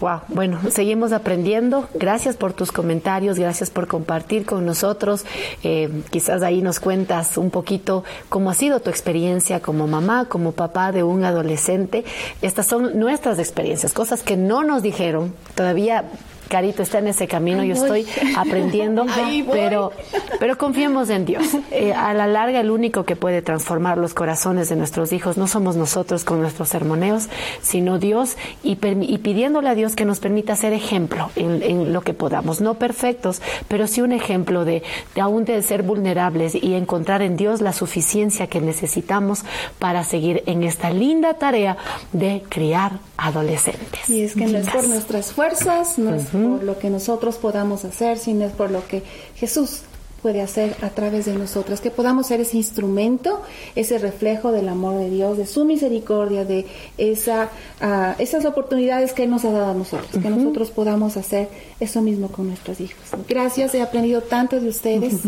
Wow, 0.00 0.20
bueno, 0.28 0.60
seguimos 0.70 1.12
aprendiendo. 1.12 1.88
Gracias 1.94 2.36
por 2.36 2.52
tus 2.52 2.70
comentarios, 2.70 3.38
gracias 3.38 3.70
por 3.70 3.88
compartir 3.88 4.44
con 4.44 4.64
nosotros. 4.66 5.24
Eh, 5.64 6.02
quizás 6.10 6.42
ahí 6.42 6.62
nos 6.62 6.78
cuentas 6.78 7.36
un 7.38 7.50
poquito 7.50 8.04
cómo 8.28 8.50
ha 8.50 8.54
sido 8.54 8.80
tu 8.80 8.90
experiencia 8.90 9.60
como 9.60 9.86
mamá, 9.86 10.26
como 10.26 10.52
papá 10.52 10.92
de 10.92 11.02
un 11.02 11.24
adolescente. 11.24 12.04
Estas 12.42 12.66
son 12.66 12.98
nuestras 12.98 13.38
experiencias, 13.38 13.92
cosas 13.92 14.22
que 14.22 14.36
no 14.36 14.62
nos 14.62 14.82
dijeron. 14.82 15.34
Todavía 15.54 16.04
Carito 16.48 16.82
está 16.82 16.98
en 16.98 17.08
ese 17.08 17.28
camino, 17.28 17.62
yo 17.62 17.74
estoy 17.74 18.06
aprendiendo, 18.36 19.06
pero, 19.50 19.92
pero 20.38 20.58
confiemos 20.58 21.10
en 21.10 21.24
Dios. 21.24 21.46
Eh, 21.70 21.92
a 21.92 22.14
la 22.14 22.26
larga, 22.26 22.60
el 22.60 22.70
único 22.70 23.04
que 23.04 23.14
puede 23.14 23.42
transformar 23.42 23.98
los 23.98 24.14
corazones 24.14 24.68
de 24.68 24.76
nuestros 24.76 25.12
hijos 25.12 25.36
no 25.36 25.46
somos 25.46 25.76
nosotros 25.76 26.24
con 26.24 26.40
nuestros 26.40 26.70
sermoneos, 26.70 27.28
sino 27.62 27.98
Dios 27.98 28.36
y, 28.62 28.76
pidiéndole 28.76 29.68
a 29.68 29.74
Dios 29.74 29.94
que 29.94 30.04
nos 30.04 30.18
permita 30.18 30.56
ser 30.56 30.72
ejemplo 30.72 31.30
en, 31.36 31.92
lo 31.92 32.00
que 32.00 32.14
podamos. 32.14 32.60
No 32.60 32.74
perfectos, 32.74 33.42
pero 33.68 33.86
sí 33.86 34.00
un 34.00 34.12
ejemplo 34.12 34.64
de, 34.64 34.82
de 35.14 35.20
aún 35.20 35.44
de 35.44 35.60
ser 35.62 35.82
vulnerables 35.82 36.54
y 36.54 36.74
encontrar 36.74 37.22
en 37.22 37.36
Dios 37.36 37.60
la 37.60 37.72
suficiencia 37.72 38.46
que 38.46 38.60
necesitamos 38.60 39.44
para 39.78 40.04
seguir 40.04 40.42
en 40.46 40.62
esta 40.62 40.90
linda 40.90 41.34
tarea 41.34 41.76
de 42.12 42.42
criar 42.48 42.92
adolescentes. 43.16 44.08
Y 44.08 44.22
es 44.22 44.34
que 44.34 44.46
no 44.46 44.58
es 44.58 44.70
por 44.70 44.88
nuestras 44.88 45.32
fuerzas, 45.32 45.98
no 45.98 46.14
es 46.14 46.32
por 46.42 46.62
lo 46.62 46.78
que 46.78 46.90
nosotros 46.90 47.36
podamos 47.36 47.84
hacer, 47.84 48.18
sino 48.18 48.44
es 48.44 48.52
por 48.52 48.70
lo 48.70 48.86
que 48.86 49.02
Jesús 49.34 49.82
puede 50.22 50.42
hacer 50.42 50.74
a 50.82 50.90
través 50.90 51.26
de 51.26 51.34
nosotras, 51.34 51.80
que 51.80 51.90
podamos 51.90 52.26
ser 52.26 52.40
ese 52.40 52.56
instrumento, 52.56 53.42
ese 53.76 53.98
reflejo 53.98 54.52
del 54.52 54.68
amor 54.68 54.98
de 54.98 55.10
Dios, 55.10 55.38
de 55.38 55.46
su 55.46 55.64
misericordia, 55.64 56.44
de 56.44 56.66
esa, 56.96 57.50
uh, 57.80 58.20
esas 58.20 58.44
oportunidades 58.44 59.12
que 59.12 59.24
Él 59.24 59.30
nos 59.30 59.44
ha 59.44 59.52
dado 59.52 59.70
a 59.70 59.74
nosotros, 59.74 60.10
que 60.20 60.30
nosotros 60.30 60.70
podamos 60.70 61.16
hacer 61.16 61.48
eso 61.80 62.02
mismo 62.02 62.28
con 62.28 62.48
nuestros 62.48 62.80
hijos. 62.80 63.02
Gracias, 63.28 63.74
he 63.74 63.82
aprendido 63.82 64.20
tanto 64.22 64.60
de 64.60 64.68
ustedes. 64.68 65.20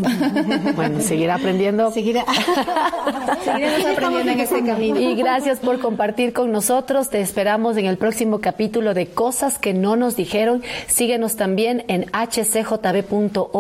bueno, 0.75 1.01
seguir 1.01 1.31
aprendiendo. 1.31 1.91
Seguiremos 1.93 2.27
aprendiendo 3.87 4.33
en 4.33 4.41
este 4.41 4.65
camino. 4.65 5.01
Y 5.01 5.15
gracias 5.15 5.61
por 5.61 5.81
compartir 5.81 6.33
con 6.33 6.51
nosotros. 6.51 7.11
Te 7.11 7.21
esperamos 7.21 7.77
en 7.77 7.87
el 7.87 7.97
próximo 7.97 8.41
capítulo 8.41 8.95
de 8.95 9.07
Cosas 9.07 9.59
que 9.59 9.75
no 9.75 9.97
nos 9.97 10.17
dijeron. 10.17 10.63
Síguenos 10.89 11.37
también 11.37 11.85
en 11.89 12.07
hcjb.org 12.07 13.51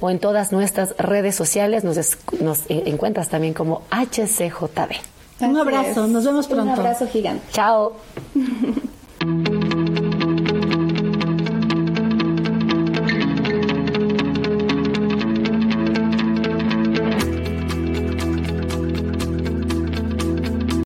o 0.00 0.10
en 0.10 0.18
todas 0.18 0.39
nuestras 0.52 0.96
redes 0.96 1.34
sociales. 1.34 1.84
Nos, 1.84 1.96
nos 2.40 2.60
encuentras 2.68 3.28
también 3.28 3.54
como 3.54 3.82
HCJB. 3.90 4.92
Un 5.40 5.56
abrazo, 5.56 6.06
nos 6.06 6.24
vemos 6.24 6.46
pronto. 6.46 6.64
Un 6.64 6.70
abrazo 6.70 7.06
gigante. 7.08 7.44
Chao. 7.52 7.94